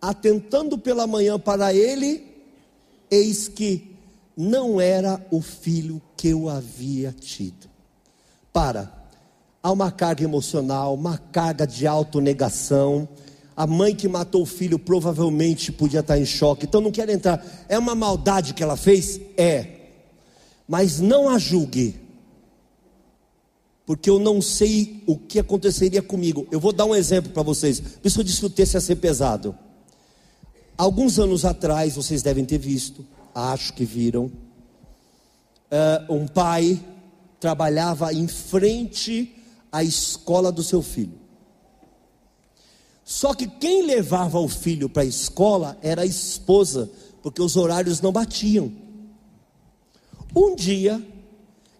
Atentando 0.00 0.78
pela 0.78 1.04
manhã 1.04 1.36
para 1.36 1.74
ele, 1.74 2.24
eis 3.10 3.48
que 3.48 3.96
não 4.36 4.80
era 4.80 5.20
o 5.32 5.42
filho 5.42 6.00
que 6.16 6.28
eu 6.28 6.48
havia 6.48 7.10
tido. 7.10 7.68
Para, 8.52 8.88
há 9.60 9.72
uma 9.72 9.90
carga 9.90 10.22
emocional, 10.22 10.94
uma 10.94 11.18
carga 11.18 11.66
de 11.66 11.84
autonegação. 11.84 13.08
A 13.56 13.66
mãe 13.66 13.96
que 13.96 14.06
matou 14.06 14.42
o 14.42 14.46
filho 14.46 14.78
provavelmente 14.78 15.72
podia 15.72 15.98
estar 15.98 16.16
em 16.16 16.24
choque, 16.24 16.66
então 16.66 16.80
não 16.80 16.92
quero 16.92 17.10
entrar. 17.10 17.44
É 17.68 17.76
uma 17.76 17.96
maldade 17.96 18.54
que 18.54 18.62
ela 18.62 18.76
fez? 18.76 19.20
É. 19.36 19.66
Mas 20.68 21.00
não 21.00 21.28
a 21.28 21.36
julgue 21.36 22.06
porque 23.88 24.10
eu 24.10 24.18
não 24.18 24.42
sei 24.42 25.02
o 25.06 25.16
que 25.16 25.38
aconteceria 25.38 26.02
comigo. 26.02 26.46
Eu 26.50 26.60
vou 26.60 26.74
dar 26.74 26.84
um 26.84 26.94
exemplo 26.94 27.32
para 27.32 27.42
vocês. 27.42 27.80
Por 27.80 28.06
isso 28.06 28.20
eu 28.20 28.24
disse 28.24 28.40
que 28.40 28.44
o 28.44 28.50
texto 28.50 28.74
ia 28.74 28.82
ser 28.82 28.96
pesado. 28.96 29.56
Alguns 30.76 31.18
anos 31.18 31.46
atrás, 31.46 31.94
vocês 31.94 32.20
devem 32.20 32.44
ter 32.44 32.58
visto, 32.58 33.02
acho 33.34 33.72
que 33.72 33.86
viram, 33.86 34.26
uh, 34.26 36.14
um 36.14 36.28
pai 36.28 36.78
trabalhava 37.40 38.12
em 38.12 38.28
frente 38.28 39.34
à 39.72 39.82
escola 39.82 40.52
do 40.52 40.62
seu 40.62 40.82
filho. 40.82 41.18
Só 43.06 43.32
que 43.32 43.46
quem 43.46 43.86
levava 43.86 44.38
o 44.38 44.48
filho 44.50 44.90
para 44.90 45.00
a 45.00 45.06
escola 45.06 45.78
era 45.80 46.02
a 46.02 46.06
esposa, 46.06 46.90
porque 47.22 47.40
os 47.40 47.56
horários 47.56 48.02
não 48.02 48.12
batiam. 48.12 48.70
Um 50.36 50.54
dia, 50.54 51.02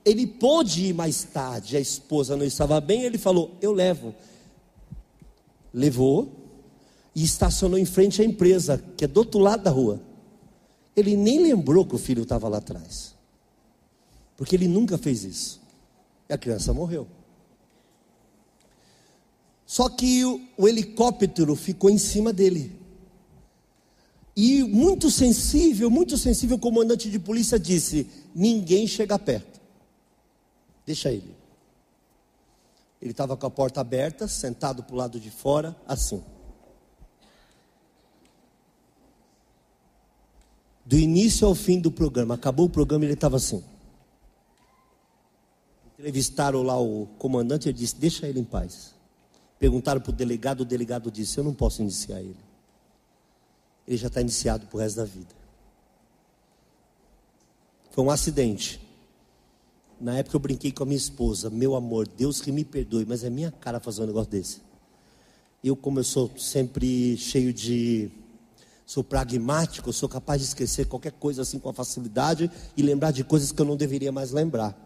ele 0.09 0.27
pôde 0.27 0.87
ir 0.87 0.95
mais 0.95 1.23
tarde, 1.23 1.77
a 1.77 1.81
esposa 1.81 2.35
não 2.35 2.45
estava 2.45 2.81
bem, 2.81 3.03
ele 3.03 3.19
falou: 3.19 3.57
Eu 3.61 3.73
levo. 3.73 4.15
Levou 5.73 6.33
e 7.15 7.23
estacionou 7.23 7.79
em 7.79 7.85
frente 7.85 8.23
à 8.23 8.25
empresa, 8.25 8.83
que 8.97 9.05
é 9.05 9.09
do 9.09 9.19
outro 9.19 9.39
lado 9.39 9.65
da 9.65 9.71
rua. 9.71 10.01
Ele 10.97 11.15
nem 11.15 11.43
lembrou 11.43 11.85
que 11.85 11.95
o 11.95 11.99
filho 11.99 12.23
estava 12.23 12.49
lá 12.49 12.57
atrás, 12.57 13.15
porque 14.35 14.57
ele 14.57 14.67
nunca 14.67 14.97
fez 14.97 15.25
isso. 15.25 15.61
E 16.27 16.33
a 16.33 16.39
criança 16.39 16.73
morreu. 16.73 17.07
Só 19.67 19.91
que 19.91 20.25
o, 20.25 20.41
o 20.57 20.67
helicóptero 20.67 21.55
ficou 21.55 21.91
em 21.91 21.99
cima 21.99 22.33
dele. 22.33 22.73
E 24.35 24.63
muito 24.63 25.11
sensível, 25.11 25.91
muito 25.91 26.17
sensível, 26.17 26.57
o 26.57 26.61
comandante 26.61 27.11
de 27.11 27.19
polícia 27.19 27.59
disse: 27.59 28.07
ninguém 28.35 28.87
chega 28.87 29.19
perto. 29.19 29.59
Deixa 30.89 31.11
ele. 31.11 31.37
Ele 32.99 33.11
estava 33.11 33.37
com 33.37 33.47
a 33.47 33.51
porta 33.51 33.79
aberta, 33.79 34.27
sentado 34.27 34.83
para 34.83 34.95
o 34.95 34.97
lado 34.97 35.21
de 35.21 35.31
fora, 35.31 35.77
assim. 35.87 36.25
Do 40.87 40.97
início 40.97 41.47
ao 41.47 41.55
fim 41.55 41.79
do 41.79 41.93
programa, 41.93 42.37
acabou 42.37 42.65
o 42.65 42.71
programa 42.71 43.05
e 43.05 43.09
ele 43.09 43.13
estava 43.13 43.37
assim. 43.37 43.63
Entrevistaram 45.99 46.63
lá 46.63 46.81
o 46.81 47.07
comandante 47.19 47.67
e 47.67 47.69
ele 47.69 47.77
disse: 47.77 47.97
Deixa 47.97 48.27
ele 48.27 48.41
em 48.41 48.45
paz. 48.45 48.95
Perguntaram 49.59 50.01
para 50.01 50.09
o 50.09 50.15
delegado, 50.15 50.63
o 50.63 50.65
delegado 50.65 51.11
disse: 51.11 51.37
Eu 51.37 51.45
não 51.45 51.53
posso 51.53 51.83
iniciar 51.83 52.21
ele. 52.21 52.35
Ele 53.87 53.99
já 53.99 54.07
está 54.07 54.23
iniciado 54.23 54.67
para 54.67 54.77
o 54.79 54.81
resto 54.81 54.97
da 54.97 55.05
vida. 55.05 55.35
Foi 57.91 58.03
um 58.03 58.11
acidente. 58.11 58.88
Na 60.01 60.17
época 60.17 60.37
eu 60.37 60.41
brinquei 60.41 60.71
com 60.71 60.85
a 60.85 60.87
minha 60.87 60.97
esposa, 60.97 61.51
meu 61.51 61.75
amor, 61.75 62.07
Deus 62.07 62.41
que 62.41 62.53
me 62.53 62.65
perdoe, 62.65 63.05
mas 63.05 63.25
é 63.25 63.31
minha 63.31 63.51
cara 63.51 63.81
fazer 63.81 64.03
um 64.03 64.07
negócio 64.07 64.31
desse. 64.31 64.61
Eu, 65.63 65.75
como 65.75 65.99
eu 65.99 66.05
sou 66.05 66.31
sempre 66.39 67.17
cheio 67.17 67.53
de. 67.53 68.09
Sou 68.87 69.03
pragmático, 69.03 69.93
sou 69.93 70.09
capaz 70.09 70.41
de 70.41 70.47
esquecer 70.47 70.87
qualquer 70.87 71.13
coisa 71.13 71.43
assim 71.43 71.59
com 71.59 71.73
facilidade 71.73 72.51
e 72.77 72.83
lembrar 72.83 73.11
de 73.11 73.23
coisas 73.23 73.53
que 73.53 73.61
eu 73.61 73.67
não 73.67 73.77
deveria 73.77 74.13
mais 74.13 74.31
lembrar. 74.31 74.77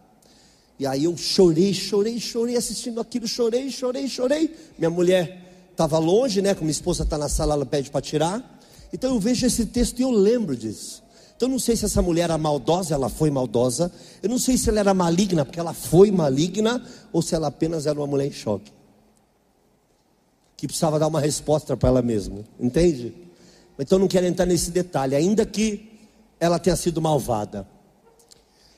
E 0.79 0.85
aí 0.85 1.03
eu 1.03 1.15
chorei, 1.15 1.73
chorei, 1.73 2.19
chorei 2.19 2.57
assistindo 2.57 2.99
aquilo, 2.99 3.27
chorei, 3.27 3.69
chorei, 3.69 4.07
chorei. 4.07 4.53
Minha 4.77 4.89
mulher 4.89 5.67
estava 5.71 5.99
longe, 5.99 6.41
né? 6.41 6.53
Como 6.53 6.65
minha 6.65 6.71
esposa 6.71 7.03
está 7.03 7.17
na 7.17 7.29
sala, 7.29 7.53
ela 7.53 7.65
pede 7.65 7.91
para 7.91 8.01
tirar. 8.01 8.59
Então 8.91 9.13
eu 9.13 9.19
vejo 9.19 9.45
esse 9.45 9.67
texto 9.67 9.99
e 9.99 10.01
eu 10.01 10.11
lembro 10.11 10.57
disso. 10.57 11.02
Então 11.43 11.51
não 11.51 11.59
sei 11.59 11.75
se 11.75 11.83
essa 11.83 12.01
mulher 12.01 12.23
era 12.23 12.37
maldosa, 12.37 12.93
ela 12.93 13.09
foi 13.09 13.29
maldosa. 13.29 13.91
Eu 14.21 14.29
não 14.29 14.39
sei 14.39 14.57
se 14.57 14.69
ela 14.69 14.79
era 14.79 14.93
maligna, 14.93 15.43
porque 15.43 15.59
ela 15.59 15.73
foi 15.73 16.09
maligna, 16.09 16.81
ou 17.11 17.21
se 17.21 17.35
ela 17.35 17.47
apenas 17.47 17.85
era 17.85 17.99
uma 17.99 18.07
mulher 18.07 18.27
em 18.27 18.31
choque. 18.31 18.71
Que 20.55 20.67
precisava 20.67 20.97
dar 20.97 21.07
uma 21.07 21.19
resposta 21.19 21.75
para 21.75 21.89
ela 21.89 22.01
mesma, 22.01 22.45
entende? 22.57 23.13
Então 23.77 23.99
não 23.99 24.07
quero 24.07 24.25
entrar 24.25 24.45
nesse 24.45 24.71
detalhe, 24.71 25.17
ainda 25.17 25.45
que 25.45 25.91
ela 26.39 26.57
tenha 26.57 26.77
sido 26.77 27.01
malvada. 27.01 27.67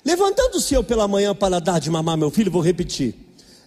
Levantando-se 0.03 0.74
eu 0.74 0.84
pela 0.84 1.07
manhã 1.07 1.36
para 1.36 1.61
dar 1.61 1.78
de 1.78 1.91
mamar 1.91 2.18
meu 2.18 2.32
filho, 2.32 2.51
vou 2.51 2.63
repetir. 2.63 3.13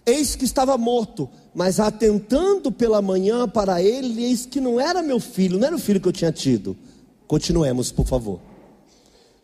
Eis 0.05 0.35
que 0.35 0.43
estava 0.43 0.77
morto, 0.77 1.29
mas 1.55 1.79
atentando 1.79 2.69
pela 2.69 3.01
manhã 3.01 3.47
para 3.47 3.81
ele, 3.81 4.25
eis 4.25 4.45
que 4.45 4.59
não 4.59 4.77
era 4.77 5.01
meu 5.01 5.21
filho, 5.21 5.57
não 5.57 5.67
era 5.67 5.75
o 5.77 5.79
filho 5.79 6.01
que 6.01 6.07
eu 6.09 6.11
tinha 6.11 6.33
tido. 6.33 6.75
Continuemos, 7.25 7.93
por 7.93 8.05
favor. 8.05 8.48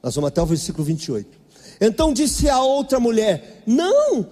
Nós 0.05 0.13
vamos 0.13 0.27
até 0.27 0.39
o 0.39 0.45
versículo 0.45 0.83
28. 0.83 1.27
Então 1.81 2.13
disse 2.13 2.47
a 2.47 2.61
outra 2.61 2.99
mulher: 2.99 3.63
Não, 3.65 4.27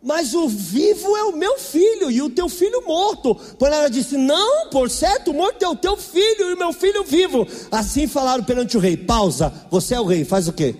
mas 0.00 0.32
o 0.32 0.48
vivo 0.48 1.16
é 1.16 1.24
o 1.24 1.36
meu 1.36 1.58
filho 1.58 2.08
e 2.08 2.22
o 2.22 2.30
teu 2.30 2.48
filho 2.48 2.86
morto. 2.86 3.34
Porém 3.58 3.76
ela 3.76 3.90
disse: 3.90 4.16
Não, 4.16 4.70
por 4.70 4.88
certo, 4.88 5.34
morto 5.34 5.60
é 5.60 5.68
o 5.68 5.74
teu 5.74 5.96
filho 5.96 6.50
e 6.50 6.54
o 6.54 6.56
meu 6.56 6.72
filho 6.72 7.02
vivo. 7.02 7.44
Assim 7.68 8.06
falaram 8.06 8.44
perante 8.44 8.76
o 8.76 8.80
rei: 8.80 8.96
Pausa, 8.96 9.52
você 9.68 9.96
é 9.96 10.00
o 10.00 10.06
rei, 10.06 10.24
faz 10.24 10.46
o 10.46 10.52
quê? 10.52 10.76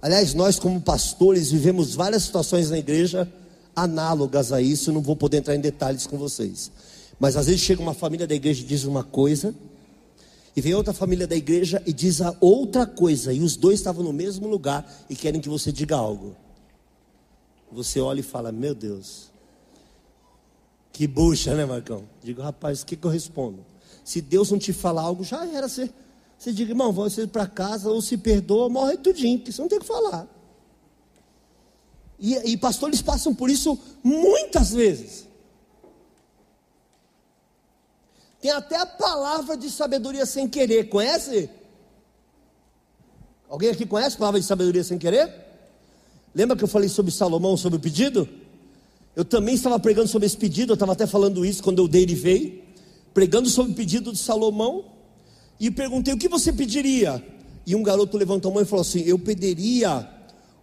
Aliás, 0.00 0.32
nós, 0.32 0.58
como 0.58 0.80
pastores, 0.80 1.50
vivemos 1.50 1.94
várias 1.94 2.22
situações 2.22 2.70
na 2.70 2.78
igreja 2.78 3.30
análogas 3.76 4.50
a 4.50 4.62
isso. 4.62 4.90
Não 4.90 5.02
vou 5.02 5.14
poder 5.14 5.36
entrar 5.36 5.54
em 5.54 5.60
detalhes 5.60 6.06
com 6.06 6.16
vocês. 6.16 6.72
Mas 7.18 7.36
às 7.36 7.48
vezes 7.48 7.60
chega 7.60 7.82
uma 7.82 7.92
família 7.92 8.26
da 8.26 8.34
igreja 8.34 8.62
e 8.62 8.64
diz 8.64 8.84
uma 8.84 9.04
coisa, 9.04 9.54
e 10.60 10.62
vem 10.62 10.74
outra 10.74 10.92
família 10.92 11.26
da 11.26 11.34
igreja 11.34 11.82
e 11.86 11.92
diz 11.92 12.20
a 12.20 12.36
outra 12.38 12.86
coisa, 12.86 13.32
e 13.32 13.40
os 13.40 13.56
dois 13.56 13.80
estavam 13.80 14.04
no 14.04 14.12
mesmo 14.12 14.46
lugar 14.46 14.86
e 15.08 15.16
querem 15.16 15.40
que 15.40 15.48
você 15.48 15.72
diga 15.72 15.96
algo. 15.96 16.36
Você 17.72 17.98
olha 17.98 18.20
e 18.20 18.22
fala: 18.22 18.52
Meu 18.52 18.74
Deus, 18.74 19.30
que 20.92 21.06
bucha, 21.06 21.54
né, 21.54 21.64
Marcão? 21.64 22.04
Digo, 22.22 22.42
rapaz, 22.42 22.82
o 22.82 22.86
que, 22.86 22.94
que 22.94 23.06
eu 23.06 23.10
respondo? 23.10 23.64
Se 24.04 24.20
Deus 24.20 24.50
não 24.50 24.58
te 24.58 24.70
falar 24.70 25.00
algo, 25.00 25.24
já 25.24 25.46
era. 25.46 25.66
Você, 25.66 25.90
você 26.36 26.52
diga, 26.52 26.72
irmão, 26.72 26.92
você 26.92 27.26
para 27.26 27.46
casa, 27.46 27.88
ou 27.88 28.02
se 28.02 28.18
perdoa, 28.18 28.68
morre 28.68 28.98
tudinho, 28.98 29.38
porque 29.38 29.52
você 29.52 29.62
não 29.62 29.68
tem 29.68 29.78
o 29.78 29.80
que 29.80 29.86
falar. 29.86 30.28
E, 32.18 32.34
e 32.34 32.56
pastores 32.58 33.00
passam 33.00 33.34
por 33.34 33.48
isso 33.48 33.78
muitas 34.04 34.72
vezes. 34.72 35.26
Tem 38.40 38.50
até 38.50 38.76
a 38.76 38.86
palavra 38.86 39.56
de 39.56 39.70
sabedoria 39.70 40.24
sem 40.24 40.48
querer, 40.48 40.88
conhece? 40.88 41.50
Alguém 43.48 43.70
aqui 43.70 43.84
conhece 43.84 44.16
a 44.16 44.18
palavra 44.18 44.40
de 44.40 44.46
sabedoria 44.46 44.82
sem 44.82 44.98
querer? 44.98 45.30
Lembra 46.34 46.56
que 46.56 46.64
eu 46.64 46.68
falei 46.68 46.88
sobre 46.88 47.10
Salomão, 47.10 47.56
sobre 47.56 47.76
o 47.78 47.80
pedido? 47.80 48.28
Eu 49.14 49.24
também 49.24 49.54
estava 49.54 49.78
pregando 49.78 50.08
sobre 50.08 50.26
esse 50.26 50.36
pedido, 50.36 50.72
eu 50.72 50.74
estava 50.74 50.92
até 50.92 51.06
falando 51.06 51.44
isso 51.44 51.62
quando 51.62 51.80
eu 51.80 51.88
derivei, 51.88 52.64
pregando 53.12 53.50
sobre 53.50 53.72
o 53.72 53.74
pedido 53.74 54.12
de 54.12 54.18
Salomão, 54.18 54.84
e 55.58 55.70
perguntei: 55.70 56.14
o 56.14 56.18
que 56.18 56.28
você 56.28 56.52
pediria? 56.52 57.22
E 57.66 57.74
um 57.74 57.82
garoto 57.82 58.16
levantou 58.16 58.50
a 58.50 58.54
mão 58.54 58.62
e 58.62 58.66
falou 58.66 58.82
assim: 58.82 59.00
eu 59.00 59.18
pediria 59.18 60.08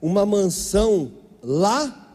uma 0.01 0.25
mansão 0.25 1.11
lá 1.43 2.06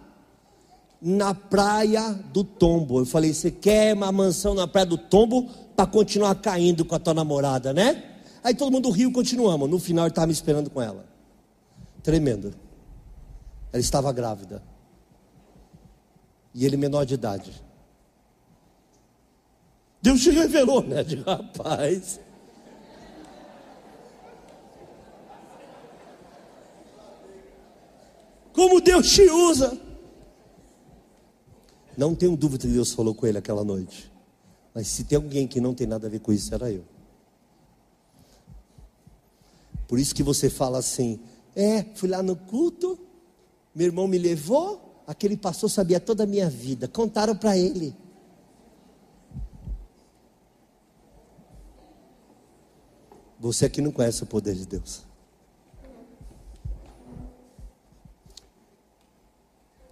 na 1.02 1.34
praia 1.34 2.12
do 2.32 2.44
tombo. 2.44 3.00
Eu 3.00 3.06
falei: 3.06 3.34
Você 3.34 3.50
quer 3.50 3.94
uma 3.94 4.12
mansão 4.12 4.54
na 4.54 4.68
praia 4.68 4.86
do 4.86 4.96
tombo 4.96 5.50
para 5.74 5.86
continuar 5.86 6.36
caindo 6.36 6.84
com 6.84 6.94
a 6.94 6.98
tua 6.98 7.12
namorada, 7.12 7.72
né? 7.72 8.10
Aí 8.44 8.54
todo 8.54 8.70
mundo 8.70 8.90
riu 8.90 9.12
continuamos. 9.12 9.68
No 9.68 9.78
final 9.80 10.04
ele 10.04 10.12
estava 10.12 10.28
me 10.28 10.32
esperando 10.32 10.70
com 10.70 10.80
ela. 10.80 11.04
Tremendo. 12.02 12.54
Ela 13.72 13.80
estava 13.80 14.12
grávida. 14.12 14.62
E 16.54 16.64
ele 16.64 16.76
menor 16.76 17.04
de 17.04 17.14
idade. 17.14 17.52
Deus 20.00 20.22
te 20.22 20.30
revelou, 20.30 20.82
né? 20.82 21.02
De 21.02 21.16
rapaz. 21.16 22.20
Como 28.52 28.80
Deus 28.80 29.10
te 29.10 29.22
usa. 29.22 29.91
Não 31.96 32.14
tenho 32.14 32.36
dúvida 32.36 32.66
que 32.66 32.72
Deus 32.72 32.92
falou 32.92 33.14
com 33.14 33.26
ele 33.26 33.38
aquela 33.38 33.64
noite. 33.64 34.10
Mas 34.74 34.88
se 34.88 35.04
tem 35.04 35.16
alguém 35.16 35.46
que 35.46 35.60
não 35.60 35.74
tem 35.74 35.86
nada 35.86 36.06
a 36.06 36.10
ver 36.10 36.20
com 36.20 36.32
isso, 36.32 36.54
era 36.54 36.70
eu. 36.70 36.84
Por 39.86 39.98
isso 39.98 40.14
que 40.14 40.22
você 40.22 40.48
fala 40.48 40.78
assim: 40.78 41.20
é, 41.54 41.84
fui 41.94 42.08
lá 42.08 42.22
no 42.22 42.34
culto, 42.34 42.98
meu 43.74 43.86
irmão 43.86 44.08
me 44.08 44.16
levou, 44.16 45.02
aquele 45.06 45.36
pastor 45.36 45.70
sabia 45.70 46.00
toda 46.00 46.24
a 46.24 46.26
minha 46.26 46.48
vida, 46.48 46.88
contaram 46.88 47.36
para 47.36 47.56
ele. 47.58 47.94
Você 53.38 53.66
aqui 53.66 53.82
não 53.82 53.90
conhece 53.90 54.22
o 54.22 54.26
poder 54.26 54.54
de 54.54 54.64
Deus. 54.64 55.02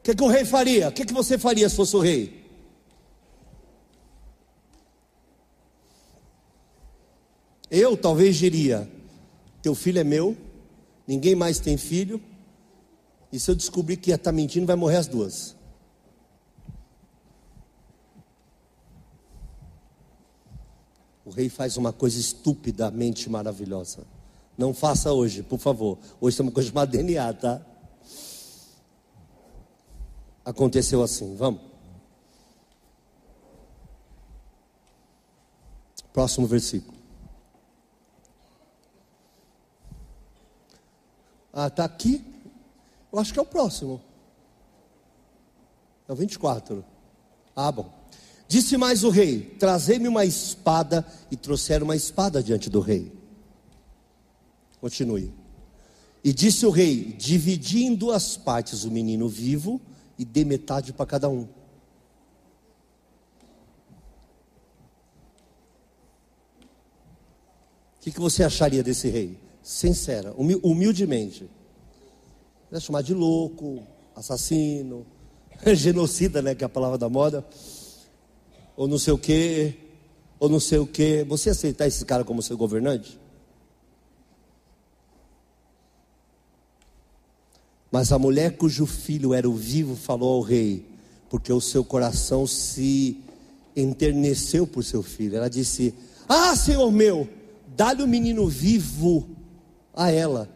O 0.00 0.02
que, 0.02 0.14
que 0.14 0.22
o 0.22 0.28
rei 0.28 0.46
faria? 0.46 0.88
O 0.88 0.92
que, 0.92 1.04
que 1.04 1.12
você 1.12 1.36
faria 1.36 1.68
se 1.68 1.76
fosse 1.76 1.94
o 1.94 2.00
rei? 2.00 2.40
Eu 7.70 7.98
talvez 7.98 8.36
diria: 8.36 8.90
Teu 9.60 9.74
filho 9.74 9.98
é 9.98 10.04
meu, 10.04 10.34
ninguém 11.06 11.34
mais 11.34 11.60
tem 11.60 11.76
filho, 11.76 12.20
e 13.30 13.38
se 13.38 13.50
eu 13.50 13.54
descobrir 13.54 13.98
que 13.98 14.10
está 14.10 14.32
mentindo, 14.32 14.66
vai 14.66 14.74
morrer 14.74 14.96
as 14.96 15.06
duas. 15.06 15.54
O 21.26 21.30
rei 21.30 21.50
faz 21.50 21.76
uma 21.76 21.92
coisa 21.92 22.18
estupidamente 22.18 23.28
maravilhosa. 23.28 24.06
Não 24.56 24.72
faça 24.72 25.12
hoje, 25.12 25.42
por 25.42 25.58
favor. 25.58 25.98
Hoje 26.18 26.38
tem 26.38 26.46
uma 26.46 26.52
coisa 26.52 26.70
chamada 26.70 26.90
DNA, 26.90 27.32
tá? 27.34 27.69
Aconteceu 30.44 31.02
assim. 31.02 31.34
Vamos. 31.36 31.60
Próximo 36.12 36.46
versículo. 36.46 36.98
Ah, 41.52 41.66
está 41.66 41.84
aqui. 41.84 42.24
Eu 43.12 43.18
acho 43.18 43.32
que 43.32 43.38
é 43.38 43.42
o 43.42 43.46
próximo. 43.46 44.00
É 46.08 46.12
o 46.12 46.16
24. 46.16 46.84
Ah, 47.54 47.70
bom. 47.70 47.92
Disse 48.48 48.76
mais 48.76 49.04
o 49.04 49.10
rei: 49.10 49.42
Trazei-me 49.58 50.08
uma 50.08 50.24
espada. 50.24 51.06
E 51.30 51.36
trouxeram 51.36 51.84
uma 51.84 51.96
espada 51.96 52.42
diante 52.42 52.68
do 52.68 52.80
rei. 52.80 53.12
Continue. 54.80 55.32
E 56.22 56.32
disse 56.32 56.66
o 56.66 56.70
rei: 56.70 57.12
Dividi 57.18 57.84
em 57.84 57.94
duas 57.94 58.36
partes 58.36 58.84
o 58.84 58.90
menino 58.90 59.28
vivo 59.28 59.80
e 60.20 60.24
dê 60.26 60.44
metade 60.44 60.92
para 60.92 61.06
cada 61.06 61.30
um. 61.30 61.44
O 61.44 61.48
que, 68.02 68.10
que 68.12 68.20
você 68.20 68.44
acharia 68.44 68.82
desse 68.82 69.08
rei? 69.08 69.38
Sincera, 69.62 70.34
humildemente. 70.36 71.48
Vai 72.70 72.82
chamar 72.82 73.02
de 73.02 73.14
louco, 73.14 73.82
assassino, 74.14 75.06
genocida, 75.74 76.42
né? 76.42 76.54
Que 76.54 76.64
é 76.64 76.66
a 76.66 76.68
palavra 76.68 76.98
da 76.98 77.08
moda. 77.08 77.42
Ou 78.76 78.86
não 78.86 78.98
sei 78.98 79.14
o 79.14 79.18
quê. 79.18 79.74
ou 80.38 80.50
não 80.50 80.60
sei 80.60 80.78
o 80.78 80.86
que, 80.86 81.24
você 81.24 81.50
aceitar 81.50 81.86
esse 81.86 82.04
cara 82.04 82.24
como 82.24 82.42
seu 82.42 82.58
governante? 82.58 83.19
Mas 87.90 88.12
a 88.12 88.18
mulher 88.18 88.56
cujo 88.56 88.86
filho 88.86 89.34
era 89.34 89.48
o 89.48 89.54
vivo 89.54 89.96
falou 89.96 90.36
ao 90.36 90.40
rei, 90.40 90.86
porque 91.28 91.52
o 91.52 91.60
seu 91.60 91.84
coração 91.84 92.46
se 92.46 93.20
enterneceu 93.74 94.66
por 94.66 94.84
seu 94.84 95.02
filho. 95.02 95.36
Ela 95.36 95.50
disse: 95.50 95.94
Ah, 96.28 96.54
senhor 96.54 96.90
meu, 96.92 97.28
dá-lhe 97.76 98.02
o 98.02 98.08
menino 98.08 98.46
vivo 98.46 99.28
a 99.94 100.10
ela. 100.10 100.48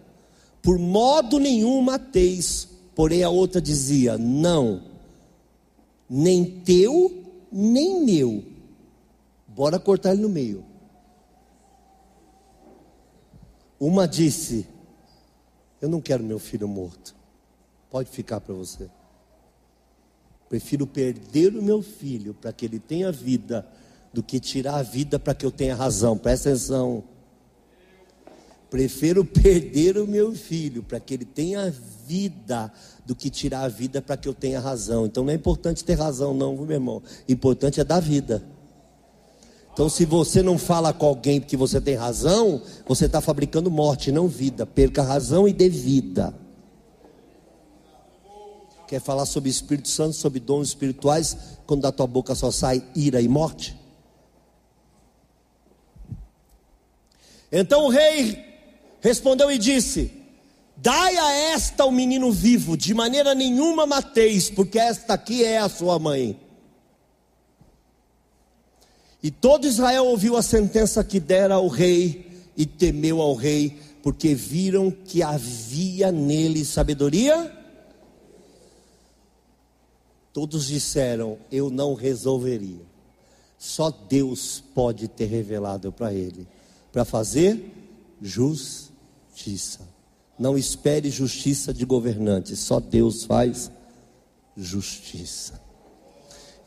Por 0.62 0.78
modo 0.78 1.38
nenhum 1.38 1.80
mateis. 1.80 2.68
Porém 2.94 3.24
a 3.24 3.30
outra 3.30 3.60
dizia: 3.60 4.16
Não, 4.16 4.82
nem 6.08 6.44
teu, 6.44 7.24
nem 7.50 8.04
meu. 8.04 8.44
Bora 9.48 9.78
cortar 9.80 10.12
ele 10.12 10.22
no 10.22 10.28
meio. 10.28 10.64
Uma 13.80 14.06
disse: 14.06 14.66
Eu 15.80 15.88
não 15.88 16.00
quero 16.00 16.22
meu 16.22 16.38
filho 16.38 16.68
morto. 16.68 17.23
Pode 17.94 18.10
ficar 18.10 18.40
para 18.40 18.52
você. 18.52 18.90
Prefiro 20.48 20.84
perder 20.84 21.54
o 21.54 21.62
meu 21.62 21.80
filho 21.80 22.34
para 22.34 22.52
que 22.52 22.66
ele 22.66 22.80
tenha 22.80 23.12
vida 23.12 23.64
do 24.12 24.20
que 24.20 24.40
tirar 24.40 24.78
a 24.78 24.82
vida 24.82 25.16
para 25.16 25.32
que 25.32 25.46
eu 25.46 25.50
tenha 25.52 25.76
razão. 25.76 26.18
Presta 26.18 26.48
atenção. 26.48 27.04
Prefiro 28.68 29.22
perder 29.40 29.96
o 29.96 30.08
meu 30.08 30.32
filho 30.32 30.82
para 30.82 30.98
que 30.98 31.14
ele 31.14 31.24
tenha 31.24 31.72
vida 32.04 32.72
do 33.06 33.14
que 33.14 33.30
tirar 33.30 33.60
a 33.60 33.68
vida 33.68 34.02
para 34.02 34.16
que 34.16 34.28
eu 34.28 34.34
tenha 34.34 34.58
razão. 34.58 35.06
Então 35.06 35.22
não 35.22 35.30
é 35.30 35.36
importante 35.36 35.84
ter 35.84 35.94
razão, 35.94 36.34
não, 36.34 36.56
meu 36.56 36.72
irmão. 36.72 37.00
O 37.28 37.32
importante 37.32 37.80
é 37.80 37.84
dar 37.84 38.00
vida. 38.00 38.42
Então, 39.72 39.88
se 39.88 40.04
você 40.04 40.42
não 40.42 40.58
fala 40.58 40.92
com 40.92 41.06
alguém 41.06 41.40
porque 41.40 41.56
você 41.56 41.80
tem 41.80 41.94
razão, 41.94 42.60
você 42.88 43.06
está 43.06 43.20
fabricando 43.20 43.70
morte, 43.70 44.10
não 44.10 44.26
vida. 44.26 44.66
Perca 44.66 45.00
a 45.00 45.04
razão 45.04 45.46
e 45.46 45.52
dê 45.52 45.68
vida. 45.68 46.42
Quer 48.94 49.00
falar 49.00 49.26
sobre 49.26 49.50
Espírito 49.50 49.88
Santo, 49.88 50.14
sobre 50.14 50.38
dons 50.38 50.68
espirituais, 50.68 51.36
quando 51.66 51.80
da 51.80 51.90
tua 51.90 52.06
boca 52.06 52.32
só 52.32 52.52
sai 52.52 52.80
ira 52.94 53.20
e 53.20 53.26
morte? 53.26 53.76
Então 57.50 57.86
o 57.86 57.88
rei 57.88 58.38
respondeu 59.00 59.50
e 59.50 59.58
disse: 59.58 60.12
Dai 60.76 61.16
a 61.16 61.32
esta 61.32 61.84
o 61.84 61.90
menino 61.90 62.30
vivo, 62.30 62.76
de 62.76 62.94
maneira 62.94 63.34
nenhuma 63.34 63.84
mateis, 63.84 64.48
porque 64.48 64.78
esta 64.78 65.14
aqui 65.14 65.42
é 65.42 65.58
a 65.58 65.68
sua 65.68 65.98
mãe. 65.98 66.38
E 69.20 69.28
todo 69.28 69.66
Israel 69.66 70.06
ouviu 70.06 70.36
a 70.36 70.42
sentença 70.42 71.02
que 71.02 71.18
dera 71.18 71.54
ao 71.54 71.66
rei 71.66 72.30
e 72.56 72.64
temeu 72.64 73.20
ao 73.20 73.34
rei, 73.34 73.76
porque 74.04 74.36
viram 74.36 74.88
que 74.92 75.20
havia 75.20 76.12
nele 76.12 76.64
sabedoria 76.64 77.53
Todos 80.34 80.66
disseram: 80.66 81.38
Eu 81.50 81.70
não 81.70 81.94
resolveria. 81.94 82.82
Só 83.56 83.88
Deus 83.88 84.62
pode 84.74 85.06
ter 85.06 85.26
revelado 85.26 85.92
para 85.92 86.12
ele, 86.12 86.46
para 86.92 87.04
fazer 87.04 87.72
justiça. 88.20 89.88
Não 90.36 90.58
espere 90.58 91.08
justiça 91.08 91.72
de 91.72 91.84
governantes, 91.86 92.58
só 92.58 92.80
Deus 92.80 93.24
faz 93.24 93.70
justiça. 94.56 95.62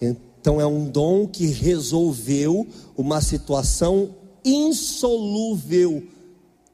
Então 0.01 0.61
é 0.61 0.65
um 0.65 0.89
dom 0.89 1.27
que 1.27 1.47
resolveu 1.47 2.65
uma 2.95 3.19
situação 3.19 4.15
insolúvel, 4.45 6.07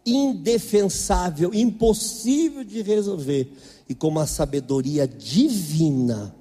indefensável, 0.05 1.51
impossível 1.55 2.63
de 2.63 2.83
resolver, 2.83 3.51
e 3.89 3.95
com 3.95 4.09
uma 4.09 4.27
sabedoria 4.27 5.07
divina 5.07 6.35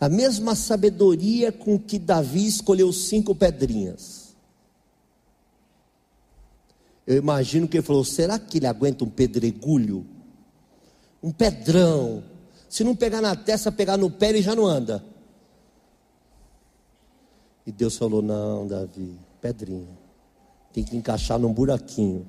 a 0.00 0.08
mesma 0.08 0.54
sabedoria 0.54 1.52
com 1.52 1.78
que 1.78 1.98
Davi 1.98 2.46
escolheu 2.46 2.90
cinco 2.90 3.34
pedrinhas. 3.34 4.34
Eu 7.06 7.18
imagino 7.18 7.68
que 7.68 7.76
ele 7.76 7.86
falou: 7.86 8.04
será 8.04 8.38
que 8.38 8.58
ele 8.58 8.66
aguenta 8.66 9.04
um 9.04 9.10
pedregulho? 9.10 10.06
Um 11.22 11.30
pedrão. 11.30 12.24
Se 12.68 12.82
não 12.82 12.96
pegar 12.96 13.20
na 13.20 13.36
testa, 13.36 13.70
pegar 13.70 13.98
no 13.98 14.10
pé, 14.10 14.30
ele 14.30 14.40
já 14.40 14.56
não 14.56 14.64
anda. 14.64 15.04
E 17.66 17.72
Deus 17.72 17.98
falou: 17.98 18.22
não, 18.22 18.66
Davi, 18.66 19.18
pedrinha. 19.40 19.98
Tem 20.72 20.82
que 20.82 20.96
encaixar 20.96 21.38
num 21.38 21.52
buraquinho. 21.52 22.26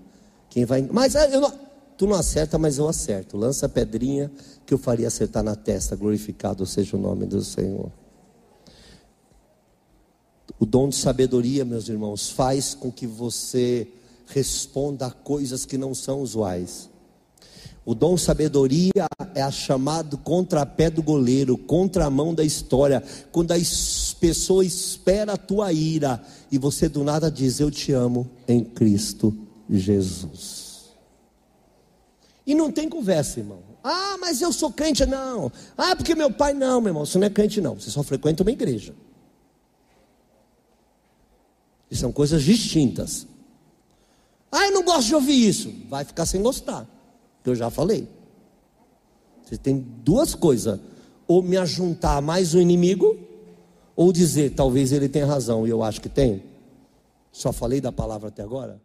Quem 0.50 0.66
vai. 0.66 0.82
Mas 0.92 1.16
eu 1.16 1.40
não. 1.40 1.71
Tu 2.02 2.08
não 2.08 2.16
acerta, 2.16 2.58
mas 2.58 2.80
eu 2.80 2.88
acerto. 2.90 3.38
Lança 3.38 3.68
a 3.68 3.70
pedrinha 3.70 4.32
que 4.66 4.74
eu 4.74 4.80
faria 4.80 5.08
acertar 5.08 5.44
na 5.44 5.56
testa. 5.56 5.96
Glorificado 5.96 6.66
seja 6.66 6.98
o 6.98 7.00
nome 7.00 7.28
do 7.28 7.44
Senhor. 7.44 7.92
O 10.60 10.66
dom 10.66 10.90
de 10.90 10.96
sabedoria, 10.96 11.64
meus 11.64 11.88
irmãos, 11.90 12.32
faz 12.32 12.74
com 12.74 12.92
que 12.92 13.06
você 13.06 13.88
responda 14.26 15.06
a 15.06 15.12
coisas 15.12 15.64
que 15.64 15.78
não 15.78 15.94
são 15.94 16.24
usuais. 16.24 16.90
O 17.86 17.94
dom 17.94 18.18
sabedoria 18.18 19.06
é 19.36 19.44
a 19.44 19.52
chamado 19.52 20.18
contrapé 20.18 20.90
do 20.90 21.04
goleiro, 21.04 21.56
contramão 21.56 22.34
da 22.34 22.44
história. 22.44 23.04
Quando 23.32 23.52
a 23.52 23.58
pessoa 24.20 24.66
espera 24.66 25.34
a 25.34 25.38
tua 25.38 25.72
ira 25.72 26.20
e 26.52 26.58
você 26.58 26.90
do 26.90 27.04
nada 27.04 27.30
diz: 27.30 27.60
Eu 27.60 27.70
te 27.70 27.92
amo 27.92 28.28
em 28.48 28.64
Cristo 28.64 29.38
Jesus. 29.70 30.61
E 32.46 32.56
não 32.56 32.72
tem 32.72 32.90
conversa, 32.90 33.40
irmão. 33.40 33.60
Ah, 33.84 34.18
mas 34.20 34.42
eu 34.42 34.52
sou 34.52 34.72
crente, 34.72 35.06
não. 35.06 35.52
Ah, 35.78 35.96
porque 35.96 36.16
meu 36.16 36.32
pai 36.32 36.54
não, 36.54 36.82
meu 36.82 36.90
irmão. 36.90 37.06
Você 37.06 37.18
não 37.18 37.28
é 37.28 37.30
crente, 37.30 37.62
não. 37.62 37.76
Você 37.76 37.90
só 37.90 38.04
frequenta 38.04 38.44
uma 38.44 38.52
igreja. 38.52 38.94
E 41.90 41.96
são 41.96 42.12
coisas 42.12 42.44
distintas. 42.44 43.28
Ah, 44.52 44.66
eu 44.66 44.72
não 44.72 44.84
gosto 44.84 45.08
de 45.08 45.16
ouvir 45.16 45.48
isso. 45.48 45.74
Vai 45.90 46.04
ficar 46.04 46.26
sem 46.26 46.42
gostar. 46.42 46.88
Que 47.44 47.50
eu 47.50 47.56
já 47.56 47.70
falei. 47.70 48.08
Você 49.44 49.58
tem 49.58 49.80
duas 50.04 50.34
coisas: 50.36 50.80
ou 51.28 51.42
me 51.42 51.58
ajuntar 51.58 52.18
a 52.18 52.22
mais 52.22 52.54
um 52.54 52.62
inimigo, 52.62 53.18
ou 53.96 54.12
dizer, 54.14 54.52
talvez 54.52 54.92
ele 54.92 55.10
tenha 55.10 55.26
razão, 55.26 55.68
e 55.68 55.70
eu 55.70 55.84
acho 55.84 56.02
que 56.02 56.10
tem. 56.10 56.44
Só 57.32 57.52
falei 57.52 57.82
da 57.82 57.92
palavra 57.92 58.30
até 58.30 58.44
agora. 58.44 58.80